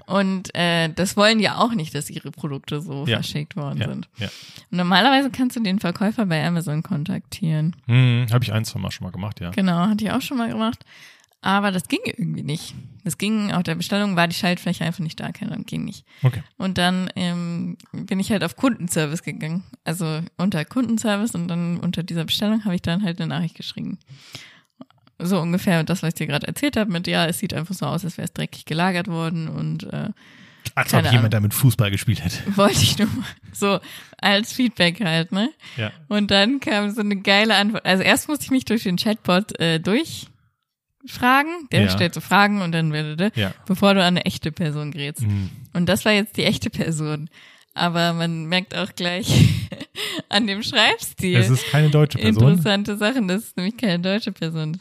Und 0.06 0.54
äh, 0.54 0.90
das 0.90 1.16
wollen 1.16 1.40
ja 1.40 1.58
auch 1.58 1.74
nicht, 1.74 1.96
dass 1.96 2.10
ihre 2.10 2.30
Produkte 2.32 2.82
so 2.82 3.06
verschickt 3.06 3.56
worden 3.56 3.80
sind. 3.80 4.10
Und 4.20 4.78
normalerweise 4.78 5.30
kannst 5.32 5.56
du 5.56 5.62
den 5.62 5.80
Verkäufer 5.80 6.26
bei 6.26 6.46
Amazon 6.46 6.84
kontaktieren. 6.84 7.76
Hm, 7.88 8.26
Habe 8.32 8.44
ich 8.44 8.52
ein, 8.52 8.66
zwei 8.66 8.80
Mal 8.80 8.92
schon 8.92 9.06
mal 9.06 9.12
gemacht, 9.12 9.40
ja. 9.40 9.52
Genau, 9.52 9.88
hatte 9.88 10.04
ich 10.04 10.12
auch 10.12 10.22
schon 10.22 10.38
mal 10.38 10.50
gemacht. 10.50 10.84
Aber 11.44 11.72
das 11.72 11.90
ging 11.90 12.00
irgendwie 12.06 12.42
nicht. 12.42 12.74
Das 13.04 13.18
ging, 13.18 13.52
auf 13.52 13.64
der 13.64 13.76
Bestellung 13.76 14.16
war 14.16 14.30
die 14.30 14.36
Schaltfläche 14.36 14.86
einfach 14.86 15.04
nicht 15.04 15.20
da, 15.20 15.34
keine 15.34 15.52
Ahnung, 15.52 15.66
ging 15.66 15.84
nicht. 15.84 16.06
Okay. 16.24 16.42
Und 16.58 16.78
dann 16.78 17.10
ähm, 17.18 17.76
bin 17.92 18.18
ich 18.22 18.32
halt 18.32 18.46
auf 18.46 18.56
Kundenservice 18.56 19.24
gegangen. 19.24 19.64
Also 19.84 20.22
unter 20.38 20.64
Kundenservice 20.64 21.36
und 21.36 21.50
dann 21.50 21.82
unter 21.82 22.02
dieser 22.02 22.24
Bestellung 22.24 22.64
habe 22.64 22.76
ich 22.76 22.82
dann 22.82 23.04
halt 23.04 23.20
eine 23.20 23.28
Nachricht 23.28 23.56
geschrieben. 23.56 24.00
So 25.20 25.38
ungefähr 25.42 25.84
das, 25.84 26.02
was 26.02 26.10
ich 26.10 26.14
dir 26.16 26.28
gerade 26.28 26.48
erzählt 26.48 26.78
habe, 26.78 26.90
mit 26.90 27.06
ja, 27.08 27.26
es 27.26 27.40
sieht 27.40 27.54
einfach 27.54 27.76
so 27.76 27.86
aus, 27.88 28.06
als 28.06 28.18
wäre 28.18 28.26
es 28.26 28.34
dreckig 28.34 28.64
gelagert 28.64 29.10
worden 29.10 29.50
und 29.50 29.84
äh, 29.92 30.10
Als 30.76 30.94
ob 30.94 31.02
jemand 31.04 31.18
Ahnung. 31.18 31.30
damit 31.30 31.54
Fußball 31.54 31.92
gespielt 31.92 32.24
hätte. 32.24 32.38
wollte 32.56 32.82
ich 32.82 32.98
nur 32.98 33.10
mal 33.10 33.26
so 33.52 33.80
als 34.18 34.54
Feedback 34.54 35.02
halt, 35.04 35.34
ne? 35.34 35.50
Ja. 35.76 35.92
Und 36.08 36.32
dann 36.32 36.62
kam 36.62 36.90
so 36.92 37.02
eine 37.02 37.18
geile 37.18 37.56
Antwort. 37.56 37.86
Also 37.86 38.02
erst 38.02 38.30
musste 38.30 38.46
ich 38.46 38.52
mich 38.52 38.64
durch 38.64 38.84
den 38.84 38.96
Chatbot 38.96 39.60
äh, 39.60 39.82
durchfragen. 41.04 41.68
Der 41.72 41.84
Ja. 41.84 41.90
stellt 41.90 42.14
so 42.14 42.22
Fragen 42.22 42.62
und 42.62 42.72
dann 42.72 42.92
werde, 42.94 43.32
Ja. 43.36 43.54
bevor 43.68 43.94
du 43.94 44.02
an 44.02 44.08
eine 44.18 44.26
echte 44.26 44.52
Person 44.52 44.92
gerätst. 44.92 45.24
Hm. 45.24 45.50
Und 45.74 45.88
das 45.88 46.06
war 46.06 46.12
jetzt 46.12 46.38
die 46.38 46.44
echte 46.46 46.70
Person. 46.70 47.30
Aber 47.76 48.14
man 48.14 48.46
merkt 48.46 48.76
auch 48.76 48.94
gleich 48.96 49.28
an 50.30 50.46
dem 50.48 50.62
Schreibstil 50.64 51.38
Es 51.38 51.50
ist 51.50 51.66
keine 51.72 51.90
deutsche 51.90 52.18
Person. 52.20 52.50
interessante 52.50 52.98
Sachen. 52.98 53.28
Das 53.28 53.44
ist 53.44 53.58
nämlich 53.58 53.78
keine 53.78 54.00
deutsche 54.00 54.32
Person. 54.32 54.80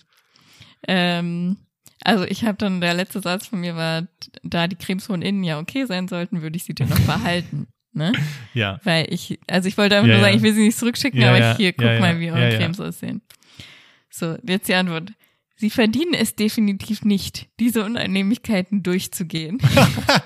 Ähm, 0.87 1.57
also 2.05 2.25
ich 2.25 2.45
habe 2.45 2.59
dann, 2.59 2.81
der 2.81 2.95
letzte 2.95 3.21
Satz 3.21 3.47
von 3.47 3.61
mir 3.61 3.77
war, 3.77 4.07
da 4.43 4.67
die 4.67 4.77
Cremes 4.77 5.07
von 5.07 5.23
innen 5.23 5.45
ja 5.45 5.59
okay 5.59 5.87
sein 5.87 6.09
sollten, 6.09 6.43
würde 6.43 6.57
ich 6.57 6.65
sie 6.65 6.75
dir 6.75 6.87
noch 6.87 6.99
behalten. 7.07 7.67
Ne? 7.95 8.13
Ja. 8.55 8.81
Weil 8.85 9.07
ich, 9.13 9.39
also 9.49 9.69
ich 9.69 9.77
wollte 9.79 9.97
einfach 9.97 10.09
Ja, 10.09 10.15
nur 10.15 10.25
sagen, 10.25 10.37
ich 10.37 10.43
will 10.43 10.55
sie 10.55 10.65
nicht 10.65 10.79
zurückschicken, 10.79 11.23
aber 11.23 11.57
hier, 11.57 11.73
guck 11.73 12.01
mal, 12.01 12.19
wie 12.21 12.31
eure. 12.33 12.57
Cremes 12.57 12.81
aussehen. 12.81 13.21
So, 14.11 14.37
jetzt 14.47 14.69
die 14.69 14.75
Antwort. 14.75 15.13
Sie 15.63 15.71
verdienen 15.71 16.13
es 16.13 16.35
definitiv 16.35 17.05
nicht, 17.05 17.47
diese 17.61 17.85
Unannehmlichkeiten 17.85 18.83
durchzugehen. 18.83 19.59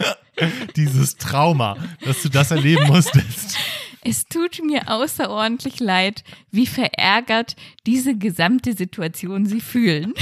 Dieses 0.76 1.16
Trauma, 1.16 1.76
dass 2.02 2.22
du 2.22 2.30
das 2.30 2.52
erleben 2.52 2.86
musstest. 2.86 3.54
Es 4.02 4.24
tut 4.24 4.64
mir 4.64 4.88
außerordentlich 4.88 5.78
leid, 5.78 6.24
wie 6.50 6.66
verärgert 6.66 7.54
diese 7.86 8.16
gesamte 8.16 8.72
Situation 8.72 9.44
Sie 9.44 9.60
fühlen. 9.60 10.14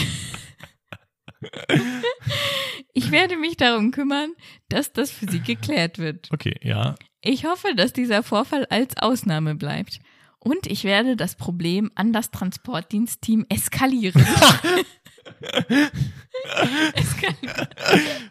Ich 2.93 3.13
werde 3.13 3.37
mich 3.37 3.57
darum 3.57 3.93
kümmern, 3.93 4.33
dass 4.69 4.93
das 4.93 5.13
für 5.13 5.31
Sie 5.31 5.39
geklärt 5.39 5.99
wird. 5.99 6.29
Okay, 6.33 6.57
ja. 6.61 6.97
Ich 7.21 7.45
hoffe, 7.45 7.77
dass 7.77 7.93
dieser 7.93 8.25
Vorfall 8.25 8.67
als 8.67 8.97
Ausnahme 8.97 9.55
bleibt. 9.55 10.01
Und 10.41 10.67
ich 10.67 10.85
werde 10.85 11.17
das 11.17 11.37
Problem 11.37 11.91
an 11.95 12.13
das 12.13 12.31
Transportdienstteam 12.31 13.47
eskalieren. 13.49 14.27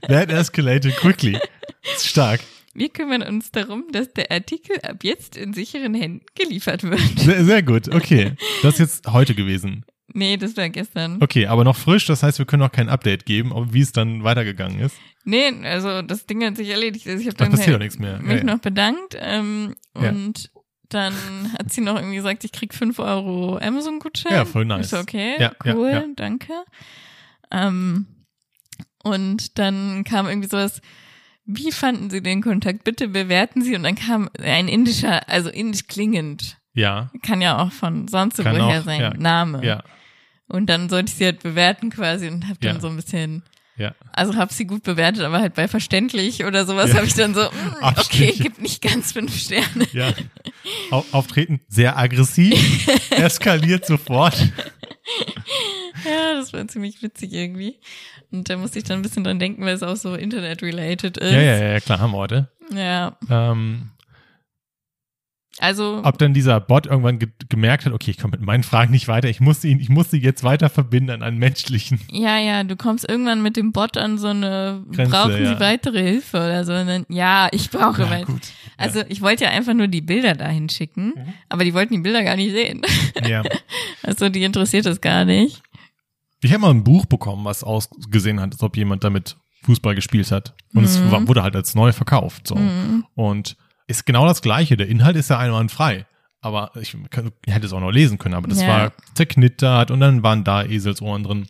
That 0.08 0.30
escalated 0.32 0.96
quickly. 0.98 1.38
Ist 1.96 2.08
stark. 2.08 2.42
Wir 2.74 2.90
kümmern 2.90 3.22
uns 3.22 3.52
darum, 3.52 3.86
dass 3.92 4.12
der 4.14 4.32
Artikel 4.32 4.78
ab 4.82 5.04
jetzt 5.04 5.38
in 5.38 5.54
sicheren 5.54 5.94
Händen 5.94 6.26
geliefert 6.36 6.84
wird. 6.84 7.00
Sehr, 7.20 7.46
sehr 7.46 7.62
gut. 7.64 7.94
Okay. 7.94 8.34
Das 8.64 8.76
ist 8.76 8.80
jetzt 8.80 9.08
heute 9.14 9.36
gewesen. 9.36 9.86
Nee, 10.16 10.38
das 10.38 10.58
war 10.58 10.70
gestern. 10.70 11.22
Okay, 11.22 11.48
aber 11.48 11.64
noch 11.64 11.76
frisch. 11.78 12.06
Das 12.08 12.24
heißt, 12.24 12.38
wir 12.40 12.46
können 12.46 12.62
noch 12.62 12.72
kein 12.72 12.90
Update 12.90 13.26
geben, 13.26 13.52
wie 13.72 13.82
es 13.82 13.92
dann 13.92 14.24
weitergegangen 14.24 14.80
ist. 14.80 14.96
Nee, 15.24 15.52
also 15.64 16.02
das 16.02 16.26
Ding 16.26 16.44
hat 16.44 16.58
sich 16.58 16.70
erledigt. 16.70 17.08
Also 17.08 17.20
ich 17.22 17.28
habe 17.28 17.38
Da 17.38 17.46
dann 17.46 17.52
passiert 17.52 17.68
halt 17.68 17.76
doch 17.76 17.80
nichts 17.84 18.00
mehr. 18.00 18.20
mich 18.22 18.40
ja. 18.40 18.44
noch 18.44 18.60
bedankt 18.60 19.16
ähm, 19.20 19.76
Ja. 20.00 20.10
und 20.10 20.52
dann 20.94 21.14
hat 21.54 21.72
sie 21.72 21.82
noch 21.82 21.96
irgendwie 21.96 22.16
gesagt, 22.18 22.44
ich 22.44 22.52
krieg 22.52 22.74
5 22.74 23.00
Euro 23.00 23.58
Amazon-Gutschein. 23.58 24.34
Ja, 24.34 24.46
voll 24.46 24.66
nice. 24.66 24.86
Ich 24.86 24.92
so, 24.92 24.98
okay, 24.98 25.36
Ja, 25.40 25.52
ja, 25.64 25.76
cool, 25.76 25.90
ja. 25.92 26.04
danke. 26.16 26.54
Ähm, 27.52 28.08
und 29.04 29.58
dann 29.60 30.04
kam 30.04 30.28
irgendwie 30.28 30.50
sowas, 30.50 30.82
wie 31.46 31.72
fanden 31.72 32.10
Sie 32.10 32.22
den 32.24 32.42
Kontakt? 32.42 32.84
Bitte 32.86 33.10
bewerten 33.10 33.62
Sie. 33.62 33.76
Und 33.76 33.84
dann 33.84 33.96
kam 33.96 34.30
ein 34.42 34.68
indischer, 34.70 35.28
also 35.30 35.50
indisch 35.50 35.88
klingend, 35.88 36.58
Ja, 36.74 37.12
kann 37.22 37.42
ja 37.42 37.58
auch 37.60 37.72
von 37.72 38.08
sonst 38.08 38.40
woher 38.40 38.82
sein, 38.82 39.02
ja. 39.02 39.14
Name. 39.14 39.66
ja, 39.66 39.84
Und 40.48 40.68
dann 40.68 40.88
sollte 40.90 41.12
ich 41.12 41.18
sie 41.18 41.26
halt 41.26 41.44
bewerten 41.44 41.90
quasi 41.90 42.28
und 42.30 42.46
habe 42.48 42.60
dann 42.62 42.76
Ja. 42.76 42.82
so 42.82 42.88
ein 42.88 42.96
bisschen 42.96 43.44
ja. 43.78 43.96
also 44.12 44.36
habe 44.36 44.54
sie 44.54 44.66
gut 44.66 44.84
bewertet, 44.84 45.24
aber 45.24 45.40
halt 45.40 45.54
bei 45.56 45.68
verständlich 45.68 46.46
oder 46.46 46.66
sowas 46.66 46.90
Ja. 46.90 46.98
habe 46.98 47.08
ich 47.08 47.14
dann 47.16 47.34
so, 47.34 47.42
mm, 47.42 47.46
okay, 47.76 47.86
Abstriche. 47.86 48.44
gibt 48.44 48.62
nicht 48.62 48.82
ganz 48.82 49.12
fünf 49.14 49.36
Sterne. 49.38 49.88
Ja. 49.94 50.14
Au- 50.92 51.06
Auftreten 51.12 51.62
sehr 51.68 51.98
aggressiv, 51.98 52.88
eskaliert 53.12 53.86
sofort. 53.86 54.36
Ja, 56.06 56.34
das 56.36 56.54
war 56.54 56.68
ziemlich 56.68 57.02
witzig 57.02 57.34
irgendwie. 57.34 57.80
Und 58.32 58.50
da 58.50 58.58
musste 58.58 58.80
ich 58.80 58.86
dann 58.86 59.00
ein 59.00 59.02
bisschen 59.04 59.24
dran 59.24 59.40
denken, 59.40 59.64
weil 59.66 59.76
es 59.76 59.84
auch 59.84 59.96
so 59.96 60.16
Internet-related 60.16 61.18
ist. 61.18 61.32
Ja, 61.32 61.42
ja, 61.42 61.58
ja, 61.74 61.80
klar, 61.80 62.00
haben 62.00 62.12
wir 62.12 62.18
heute. 62.18 62.50
Ja, 62.74 63.18
Ähm, 63.30 63.92
also 65.64 66.02
ob 66.04 66.18
dann 66.18 66.34
dieser 66.34 66.60
Bot 66.60 66.86
irgendwann 66.86 67.18
ge 67.20 67.30
gemerkt 67.50 67.86
hat, 67.86 67.94
okay, 67.94 68.12
ich 68.12 68.18
komme 68.18 68.32
mit 68.32 68.42
meinen 68.46 68.64
Fragen 68.64 68.92
nicht 68.92 69.08
weiter, 69.08 69.30
ich 69.30 69.40
muss 69.40 69.64
ihn, 69.64 69.80
ich 69.80 69.90
muss 69.90 70.12
sie 70.12 70.18
jetzt 70.20 70.44
weiter 70.44 70.70
verbinden 70.70 71.10
an 71.12 71.24
einen 71.24 71.38
menschlichen. 71.38 72.00
ja, 72.12 72.38
ja, 72.38 72.64
du 72.64 72.76
kommst 72.76 73.08
irgendwann 73.10 73.42
mit 73.42 73.56
dem 73.58 73.72
Bot 73.72 73.98
an 73.98 74.18
so 74.18 74.28
eine, 74.28 74.84
Grenze, 74.92 75.12
brauchen 75.12 75.44
ja. 75.44 75.54
Sie 75.56 75.60
weitere 75.60 76.02
Hilfe 76.04 76.38
oder 76.38 76.66
so? 76.66 76.74
Und 76.74 76.88
dann, 76.88 77.06
ja, 77.10 77.48
ich 77.52 77.70
brauche 77.72 78.04
Ja, 78.04 78.10
weiter. 78.10 78.26
gut. 78.26 78.42
Also 78.78 79.02
ich 79.08 79.22
wollte 79.22 79.46
ja 79.46 79.52
einfach 79.52 79.74
nur 79.74 79.88
die 79.88 80.02
Bilder 80.02 80.34
dahin 80.36 80.68
schicken, 80.70 81.14
Mhm. 81.16 81.34
aber 81.50 81.64
die 81.64 81.74
wollten 81.74 81.94
die 81.96 82.02
Bilder 82.02 82.24
gar 82.24 82.36
nicht 82.36 82.52
sehen. 82.52 82.82
Ja. 83.28 83.42
Also 84.04 84.28
die 84.30 84.44
interessiert 84.44 84.86
das 84.86 85.00
gar 85.00 85.24
nicht. 85.26 85.62
Ich 86.42 86.52
habe 86.52 86.62
mal 86.62 86.72
ein 86.72 86.84
Buch 86.84 87.06
bekommen, 87.06 87.46
was 87.46 87.64
ausgesehen 87.64 88.42
hat, 88.42 88.52
als 88.52 88.62
ob 88.64 88.76
jemand 88.76 89.04
damit 89.06 89.38
Fußball 89.64 89.96
gespielt 89.96 90.30
hat. 90.32 90.54
Und 90.74 90.84
es 90.84 91.00
Mhm. 91.00 91.12
war, 91.12 91.28
wurde 91.28 91.42
halt 91.44 91.56
als 91.56 91.74
neu 91.74 91.94
verkauft. 91.94 92.48
So. 92.48 92.58
Und 93.16 93.56
ist 93.88 94.06
genau 94.06 94.26
das 94.26 94.42
Gleiche. 94.42 94.78
Der 94.78 94.88
Inhalt 94.88 95.16
ist 95.16 95.30
ja 95.30 95.38
einwandfrei. 95.40 96.06
Aber 96.42 96.72
ich, 96.76 96.94
ich 97.46 97.54
hätte 97.54 97.66
es 97.66 97.72
auch 97.74 97.80
noch 97.80 97.92
lesen 97.92 98.18
können, 98.18 98.34
aber 98.36 98.50
das 98.50 98.62
Ja. 98.62 98.68
war 98.68 98.92
zerknittert 99.14 99.92
und 99.92 100.02
dann 100.02 100.24
waren 100.24 100.44
da 100.44 100.64
Eselsohren 100.64 101.24
drin. 101.24 101.48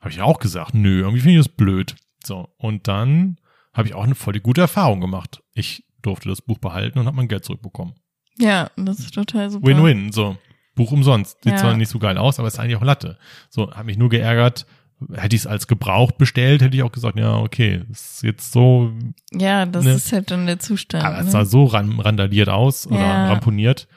Habe 0.00 0.10
ich 0.10 0.20
auch 0.20 0.40
gesagt, 0.40 0.74
nö, 0.74 1.00
irgendwie 1.02 1.20
finde 1.20 1.38
ich 1.38 1.46
das 1.46 1.54
blöd. 1.54 1.94
So. 2.24 2.48
Und 2.58 2.88
dann 2.88 3.36
habe 3.72 3.86
ich 3.86 3.94
auch 3.94 4.02
eine 4.02 4.16
voll 4.16 4.32
die 4.32 4.40
gute 4.40 4.60
Erfahrung 4.60 5.00
gemacht. 5.00 5.42
Ich 5.54 5.84
durfte 6.02 6.28
das 6.28 6.42
Buch 6.42 6.58
behalten 6.58 6.98
und 6.98 7.06
habe 7.06 7.16
mein 7.16 7.28
Geld 7.28 7.44
zurückbekommen. 7.44 7.94
Ja, 8.38 8.70
das 8.76 8.98
ist 8.98 9.14
total 9.14 9.50
super. 9.50 9.66
Win-win, 9.66 10.10
so. 10.10 10.36
Buch 10.74 10.90
umsonst. 10.90 11.38
Sieht 11.44 11.52
Ja. 11.52 11.58
zwar 11.58 11.76
nicht 11.76 11.90
so 11.90 11.98
geil 12.00 12.18
aus, 12.18 12.38
aber 12.40 12.48
ist 12.48 12.58
eigentlich 12.58 12.76
auch 12.76 12.82
Latte. 12.82 13.18
So, 13.50 13.70
habe 13.72 13.84
mich 13.84 13.98
nur 13.98 14.08
geärgert. 14.08 14.66
Hätte 15.14 15.36
ich 15.36 15.42
es 15.42 15.46
als 15.46 15.66
Gebraucht 15.66 16.18
bestellt, 16.18 16.62
hätte 16.62 16.76
ich 16.76 16.82
auch 16.82 16.92
gesagt, 16.92 17.18
ja, 17.18 17.36
okay, 17.38 17.82
ist 17.90 18.22
jetzt 18.22 18.52
so, 18.52 18.92
Ja, 19.32 19.66
das 19.66 19.84
Ne. 19.84 19.92
ist 19.92 20.12
halt 20.12 20.30
dann 20.30 20.46
der 20.46 20.58
Zustand. 20.58 21.04
aber 21.04 21.18
es 21.20 21.26
ne? 21.26 21.30
sah 21.32 21.44
so 21.44 21.64
ran, 21.64 21.98
randaliert 22.00 22.48
aus 22.48 22.86
oder 22.86 23.00
Ja. 23.00 23.26
ramponiert. 23.28 23.88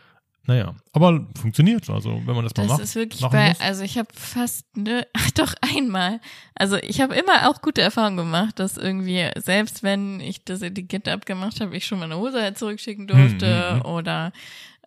Naja, 0.48 0.76
aber 0.94 1.26
funktioniert. 1.42 1.90
Also, 1.90 2.22
wenn 2.24 2.36
man 2.36 2.44
das, 2.44 2.54
mal 2.56 2.64
Das 2.68 2.74
macht. 2.74 2.82
ist 2.82 2.94
wirklich 2.94 3.22
bei, 3.32 3.48
muss. 3.50 3.60
also 3.62 3.82
ich 3.82 3.98
habe 3.98 4.10
fast, 4.14 4.78
ne, 4.78 5.08
ach 5.18 5.32
doch 5.36 5.56
einmal. 5.76 6.20
Also 6.54 6.78
ich 6.78 7.02
habe 7.02 7.16
immer 7.16 7.50
auch 7.50 7.64
gute 7.64 7.82
Erfahrungen 7.82 8.18
gemacht, 8.18 8.60
dass 8.60 8.78
irgendwie, 8.78 9.28
selbst 9.38 9.82
wenn 9.82 10.20
ich 10.20 10.46
das 10.46 10.62
Etikett 10.62 11.08
abgemacht 11.10 11.62
habe, 11.62 11.76
ich 11.76 11.88
schon 11.88 11.98
meine 11.98 12.18
Hose 12.18 12.40
halt 12.44 12.60
zurückschicken 12.60 13.08
durfte 13.08 13.70
Hm, 13.72 13.76
hm, 13.78 13.86
oder 13.88 14.32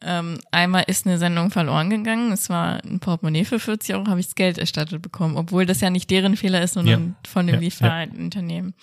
ähm, 0.02 0.38
einmal 0.52 0.84
ist 0.86 1.06
eine 1.06 1.18
Sendung 1.18 1.50
verloren 1.50 1.90
gegangen. 1.90 2.30
Es 2.32 2.48
war 2.50 2.82
ein 2.84 3.00
Portemonnaie 3.00 3.44
für 3.44 3.58
40 3.58 3.94
Euro, 3.94 4.06
habe 4.06 4.20
ich 4.20 4.26
das 4.26 4.34
Geld 4.34 4.58
erstattet 4.58 5.02
bekommen, 5.02 5.36
obwohl 5.36 5.66
das 5.66 5.80
ja 5.80 5.90
nicht 5.90 6.10
deren 6.10 6.36
Fehler 6.36 6.62
ist, 6.62 6.74
sondern 6.74 7.16
von 7.26 7.46
dem 7.46 7.54
Ja, 7.56 7.60
ja. 7.60 7.64
Lieferunternehmen. 8.04 8.74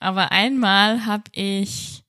Aber 0.00 0.30
einmal 0.30 1.06
habe 1.06 1.24
ich 1.32 2.04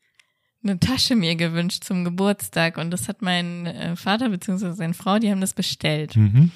eine 0.64 0.80
Tasche 0.80 1.16
mir 1.16 1.36
gewünscht 1.36 1.84
zum 1.86 2.04
Geburtstag 2.04 2.78
und 2.78 2.92
das 2.92 3.08
hat 3.08 3.22
mein 3.22 3.66
äh, 3.66 3.96
Vater 3.96 4.30
beziehungsweise 4.30 4.74
seine 4.76 4.94
Frau, 4.94 5.18
die 5.18 5.32
haben 5.32 5.42
das 5.42 5.54
bestellt. 5.54 6.16
Mhm. 6.16 6.52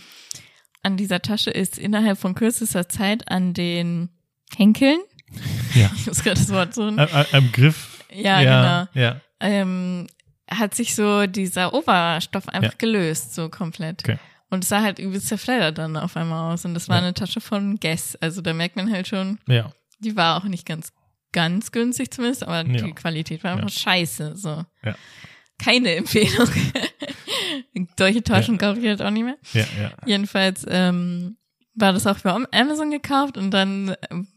An 0.84 0.97
dieser 0.97 1.21
Tasche 1.21 1.49
ist 1.49 1.78
innerhalb 1.80 2.17
von 2.19 2.36
kürzester 2.36 2.89
Zeit 2.89 3.32
an 3.32 3.53
den 3.53 4.09
Henkeln, 4.57 4.99
Ja. 5.74 5.89
ich 5.95 6.05
muss 6.05 6.21
gerade 6.24 6.39
das 6.39 6.51
Wort 6.51 6.76
suchen, 6.76 6.99
Am, 6.99 7.07
am- 7.11 7.26
am 7.32 7.51
Griff. 7.53 8.03
ja, 8.13 8.41
ja, 8.41 8.86
genau, 8.89 9.01
Ja. 9.05 9.21
ähm, 9.39 10.07
hat 10.57 10.75
sich 10.75 10.95
so 10.95 11.25
dieser 11.27 11.73
Oberstoff 11.73 12.47
einfach 12.49 12.71
Ja. 12.73 12.77
gelöst, 12.77 13.35
so 13.35 13.49
komplett. 13.49 14.03
Okay. 14.03 14.17
Und 14.49 14.63
es 14.63 14.69
sah 14.69 14.81
halt 14.81 14.99
übelst 14.99 15.27
zerfleddert 15.27 15.77
dann 15.79 15.97
auf 15.97 16.15
einmal 16.15 16.53
aus. 16.53 16.63
Und 16.65 16.73
das 16.75 16.87
war 16.89 16.97
Ja. 16.97 17.03
eine 17.03 17.13
Tasche 17.13 17.41
von 17.41 17.77
Guess. 17.79 18.15
Also 18.17 18.41
da 18.41 18.53
merkt 18.53 18.75
man 18.75 18.91
halt 18.91 19.07
schon, 19.07 19.39
Ja. 19.47 19.71
die 19.99 20.15
war 20.15 20.37
auch 20.37 20.43
nicht 20.45 20.65
ganz, 20.65 20.93
ganz 21.31 21.71
günstig 21.71 22.11
zumindest, 22.11 22.43
aber 22.43 22.63
die 22.63 22.91
Qualität 22.93 23.43
war 23.43 23.53
einfach 23.53 23.69
scheiße. 23.69 24.35
So. 24.37 24.63
Keine 25.57 25.95
Empfehlung. 25.95 26.47
Solche 27.97 28.23
Taschen 28.23 28.57
kaufe 28.57 28.79
ich 28.79 28.87
halt 28.87 29.01
auch 29.01 29.09
nicht 29.11 29.23
mehr. 29.25 29.37
Jedenfalls 30.05 30.65
ähm, 30.69 31.37
war 31.75 31.93
das 31.93 32.05
auch 32.07 32.17
für 32.17 32.31
Amazon 32.51 32.91
gekauft 32.91 33.37
und 33.37 33.51
dann 33.51 33.95
ähm, 34.11 34.27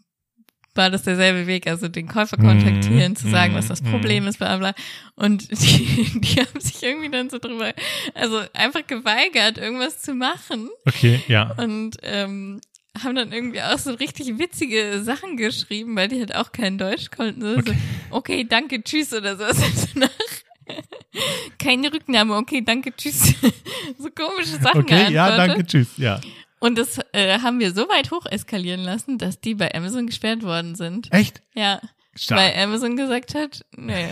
war 0.76 0.90
das 0.90 1.02
derselbe 1.02 1.46
Weg, 1.46 1.66
also 1.66 1.88
den 1.88 2.08
Käufer 2.08 2.36
kontaktieren, 2.36 3.12
Mhm, 3.12 3.16
zu 3.16 3.28
sagen, 3.28 3.54
was 3.54 3.66
mhm, 3.66 3.68
das 3.68 3.82
Problem 3.82 4.26
ist, 4.26 4.38
bla 4.38 4.56
bla. 4.56 4.74
Und 5.14 5.50
die, 5.62 6.20
die 6.20 6.40
haben 6.40 6.60
sich 6.60 6.82
irgendwie 6.82 7.10
dann 7.10 7.30
so 7.30 7.38
drüber, 7.38 7.72
also 8.14 8.40
einfach 8.52 8.86
geweigert, 8.86 9.58
irgendwas 9.58 10.00
zu 10.00 10.14
machen 10.14 10.68
Okay, 10.86 11.20
ja. 11.28 11.52
und 11.56 11.96
ähm, 12.02 12.60
haben 13.02 13.14
dann 13.14 13.32
irgendwie 13.32 13.60
auch 13.60 13.78
so 13.78 13.92
richtig 13.92 14.38
witzige 14.38 15.02
Sachen 15.02 15.36
geschrieben, 15.36 15.96
weil 15.96 16.08
die 16.08 16.18
halt 16.18 16.34
auch 16.34 16.52
kein 16.52 16.78
Deutsch 16.78 17.10
konnten. 17.10 17.40
So, 17.40 17.58
okay. 17.58 17.74
so, 18.10 18.16
okay 18.16 18.46
danke, 18.48 18.82
tschüss 18.82 19.12
oder 19.12 19.36
sowas. 19.36 19.88
Nach, 19.94 20.08
keine 21.58 21.92
Rücknahme, 21.92 22.36
okay, 22.36 22.62
danke, 22.62 22.94
tschüss. 22.96 23.34
so 23.98 24.08
komische 24.10 24.58
Sachen 24.62 24.82
Okay, 24.82 25.12
ja, 25.12 25.36
danke, 25.36 25.66
tschüss. 25.66 25.88
Ja. 25.96 26.20
Und 26.60 26.78
das 26.78 26.98
äh, 27.12 27.38
haben 27.40 27.60
wir 27.60 27.72
so 27.74 27.82
weit 27.88 28.10
hoch 28.10 28.26
eskalieren 28.26 28.80
lassen, 28.80 29.18
dass 29.18 29.40
die 29.40 29.54
bei 29.54 29.74
Amazon 29.74 30.06
gesperrt 30.06 30.42
worden 30.42 30.74
sind. 30.74 31.12
Echt? 31.12 31.42
Ja, 31.54 31.80
Stark. 32.14 32.40
weil 32.40 32.62
Amazon 32.62 32.96
gesagt 32.96 33.34
hat, 33.34 33.64
nee, 33.76 34.08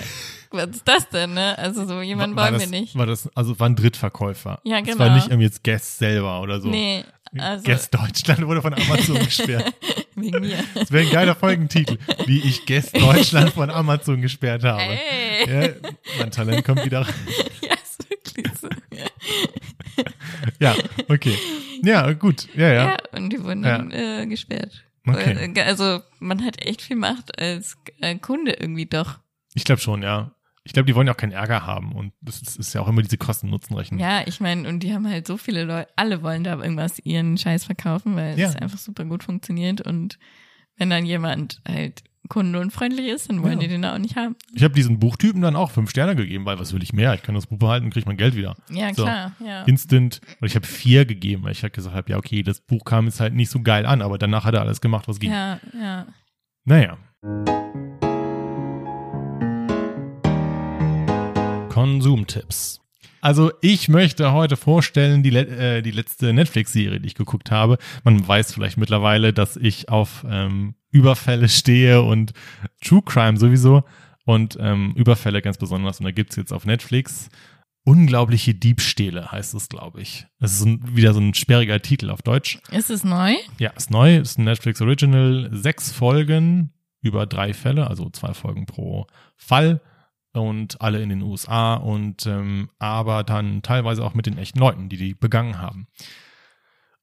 was 0.50 0.68
ist 0.68 0.86
das 0.86 1.08
denn, 1.08 1.32
ne? 1.34 1.56
Also 1.58 1.86
so 1.86 2.02
jemanden 2.02 2.36
war 2.36 2.50
wollen 2.50 2.60
wir 2.60 2.66
nicht. 2.66 2.96
War 2.96 3.06
das, 3.06 3.28
also 3.34 3.58
war 3.58 3.68
ein 3.68 3.76
Drittverkäufer. 3.76 4.60
Ja, 4.64 4.80
Das 4.82 4.98
war 4.98 5.06
genau. 5.06 5.16
nicht 5.16 5.28
irgendwie 5.28 5.46
jetzt 5.46 5.64
Guest 5.64 5.98
selber 5.98 6.40
oder 6.42 6.60
so. 6.60 6.68
Nee, 6.68 7.04
also 7.38 7.64
Guest 7.64 7.94
Deutschland 7.94 8.46
wurde 8.46 8.60
von 8.62 8.74
Amazon 8.74 9.18
gesperrt. 9.24 9.72
wegen 10.14 10.40
mir. 10.40 10.58
Das 10.74 10.92
wäre 10.92 11.06
ein 11.06 11.12
geiler 11.12 11.34
Folgentitel. 11.34 11.96
Wie 12.26 12.40
ich 12.42 12.66
Guest 12.66 12.94
Deutschland 13.00 13.50
von 13.54 13.70
Amazon 13.70 14.20
gesperrt 14.20 14.64
habe. 14.64 14.82
Ey. 14.82 15.46
Ja, 15.48 15.68
mein 16.18 16.30
Talent 16.30 16.64
kommt 16.64 16.84
wieder. 16.84 17.00
rein. 17.00 17.14
Ja, 17.62 17.72
ist 17.82 18.08
wirklich 18.10 18.46
so. 18.60 18.68
Ja, 20.60 20.74
okay. 21.08 21.36
Ja, 21.82 22.12
gut. 22.12 22.48
Ja, 22.54 22.72
ja. 22.72 22.84
Ja, 22.92 22.96
und 23.12 23.30
die 23.30 23.42
wurden 23.42 23.62
dann 23.62 23.90
äh, 23.90 24.26
gesperrt. 24.26 24.84
Okay. 25.06 25.52
Äh, 25.54 25.60
Also 25.62 26.00
man 26.18 26.44
hat 26.44 26.64
echt 26.64 26.82
viel 26.82 26.96
Macht 26.96 27.38
als 27.38 27.76
äh, 28.00 28.16
Kunde 28.16 28.52
irgendwie 28.52 28.86
doch. 28.86 29.18
Ich 29.54 29.64
glaube 29.64 29.80
schon, 29.80 30.02
ja. 30.02 30.34
Ich 30.66 30.72
glaube, 30.72 30.86
die 30.86 30.94
wollen 30.94 31.06
ja 31.06 31.12
auch 31.12 31.18
keinen 31.18 31.32
Ärger 31.32 31.66
haben. 31.66 31.92
Und 31.92 32.12
das 32.22 32.40
ist, 32.40 32.56
ist 32.58 32.72
ja 32.72 32.80
auch 32.80 32.88
immer 32.88 33.02
diese 33.02 33.18
Kosten-Nutzen-Rechnung. 33.18 34.00
Ja, 34.00 34.22
ich 34.26 34.40
meine, 34.40 34.66
und 34.66 34.80
die 34.80 34.94
haben 34.94 35.06
halt 35.08 35.26
so 35.26 35.36
viele 35.36 35.64
Leute, 35.64 35.90
alle 35.96 36.22
wollen 36.22 36.42
da 36.42 36.54
irgendwas 36.56 36.98
ihren 37.00 37.36
Scheiß 37.36 37.64
verkaufen, 37.66 38.16
weil 38.16 38.38
Ja. 38.38 38.48
es 38.48 38.56
einfach 38.56 38.78
super 38.78 39.04
gut 39.04 39.24
funktioniert. 39.24 39.82
Und 39.82 40.18
wenn 40.76 40.88
dann 40.88 41.04
jemand 41.04 41.60
halt 41.68 42.02
kundenunfreundlich 42.28 43.06
ist, 43.08 43.28
dann 43.30 43.42
wollen 43.42 43.54
Ja. 43.54 43.58
die 43.60 43.68
den 43.68 43.84
auch 43.84 43.98
nicht 43.98 44.16
haben. 44.16 44.36
Ich 44.54 44.62
habe 44.64 44.74
diesen 44.74 44.98
Buchtypen 44.98 45.42
dann 45.42 45.56
auch 45.56 45.70
fünf 45.70 45.90
Sterne 45.90 46.16
gegeben, 46.16 46.44
weil 46.46 46.58
was 46.58 46.72
will 46.72 46.82
ich 46.82 46.92
mehr? 46.92 47.14
Ich 47.14 47.22
kann 47.22 47.34
das 47.34 47.46
Buch 47.46 47.58
behalten 47.58 47.86
und 47.86 47.92
kriege 47.92 48.06
mein 48.06 48.16
Geld 48.16 48.34
wieder. 48.34 48.54
Ja, 48.70 48.92
So. 48.94 49.02
klar, 49.04 49.32
ja. 49.44 49.62
Instant. 49.64 50.20
Und 50.40 50.46
ich 50.46 50.54
habe 50.56 50.66
vier 50.66 51.04
gegeben, 51.04 51.42
weil 51.44 51.52
ich 51.52 51.62
halt 51.62 51.72
gesagt 51.74 51.94
habe, 51.94 52.10
ja, 52.10 52.16
okay, 52.16 52.42
das 52.42 52.60
Buch 52.60 52.84
kam 52.84 53.04
jetzt 53.06 53.20
halt 53.20 53.34
nicht 53.34 53.50
so 53.50 53.60
geil 53.60 53.86
an, 53.86 54.02
aber 54.02 54.18
danach 54.18 54.44
hat 54.44 54.54
er 54.54 54.62
alles 54.62 54.80
gemacht, 54.80 55.08
was 55.08 55.20
ging. 55.20 55.30
Ja, 55.30 55.60
ja. 55.78 56.06
Naja. 56.64 56.96
Konsumtipps. 61.70 62.80
Also 63.20 63.50
ich 63.62 63.88
möchte 63.88 64.32
heute 64.32 64.56
vorstellen 64.56 65.22
die, 65.22 65.34
äh, 65.34 65.80
die 65.82 65.90
letzte 65.90 66.32
Netflix-Serie, 66.32 67.00
die 67.00 67.06
ich 67.06 67.14
geguckt 67.14 67.50
habe. 67.50 67.78
Man 68.04 68.26
weiß 68.26 68.52
vielleicht 68.52 68.76
mittlerweile, 68.76 69.32
dass 69.32 69.56
ich 69.56 69.88
auf 69.88 70.26
ähm, 70.28 70.74
Überfälle 70.94 71.48
stehe 71.48 72.02
und 72.02 72.32
True 72.80 73.02
Crime 73.04 73.36
sowieso 73.36 73.82
und 74.24 74.56
ähm, 74.60 74.92
Überfälle 74.96 75.42
ganz 75.42 75.58
besonders. 75.58 75.98
Und 75.98 76.04
da 76.04 76.12
gibt's 76.12 76.36
jetzt 76.36 76.52
auf 76.52 76.64
Netflix 76.64 77.28
Unglaubliche 77.86 78.54
Diebstähle, 78.54 79.30
heißt 79.30 79.52
es, 79.52 79.68
glaube 79.68 80.00
ich. 80.00 80.26
Das 80.40 80.54
ist 80.54 80.64
ein, 80.64 80.96
wieder 80.96 81.12
so 81.12 81.20
ein 81.20 81.34
sperriger 81.34 81.82
Titel 81.82 82.08
auf 82.08 82.22
Deutsch. 82.22 82.58
Ist 82.70 82.88
es 82.88 83.04
neu? 83.04 83.34
Ja, 83.58 83.72
ist 83.76 83.90
neu, 83.90 84.16
ist 84.16 84.38
ein 84.38 84.44
Netflix 84.44 84.80
Original, 84.80 85.50
sechs 85.52 85.92
Folgen 85.92 86.72
über 87.02 87.26
drei 87.26 87.52
Fälle, 87.52 87.86
also 87.86 88.08
zwei 88.08 88.32
Folgen 88.32 88.64
pro 88.64 89.06
Fall 89.36 89.82
und 90.32 90.80
alle 90.80 91.02
in 91.02 91.10
den 91.10 91.20
USA 91.20 91.74
und 91.74 92.26
ähm, 92.26 92.70
aber 92.78 93.22
dann 93.22 93.60
teilweise 93.60 94.02
auch 94.02 94.14
mit 94.14 94.24
den 94.24 94.38
echten 94.38 94.60
Leuten, 94.60 94.88
die 94.88 94.96
die 94.96 95.12
begangen 95.12 95.58
haben. 95.58 95.86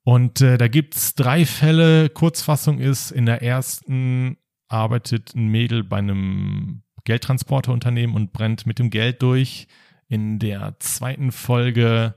Und 0.04 0.42
äh, 0.42 0.58
da 0.58 0.68
gibt's 0.68 1.16
drei 1.16 1.46
Fälle. 1.46 2.10
Kurzfassung 2.10 2.80
ist, 2.80 3.12
in 3.12 3.26
der 3.26 3.44
ersten 3.44 4.38
arbeitet 4.68 5.36
ein 5.36 5.48
Mädel 5.48 5.84
bei 5.84 5.98
einem 5.98 6.84
Geldtransporterunternehmen 7.04 8.16
und 8.16 8.34
brennt 8.34 8.66
mit 8.66 8.80
dem 8.80 8.90
Geld 8.90 9.22
durch. 9.22 9.68
In 10.08 10.40
der 10.40 10.76
zweiten 10.80 11.32
Folge 11.32 12.16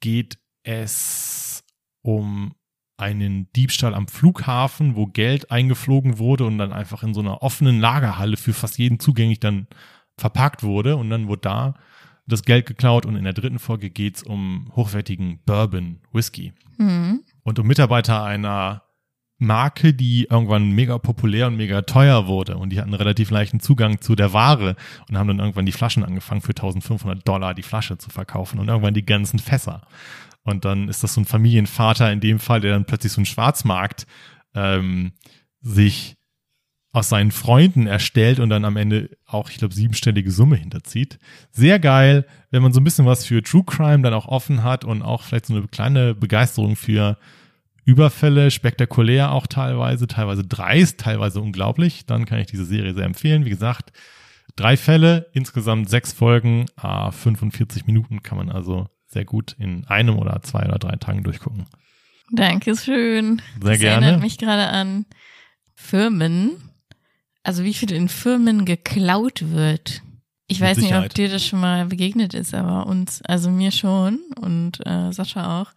geht 0.00 0.38
es 0.64 1.64
um 2.02 2.54
einen 2.96 3.52
Diebstahl 3.52 3.94
am 3.94 4.08
Flughafen, 4.08 4.96
wo 4.96 5.06
Geld 5.06 5.50
eingeflogen 5.50 6.18
wurde 6.18 6.44
und 6.44 6.58
dann 6.58 6.72
einfach 6.72 7.02
in 7.02 7.14
so 7.14 7.20
einer 7.20 7.42
offenen 7.42 7.80
Lagerhalle 7.80 8.36
für 8.36 8.52
fast 8.52 8.78
jeden 8.78 9.00
zugänglich 9.00 9.40
dann 9.40 9.66
verpackt 10.16 10.62
wurde 10.62 10.96
und 10.96 11.10
dann 11.10 11.26
wurde 11.26 11.40
da 11.42 11.74
das 12.26 12.42
Geld 12.42 12.66
geklaut 12.66 13.06
und 13.06 13.16
in 13.16 13.24
der 13.24 13.32
dritten 13.32 13.58
Folge 13.58 13.90
geht's 13.90 14.22
um 14.22 14.70
hochwertigen 14.76 15.40
Bourbon 15.44 15.98
Whisky 16.12 16.52
Hm. 16.78 17.22
und 17.42 17.58
um 17.58 17.66
Mitarbeiter 17.66 18.22
einer 18.22 18.82
Marke, 19.38 19.92
die 19.92 20.28
irgendwann 20.30 20.70
mega 20.70 20.98
populär 20.98 21.48
und 21.48 21.56
mega 21.56 21.82
teuer 21.82 22.28
wurde 22.28 22.56
und 22.56 22.70
die 22.70 22.80
hatten 22.80 22.94
relativ 22.94 23.30
leichten 23.30 23.58
Zugang 23.58 24.00
zu 24.00 24.14
der 24.14 24.32
Ware 24.32 24.76
und 25.08 25.18
haben 25.18 25.26
dann 25.26 25.40
irgendwann 25.40 25.66
die 25.66 25.72
Flaschen 25.72 26.04
angefangen 26.04 26.42
für 26.42 26.50
1500 26.50 27.26
Dollar 27.26 27.52
die 27.52 27.64
Flasche 27.64 27.98
zu 27.98 28.08
verkaufen 28.10 28.60
und 28.60 28.68
irgendwann 28.68 28.94
die 28.94 29.04
ganzen 29.04 29.40
Fässer. 29.40 29.82
Und 30.44 30.64
dann 30.64 30.88
ist 30.88 31.02
das 31.02 31.14
so 31.14 31.20
ein 31.20 31.24
Familienvater 31.24 32.12
in 32.12 32.20
dem 32.20 32.38
Fall, 32.38 32.60
der 32.60 32.72
dann 32.72 32.84
plötzlich 32.84 33.12
so 33.12 33.18
einen 33.18 33.26
Schwarzmarkt 33.26 34.06
ähm, 34.54 35.12
sich 35.60 36.16
aus 36.92 37.08
seinen 37.08 37.30
Freunden 37.30 37.86
erstellt 37.86 38.38
und 38.38 38.50
dann 38.50 38.66
am 38.66 38.76
Ende 38.76 39.10
auch, 39.26 39.48
ich 39.48 39.56
glaube, 39.56 39.74
siebenstellige 39.74 40.30
Summe 40.30 40.56
hinterzieht. 40.56 41.18
Sehr 41.50 41.78
geil, 41.78 42.26
wenn 42.50 42.62
man 42.62 42.74
so 42.74 42.80
ein 42.80 42.84
bisschen 42.84 43.06
was 43.06 43.24
für 43.24 43.42
True 43.42 43.64
Crime 43.64 44.02
dann 44.02 44.12
auch 44.12 44.26
offen 44.26 44.62
hat 44.62 44.84
und 44.84 45.02
auch 45.02 45.22
vielleicht 45.22 45.46
so 45.46 45.54
eine 45.54 45.66
kleine 45.68 46.14
Begeisterung 46.14 46.76
für 46.76 47.16
Überfälle, 47.84 48.50
spektakulär 48.50 49.32
auch 49.32 49.46
teilweise, 49.46 50.06
teilweise 50.06 50.44
dreist, 50.44 51.00
teilweise 51.00 51.40
unglaublich, 51.40 52.04
dann 52.06 52.26
kann 52.26 52.38
ich 52.38 52.46
diese 52.46 52.66
Serie 52.66 52.94
sehr 52.94 53.06
empfehlen. 53.06 53.46
Wie 53.46 53.50
gesagt, 53.50 53.92
drei 54.54 54.76
Fälle, 54.76 55.30
insgesamt 55.32 55.88
sechs 55.88 56.12
Folgen, 56.12 56.66
ah, 56.76 57.10
45 57.10 57.86
Minuten 57.86 58.22
kann 58.22 58.36
man 58.36 58.50
also 58.50 58.88
sehr 59.06 59.24
gut 59.24 59.56
in 59.58 59.86
einem 59.86 60.18
oder 60.18 60.42
zwei 60.42 60.66
oder 60.66 60.78
drei 60.78 60.96
Tagen 60.96 61.24
durchgucken. 61.24 61.66
Dankeschön. 62.30 63.42
Sehr 63.60 63.70
das 63.72 63.80
gerne. 63.80 64.06
erinnert 64.06 64.22
mich 64.22 64.38
gerade 64.38 64.68
an 64.68 65.06
Firmen, 65.74 66.71
also 67.42 67.64
wie 67.64 67.74
viel 67.74 67.92
in 67.92 68.08
Firmen 68.08 68.64
geklaut 68.64 69.42
wird. 69.52 70.02
Ich 70.48 70.60
weiß 70.60 70.78
nicht, 70.78 70.94
ob 70.94 71.12
dir 71.14 71.28
das 71.30 71.44
schon 71.46 71.60
mal 71.60 71.86
begegnet 71.86 72.34
ist, 72.34 72.52
aber 72.54 72.86
uns, 72.86 73.22
also 73.22 73.50
mir 73.50 73.70
schon 73.70 74.18
und 74.40 74.84
äh, 74.86 75.10
Sascha 75.12 75.62
auch. 75.62 75.70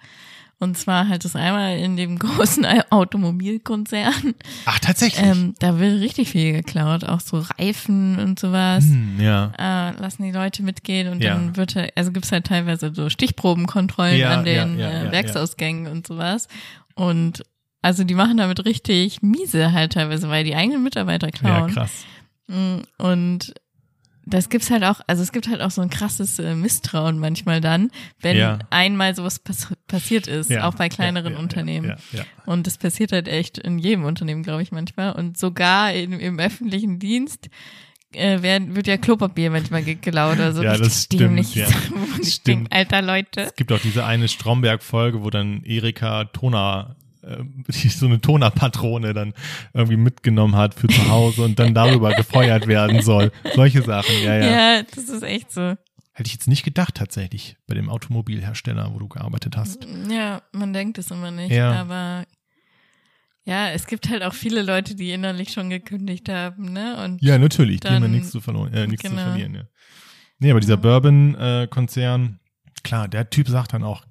Und 0.58 0.78
zwar 0.78 1.08
halt 1.10 1.26
das 1.26 1.36
einmal 1.36 1.78
in 1.78 1.98
dem 1.98 2.18
großen 2.20 2.66
Automobilkonzern. 2.90 4.36
Ach, 4.66 4.80
tatsächlich. 4.80 5.24
Ähm, 5.26 5.54
da 5.60 5.80
wird 5.80 6.02
richtig 6.02 6.30
viel 6.30 6.54
geklaut, 6.54 7.04
auch 7.04 7.20
so 7.20 7.40
Reifen 7.58 8.18
und 8.20 8.40
sowas. 8.40 8.84
Hm, 8.86 9.20
ja. 9.20 9.52
Äh, 9.58 10.00
lassen 10.00 10.24
die 10.24 10.32
Leute 10.32 10.64
mitgehen 10.64 11.10
und 11.12 11.24
Ja. 11.24 11.36
dann 11.36 11.56
wird 11.58 11.76
also 11.96 12.12
gibt's 12.12 12.32
halt 12.32 12.46
teilweise 12.48 12.94
so 12.94 13.10
Stichprobenkontrollen 13.10 14.18
Ja, 14.18 14.38
an 14.40 14.46
den 14.46 14.80
ja, 14.80 15.04
äh, 15.04 15.12
Werksausgängen 15.12 15.92
und 15.92 16.08
sowas. 16.08 16.48
Und 16.96 17.44
also 17.86 18.04
die 18.04 18.16
machen 18.16 18.38
damit 18.38 18.66
richtig 18.66 19.22
miese 19.22 19.72
halt 19.72 19.94
teilweise, 19.94 20.28
weil 20.30 20.44
die 20.44 20.56
eigenen 20.56 20.84
Mitarbeiter 20.84 21.28
Ja, 21.28 21.32
klauen. 21.32 21.72
krass. 21.74 21.92
Mm, 22.48 22.80
Und 22.98 23.54
das 24.28 24.50
gibt's 24.50 24.72
halt 24.72 24.84
auch, 24.84 25.02
also 25.06 25.22
es 25.22 25.32
gibt 25.32 25.48
halt 25.48 25.62
auch 25.62 25.70
so 25.70 25.82
ein 25.84 25.92
krasses 25.92 26.40
äh, 26.40 26.56
Misstrauen 26.56 27.20
manchmal 27.20 27.62
dann, 27.62 27.92
wenn 28.22 28.38
Ja. 28.38 28.58
einmal 28.72 29.16
sowas 29.16 29.38
pass 29.38 29.72
passiert 29.88 30.28
ist, 30.28 30.50
Ja. 30.50 30.68
auch 30.68 30.74
bei 30.74 30.90
kleineren 30.90 31.34
ja, 31.34 31.38
ja, 31.38 31.44
Unternehmen. 31.44 31.90
Ja, 32.12 32.20
ja. 32.20 32.26
Und 32.48 32.66
das 32.66 32.80
passiert 32.80 33.12
halt 33.12 33.28
echt 33.28 33.60
in 33.60 33.78
jedem 33.78 34.04
Unternehmen, 34.04 34.42
glaube 34.42 34.64
ich, 34.64 34.72
manchmal. 34.72 35.12
Und 35.14 35.38
sogar 35.38 35.94
in, 35.94 36.14
im 36.14 36.40
öffentlichen 36.40 36.98
Dienst 36.98 37.50
äh, 38.14 38.42
werden, 38.42 38.76
wird 38.76 38.88
ja 38.88 38.98
Klopapier 38.98 39.52
manchmal 39.52 39.84
ge- 39.84 39.94
geklaut. 39.96 40.40
Also 40.40 40.64
Ja, 40.64 40.72
richtig 40.72 40.88
das 40.88 41.04
stimmt, 41.04 41.54
ja. 41.56 41.68
Stimmt. 42.24 42.48
denke, 42.48 42.72
alter 42.72 43.02
Leute. 43.04 43.42
Es 43.42 43.56
gibt 43.56 43.72
auch 43.72 43.80
diese 43.80 44.06
eine 44.06 44.28
Stromberg-Folge, 44.28 45.24
wo 45.24 45.30
dann 45.30 45.62
Erika 45.64 46.24
Toner, 46.26 46.96
äh, 47.00 47.05
die 47.68 47.90
so 47.90 48.06
eine 48.06 48.22
Tonerpatrone 48.22 49.14
dann 49.14 49.34
irgendwie 49.74 49.98
mitgenommen 49.98 50.56
hat 50.56 50.74
für 50.76 50.88
zu 50.88 51.10
Hause 51.10 51.44
und 51.44 51.58
dann 51.60 51.74
darüber 51.74 52.14
gefeuert 52.14 52.68
werden 52.68 53.02
soll. 53.02 53.32
Solche 53.56 53.82
Sachen, 53.82 54.16
ja, 54.24 54.36
ja. 54.38 54.76
Ja. 54.78 54.84
das 54.84 55.10
ist 55.10 55.24
echt 55.24 55.52
so. 55.52 55.76
Hätte 56.14 56.28
ich 56.28 56.34
jetzt 56.34 56.48
nicht 56.48 56.64
gedacht 56.64 56.96
tatsächlich 56.96 57.58
bei 57.68 57.74
dem 57.76 57.90
Automobilhersteller, 57.90 58.94
wo 58.94 59.00
du 59.00 59.08
gearbeitet 59.10 59.58
hast. 59.58 59.86
Ja, 60.10 60.42
man 60.54 60.72
denkt 60.72 60.98
es 60.98 61.12
immer 61.12 61.30
nicht. 61.32 61.52
Ja. 61.52 61.74
Aber 61.74 62.26
ja, 63.44 63.70
es 63.72 63.86
gibt 63.86 64.10
halt 64.10 64.24
auch 64.24 64.34
viele 64.34 64.62
Leute, 64.62 64.96
die 64.96 65.12
innerlich 65.12 65.52
schon 65.52 65.70
gekündigt 65.70 66.30
haben, 66.30 66.72
ne? 66.72 67.04
Und 67.04 67.22
Ja, 67.22 67.38
natürlich, 67.38 67.82
die 67.82 67.88
haben 67.88 67.96
ja 67.96 68.00
Dann- 68.02 68.12
nichts 68.12 68.32
zu, 68.32 68.40
verloren, 68.42 68.74
äh, 68.74 68.88
nichts 68.88 69.04
zu 69.04 69.10
genau. 69.10 69.24
verlieren. 69.24 69.56
Ja. 69.56 69.64
Nee, 70.40 70.52
aber 70.52 70.60
dieser 70.62 70.78
Bourbon-Konzern, 70.78 72.40
klar, 72.84 73.08
der 73.08 73.30
Typ 73.30 73.48
sagt 73.48 73.74
dann 73.74 73.84
auch 73.84 74.06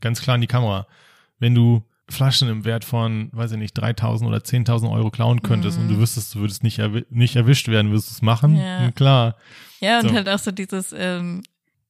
ganz 0.00 0.20
klar 0.20 0.34
in 0.36 0.40
die 0.40 0.46
Kamera, 0.46 0.86
wenn 1.38 1.54
du 1.54 1.84
Flaschen 2.10 2.48
im 2.48 2.64
Wert 2.64 2.84
von, 2.84 3.28
weiß 3.32 3.52
ich 3.52 3.58
nicht, 3.58 3.76
3.000 3.78 4.26
oder 4.26 4.38
10.000 4.38 4.90
Euro 4.90 5.10
klauen 5.10 5.42
könntest 5.42 5.78
und 5.78 5.88
du 5.88 5.98
wüsstest, 5.98 6.34
du 6.34 6.40
würdest 6.40 6.62
nicht, 6.62 6.78
erwi 6.78 7.04
nicht 7.10 7.36
erwischt 7.36 7.68
werden, 7.68 7.90
würdest 7.90 8.10
du 8.10 8.14
es 8.14 8.22
machen? 8.22 8.56
Ja. 8.56 8.80
Hm, 8.80 8.94
Klar. 8.94 9.36
ja, 9.80 10.00
und 10.00 10.08
So. 10.08 10.14
halt 10.14 10.28
auch 10.28 10.38
so 10.38 10.50
dieses, 10.50 10.94
ähm, 10.96 11.42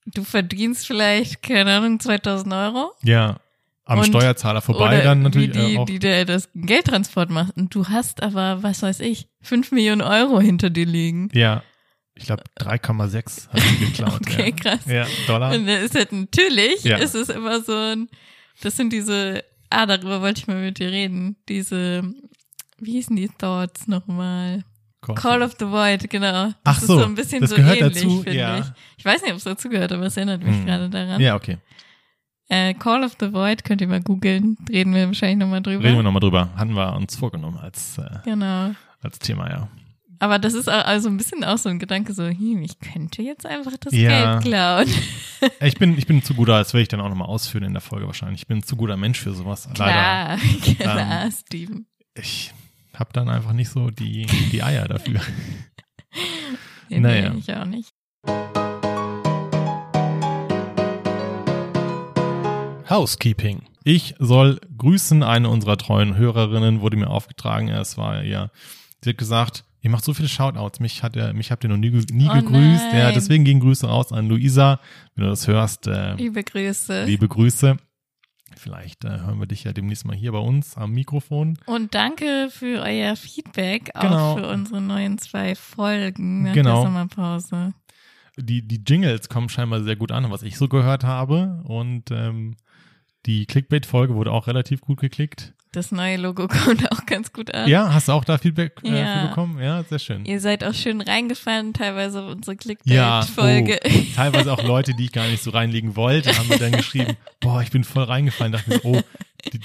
du 0.06 0.22
verdienst 0.24 0.86
vielleicht, 0.86 1.42
keine 1.42 1.76
Ahnung, 1.76 1.98
2000 2.00 2.52
Euro. 2.52 2.92
Ja, 3.02 3.38
am 3.84 3.98
Und- 4.00 4.06
Steuerzahler 4.06 4.60
vorbei 4.60 5.00
dann 5.00 5.22
natürlich 5.22 5.48
wie 5.54 5.58
die, 5.58 5.74
äh, 5.76 5.84
die 5.84 5.98
der 5.98 6.24
das 6.24 6.48
Geldtransport 6.54 7.30
macht. 7.30 7.56
Und 7.56 7.74
du 7.74 7.86
hast 7.88 8.22
aber, 8.22 8.62
was 8.62 8.82
weiß 8.82 9.00
ich, 9.00 9.28
5 9.42 9.72
Millionen 9.72 10.02
Euro 10.02 10.40
hinter 10.40 10.70
dir 10.70 10.86
liegen. 10.86 11.28
ja, 11.32 11.62
ich 12.14 12.26
glaube 12.26 12.42
3,6 12.58 13.48
hat 13.48 13.60
sie 13.60 13.86
geklaut. 13.86 14.20
Okay, 14.26 14.50
ja. 14.50 14.56
krass. 14.56 14.80
Ja, 14.86 15.06
Dollar. 15.26 15.54
Und 15.54 15.66
dann 15.66 15.82
ist 15.82 15.94
halt 15.94 16.12
natürlich, 16.12 16.84
Ja. 16.84 16.98
ist 16.98 17.14
es 17.14 17.28
immer 17.30 17.60
so 17.62 17.72
ein, 17.74 18.08
das 18.62 18.76
sind 18.76 18.92
diese, 18.92 19.42
ah, 19.70 19.86
darüber 19.86 20.20
wollte 20.20 20.40
ich 20.40 20.46
mal 20.46 20.60
mit 20.60 20.78
dir 20.78 20.90
reden, 20.90 21.36
diese, 21.48 22.02
wie 22.78 22.92
hießen 22.92 23.16
die 23.16 23.28
Thoughts 23.28 23.86
nochmal? 23.88 24.64
Call 25.14 25.42
of 25.42 25.54
the 25.58 25.66
Void, 25.66 26.10
genau. 26.10 26.48
Das 26.48 26.54
Ach 26.64 26.78
ist 26.82 26.86
so, 26.86 26.98
so 26.98 27.04
ein 27.06 27.14
bisschen 27.14 27.40
das 27.40 27.50
so 27.50 27.56
gehört 27.56 27.78
ähnlich, 27.80 27.94
dazu, 27.94 28.22
finde 28.22 28.38
ja. 28.38 28.58
ich. 28.58 28.66
Ich 28.98 29.04
weiß 29.04 29.22
nicht, 29.22 29.30
ob 29.30 29.38
es 29.38 29.44
dazu 29.44 29.70
gehört, 29.70 29.92
aber 29.92 30.04
es 30.04 30.16
erinnert 30.16 30.42
mich 30.42 30.54
Hm. 30.54 30.66
gerade 30.66 30.90
daran. 30.90 31.20
Ja, 31.20 31.36
okay. 31.36 31.56
Äh, 32.50 32.74
Call 32.74 33.04
of 33.04 33.16
the 33.18 33.32
Void 33.32 33.64
könnt 33.64 33.80
ihr 33.80 33.86
mal 33.88 34.02
googeln, 34.02 34.58
reden 34.68 34.92
wir 34.94 35.06
wahrscheinlich 35.06 35.38
nochmal 35.38 35.62
drüber. 35.62 35.84
Reden 35.84 35.96
wir 35.96 36.02
nochmal 36.02 36.20
drüber. 36.20 36.50
Hatten 36.56 36.74
wir 36.74 36.94
uns 36.96 37.16
vorgenommen 37.16 37.56
als, 37.58 37.96
äh, 37.96 38.18
Genau. 38.24 38.72
als 39.00 39.18
Thema, 39.20 39.48
ja. 39.48 39.68
Aber 40.22 40.38
das 40.38 40.52
ist 40.52 40.68
auch- 40.68 40.84
also 40.84 41.08
ein 41.08 41.16
bisschen 41.16 41.42
auch 41.44 41.56
so 41.56 41.70
ein 41.70 41.78
Gedanke, 41.78 42.12
so, 42.12 42.24
hm, 42.26 42.62
ich 42.62 42.78
könnte 42.78 43.22
jetzt 43.22 43.46
einfach 43.46 43.72
das 43.80 43.94
Ja. 43.94 44.38
Geld 44.38 44.44
klauen. 44.44 44.86
Ich 45.62 45.74
bin, 45.76 45.96
ich 45.96 46.06
bin 46.06 46.22
zu 46.22 46.34
guter, 46.34 46.58
das 46.58 46.74
werde 46.74 46.82
ich 46.82 46.88
dann 46.88 47.00
auch 47.00 47.08
nochmal 47.08 47.28
ausführen 47.28 47.64
in 47.64 47.72
der 47.72 47.80
Folge 47.80 48.06
wahrscheinlich. 48.06 48.42
Ich 48.42 48.46
bin 48.46 48.62
zu 48.62 48.76
guter 48.76 48.98
Mensch 48.98 49.18
für 49.18 49.32
sowas. 49.32 49.66
Leider. 49.78 50.36
Klar, 50.36 50.38
klar, 50.78 51.24
Ähm, 51.24 51.32
Steven. 51.32 51.86
Ich 52.14 52.52
habe 52.94 53.10
dann 53.14 53.30
einfach 53.30 53.52
nicht 53.54 53.70
so 53.70 53.88
die, 53.90 54.26
die 54.52 54.62
Eier 54.62 54.86
dafür. 54.88 55.20
Nee, 56.90 56.98
naja. 57.00 57.32
ich 57.38 57.54
auch 57.54 57.64
nicht. 57.66 57.88
Housekeeping. 62.88 63.62
Ich 63.84 64.14
soll 64.18 64.60
grüßen. 64.76 65.22
Eine 65.22 65.48
unserer 65.48 65.76
treuen 65.76 66.16
Hörerinnen 66.16 66.80
wurde 66.80 66.96
mir 66.96 67.08
aufgetragen. 67.08 67.68
Es 67.68 67.96
war 67.96 68.22
ja, 68.24 68.50
sie 69.02 69.10
hat 69.10 69.18
gesagt, 69.18 69.64
ihr 69.80 69.90
macht 69.90 70.04
so 70.04 70.14
viele 70.14 70.28
Shoutouts. 70.28 70.80
Mich 70.80 71.02
hat 71.02 71.16
er, 71.16 71.32
mich 71.32 71.50
habt 71.50 71.64
ihr 71.64 71.70
noch 71.70 71.76
nie, 71.76 71.90
nie 71.90 72.28
Oh 72.28 72.34
gegrüßt. 72.34 72.92
Ja, 72.92 73.04
nein. 73.04 73.14
deswegen 73.14 73.44
gehen 73.44 73.60
Grüße 73.60 73.86
raus 73.86 74.12
an 74.12 74.28
Luisa. 74.28 74.80
Wenn 75.14 75.24
du 75.24 75.30
das 75.30 75.46
hörst, 75.48 75.86
äh, 75.86 76.14
Liebe 76.14 76.42
Grüße. 76.44 77.04
liebe 77.04 77.28
Grüße. 77.28 77.76
Vielleicht 78.56 79.04
äh, 79.04 79.10
hören 79.20 79.38
wir 79.38 79.46
dich 79.46 79.62
ja 79.64 79.72
demnächst 79.72 80.04
mal 80.04 80.16
hier 80.16 80.32
bei 80.32 80.38
uns 80.38 80.76
am 80.76 80.90
Mikrofon. 80.92 81.56
Und 81.66 81.94
danke 81.94 82.48
für 82.50 82.82
euer 82.82 83.14
Feedback, 83.14 83.92
Genau. 83.98 84.32
auch 84.32 84.38
für 84.38 84.48
unsere 84.48 84.80
neuen 84.80 85.18
zwei 85.18 85.54
Folgen 85.54 86.42
nach 86.42 86.52
Genau. 86.52 86.82
der 86.82 86.90
Sommerpause. 86.90 87.74
die, 88.36 88.66
die 88.66 88.82
Jingles 88.86 89.28
kommen 89.28 89.48
scheinbar 89.48 89.82
sehr 89.84 89.96
gut 89.96 90.10
an, 90.12 90.30
was 90.30 90.42
ich 90.42 90.56
so 90.58 90.66
gehört 90.68 91.04
habe. 91.04 91.62
Und 91.64 92.10
ähm, 92.10 92.56
die 93.26 93.46
Clickbait-Folge 93.46 94.14
wurde 94.16 94.32
auch 94.32 94.46
relativ 94.48 94.80
gut 94.80 94.98
geklickt. 94.98 95.54
Das 95.72 95.92
neue 95.92 96.16
Logo 96.16 96.48
kommt 96.64 96.90
auch 96.90 97.06
ganz 97.06 97.32
gut 97.32 97.54
an. 97.54 97.68
Ja, 97.68 97.92
hast 97.94 98.08
du 98.08 98.12
auch 98.12 98.24
da 98.24 98.38
Feedback 98.38 98.72
äh, 98.82 99.00
Ja. 99.00 99.26
bekommen? 99.26 99.62
Ja, 99.62 99.84
sehr 99.84 100.00
schön. 100.00 100.24
Ihr 100.24 100.40
seid 100.40 100.64
auch 100.64 100.74
schön 100.74 101.00
reingefallen, 101.00 101.72
teilweise 101.74 102.22
auf 102.22 102.32
unsere 102.32 102.56
Ja, 102.84 103.20
Clickbait-Folge. 103.24 103.78
oh, 103.84 104.02
teilweise 104.16 104.52
auch 104.52 104.62
Leute, 104.64 104.94
die 104.94 105.04
ich 105.04 105.12
gar 105.12 105.28
nicht 105.28 105.42
so 105.42 105.50
reinlegen 105.50 105.94
wollte, 105.94 106.36
haben 106.36 106.48
mir 106.48 106.58
dann 106.58 106.72
geschrieben, 106.72 107.16
boah, 107.40 107.62
ich 107.62 107.70
bin 107.70 107.84
voll 107.84 108.02
reingefallen, 108.04 108.52
dachte 108.52 108.68
mir, 108.70 108.80
oh, 108.84 109.00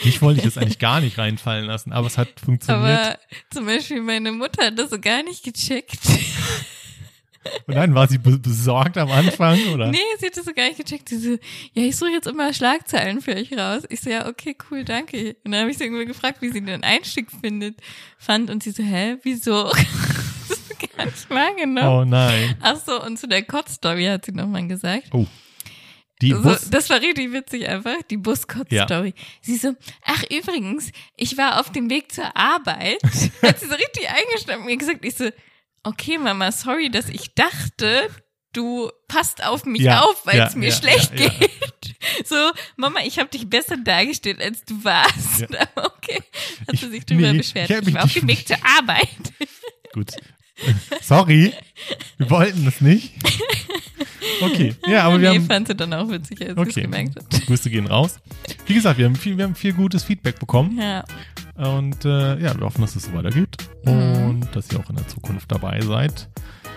dich 0.05 0.21
wollte 0.21 0.39
ich 0.39 0.45
jetzt 0.45 0.57
eigentlich 0.59 0.79
gar 0.79 1.01
nicht 1.01 1.17
reinfallen 1.17 1.65
lassen, 1.65 1.91
aber 1.91 2.05
es 2.07 2.17
hat 2.19 2.29
funktioniert. 2.39 2.99
Aber 2.99 3.17
zum 3.49 3.65
Beispiel 3.65 4.01
meine 4.01 4.31
Mutter 4.31 4.67
hat 4.67 4.77
das 4.77 4.91
so 4.91 4.99
gar 4.99 5.23
nicht 5.23 5.43
gecheckt. 5.43 5.97
Und 7.67 7.75
dann 7.75 7.93
war 7.95 8.07
sie 8.07 8.17
be- 8.17 8.39
besorgt 8.39 8.97
am 8.97 9.11
Anfang, 9.11 9.59
oder? 9.73 9.87
Nee, 9.87 9.97
sie 10.19 10.27
hat 10.27 10.37
das 10.37 10.45
so 10.45 10.53
gar 10.53 10.65
nicht 10.67 10.77
gecheckt. 10.77 11.09
Sie 11.09 11.17
so, 11.17 11.31
ja, 11.73 11.83
ich 11.83 11.95
suche 11.95 12.11
jetzt 12.11 12.27
immer 12.27 12.53
Schlagzeilen 12.53 13.21
für 13.21 13.35
euch 13.35 13.51
raus. 13.57 13.83
Ich 13.89 14.01
so, 14.01 14.09
ja, 14.09 14.27
okay, 14.27 14.55
cool, 14.71 14.83
danke. 14.83 15.35
Und 15.43 15.51
dann 15.51 15.61
habe 15.61 15.71
ich 15.71 15.77
sie 15.77 15.85
irgendwie 15.85 16.05
gefragt, 16.05 16.41
wie 16.41 16.49
sie 16.51 16.61
den 16.61 16.83
Einstieg 16.83 17.27
findet, 17.41 17.77
fand. 18.17 18.49
Und 18.49 18.63
sie 18.63 18.71
so, 18.71 18.83
hä, 18.83 19.17
wieso? 19.23 19.63
das 20.49 20.57
ist 20.59 20.79
gar 20.97 21.05
nicht 21.05 21.29
wahrgenommen. 21.29 21.87
Oh 21.87 22.05
nein. 22.05 22.55
Ach 22.61 22.77
so, 22.83 23.01
und 23.03 23.17
zu 23.19 23.27
der 23.27 23.43
Kotz-Story 23.43 24.05
hat 24.05 24.25
sie 24.25 24.31
nochmal 24.31 24.67
gesagt. 24.67 25.09
Oh. 25.11 25.25
Die 26.21 26.31
So, 26.31 26.41
Bus, 26.43 26.69
das 26.69 26.89
war 26.89 27.01
richtig 27.01 27.33
witzig 27.33 27.67
einfach, 27.67 27.97
die 28.09 28.15
Buskotz-Story. 28.17 29.13
Sie 29.41 29.57
so, 29.57 29.73
ach 30.05 30.23
übrigens, 30.31 30.91
ich 31.17 31.37
war 31.37 31.59
auf 31.59 31.71
dem 31.73 31.89
Weg 31.89 32.11
zur 32.13 32.35
Arbeit. 32.37 33.01
hat 33.41 33.59
sie 33.59 33.67
so 33.67 33.75
richtig 33.75 34.07
eingestanden 34.09 34.61
und 34.61 34.65
mir 34.67 34.77
gesagt, 34.77 35.03
ich 35.03 35.15
so, 35.15 35.29
okay 35.85 36.17
Mama, 36.17 36.51
sorry, 36.51 36.89
dass 36.89 37.09
ich 37.09 37.33
dachte, 37.33 38.09
du 38.53 38.91
passt 39.07 39.43
auf 39.43 39.65
mich 39.65 39.81
Ja, 39.81 40.01
auf, 40.01 40.25
weil 40.25 40.37
ja, 40.37 40.47
es 40.47 40.55
mir 40.55 40.69
ja, 40.69 40.75
schlecht 40.75 41.17
ja, 41.19 41.25
ja. 41.25 41.29
geht. 41.29 41.51
So, 42.25 42.35
Mama, 42.75 42.99
ich 43.03 43.17
habe 43.19 43.29
dich 43.29 43.49
besser 43.49 43.77
dargestellt, 43.77 44.39
als 44.41 44.63
du 44.63 44.83
warst. 44.83 45.45
Okay, 45.75 46.21
hat 46.67 46.77
sie 46.77 46.89
sich 46.89 47.05
drüber 47.05 47.31
nee, 47.31 47.39
beschwert. 47.39 47.69
ich 47.71 47.87
Ich, 47.87 47.93
war 47.95 48.03
auf 48.03 48.13
dem 48.13 48.27
Weg 48.27 48.47
zur 48.47 48.57
Arbeit. 48.77 49.07
gut. 49.91 50.11
Sorry, 51.01 51.53
wir 52.17 52.29
wollten 52.29 52.65
das 52.65 52.81
nicht. 52.81 53.13
Okay, 54.41 54.73
ja, 54.87 55.03
aber 55.03 55.21
wir 55.21 55.29
nee, 55.29 55.35
haben, 55.37 55.45
fand 55.45 55.67
sie 55.67 55.75
dann 55.75 55.93
auch 55.93 56.09
witzig, 56.09 56.41
als 56.41 56.57
okay, 56.57 56.81
gemerkt 56.81 57.15
hat. 57.17 57.45
Grüße 57.45 57.69
gehen 57.69 57.87
raus. 57.87 58.19
Wie 58.65 58.73
gesagt, 58.73 58.97
wir 58.97 59.05
haben 59.05 59.15
viel, 59.15 59.37
wir 59.37 59.43
haben 59.45 59.55
viel 59.55 59.73
gutes 59.73 60.03
Feedback 60.03 60.39
bekommen. 60.39 60.77
Ja, 60.79 61.03
Und 61.55 62.03
äh, 62.05 62.39
ja, 62.39 62.57
wir 62.57 62.65
hoffen, 62.65 62.81
dass 62.81 62.95
es 62.95 63.03
so 63.03 63.13
weitergeht 63.13 63.55
Mhm. 63.85 63.91
und 64.25 64.55
dass 64.55 64.71
ihr 64.71 64.79
auch 64.79 64.89
in 64.89 64.95
der 64.95 65.07
Zukunft 65.07 65.51
dabei 65.51 65.79
seid. 65.81 66.27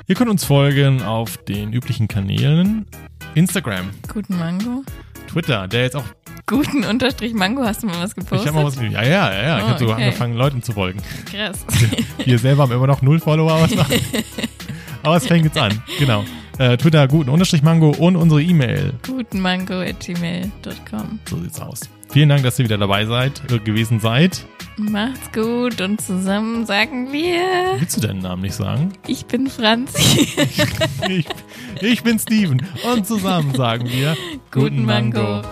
Ihr 0.07 0.15
könnt 0.15 0.31
uns 0.31 0.45
folgen 0.45 1.03
auf 1.03 1.39
den 1.39 1.73
üblichen 1.73 2.07
Kanälen. 2.07 2.87
Instagram, 3.35 3.91
guten 4.13 4.39
Mango. 4.39 4.85
Twitter, 5.27 5.67
der 5.69 5.83
jetzt 5.85 5.97
auch. 5.97 6.05
Guten 6.49 6.85
Unterstrich 6.85 7.35
Mango, 7.35 7.63
hast 7.65 7.83
du 7.83 7.87
mal 7.89 8.01
was 8.01 8.11
Ich 8.11 8.17
gepostet? 8.17 8.49
habe 8.49 8.59
mal 8.59 8.65
was. 8.67 8.77
Ja, 8.77 9.03
ja, 9.03 9.03
ja, 9.03 9.33
ja. 9.43 9.59
ich 9.59 9.65
Oh, 9.65 9.69
habe 9.69 9.79
sogar 9.79 9.95
okay. 9.97 10.05
angefangen, 10.07 10.35
Leuten 10.37 10.63
zu 10.63 10.73
folgen. 10.73 11.01
Krass. 11.31 11.65
Wir 12.25 12.39
selber 12.39 12.63
haben 12.65 12.73
immer 12.73 12.87
noch 12.87 13.03
null 13.03 13.21
Follower, 13.21 13.53
aber 13.53 13.65
es, 13.67 13.77
macht- 13.77 13.93
aber 15.03 15.17
es 15.17 15.27
fängt 15.27 15.45
jetzt 15.45 15.59
an. 15.59 15.83
Genau. 15.99 16.25
Äh, 16.59 16.77
Twitter, 16.77 17.07
guten 17.07 17.31
Unterstrich 17.31 17.63
Mango 17.63 17.91
und 17.91 18.17
unsere 18.17 18.43
E-Mail. 18.43 18.95
gutenmango 19.07 19.75
at 19.81 20.01
gmail.com. 20.01 21.21
So 21.29 21.37
sieht's 21.41 21.61
aus. 21.61 21.81
Vielen 22.11 22.31
Dank, 22.31 22.43
dass 22.43 22.59
ihr 22.59 22.65
wieder 22.65 22.79
dabei 22.79 23.05
seid, 23.05 23.43
äh, 23.53 23.59
gewesen 23.59 24.01
seid. 24.01 24.45
Macht's 24.79 25.31
gut 25.33 25.81
und 25.81 26.01
zusammen 26.01 26.65
sagen 26.65 27.13
wir, 27.13 27.79
Willst 27.79 27.97
du 27.97 28.01
deinen 28.01 28.21
Namen 28.21 28.43
nicht 28.43 28.55
sagen? 28.55 28.93
ich 29.07 29.27
bin 29.27 29.49
Franzi. 29.49 30.29
Ich, 31.09 31.27
ich 31.81 32.03
bin 32.03 32.19
Steven 32.19 32.63
und 32.93 33.07
zusammen 33.07 33.55
sagen 33.55 33.89
wir 33.89 34.17
Guten 34.51 34.85
Mango. 34.85 35.43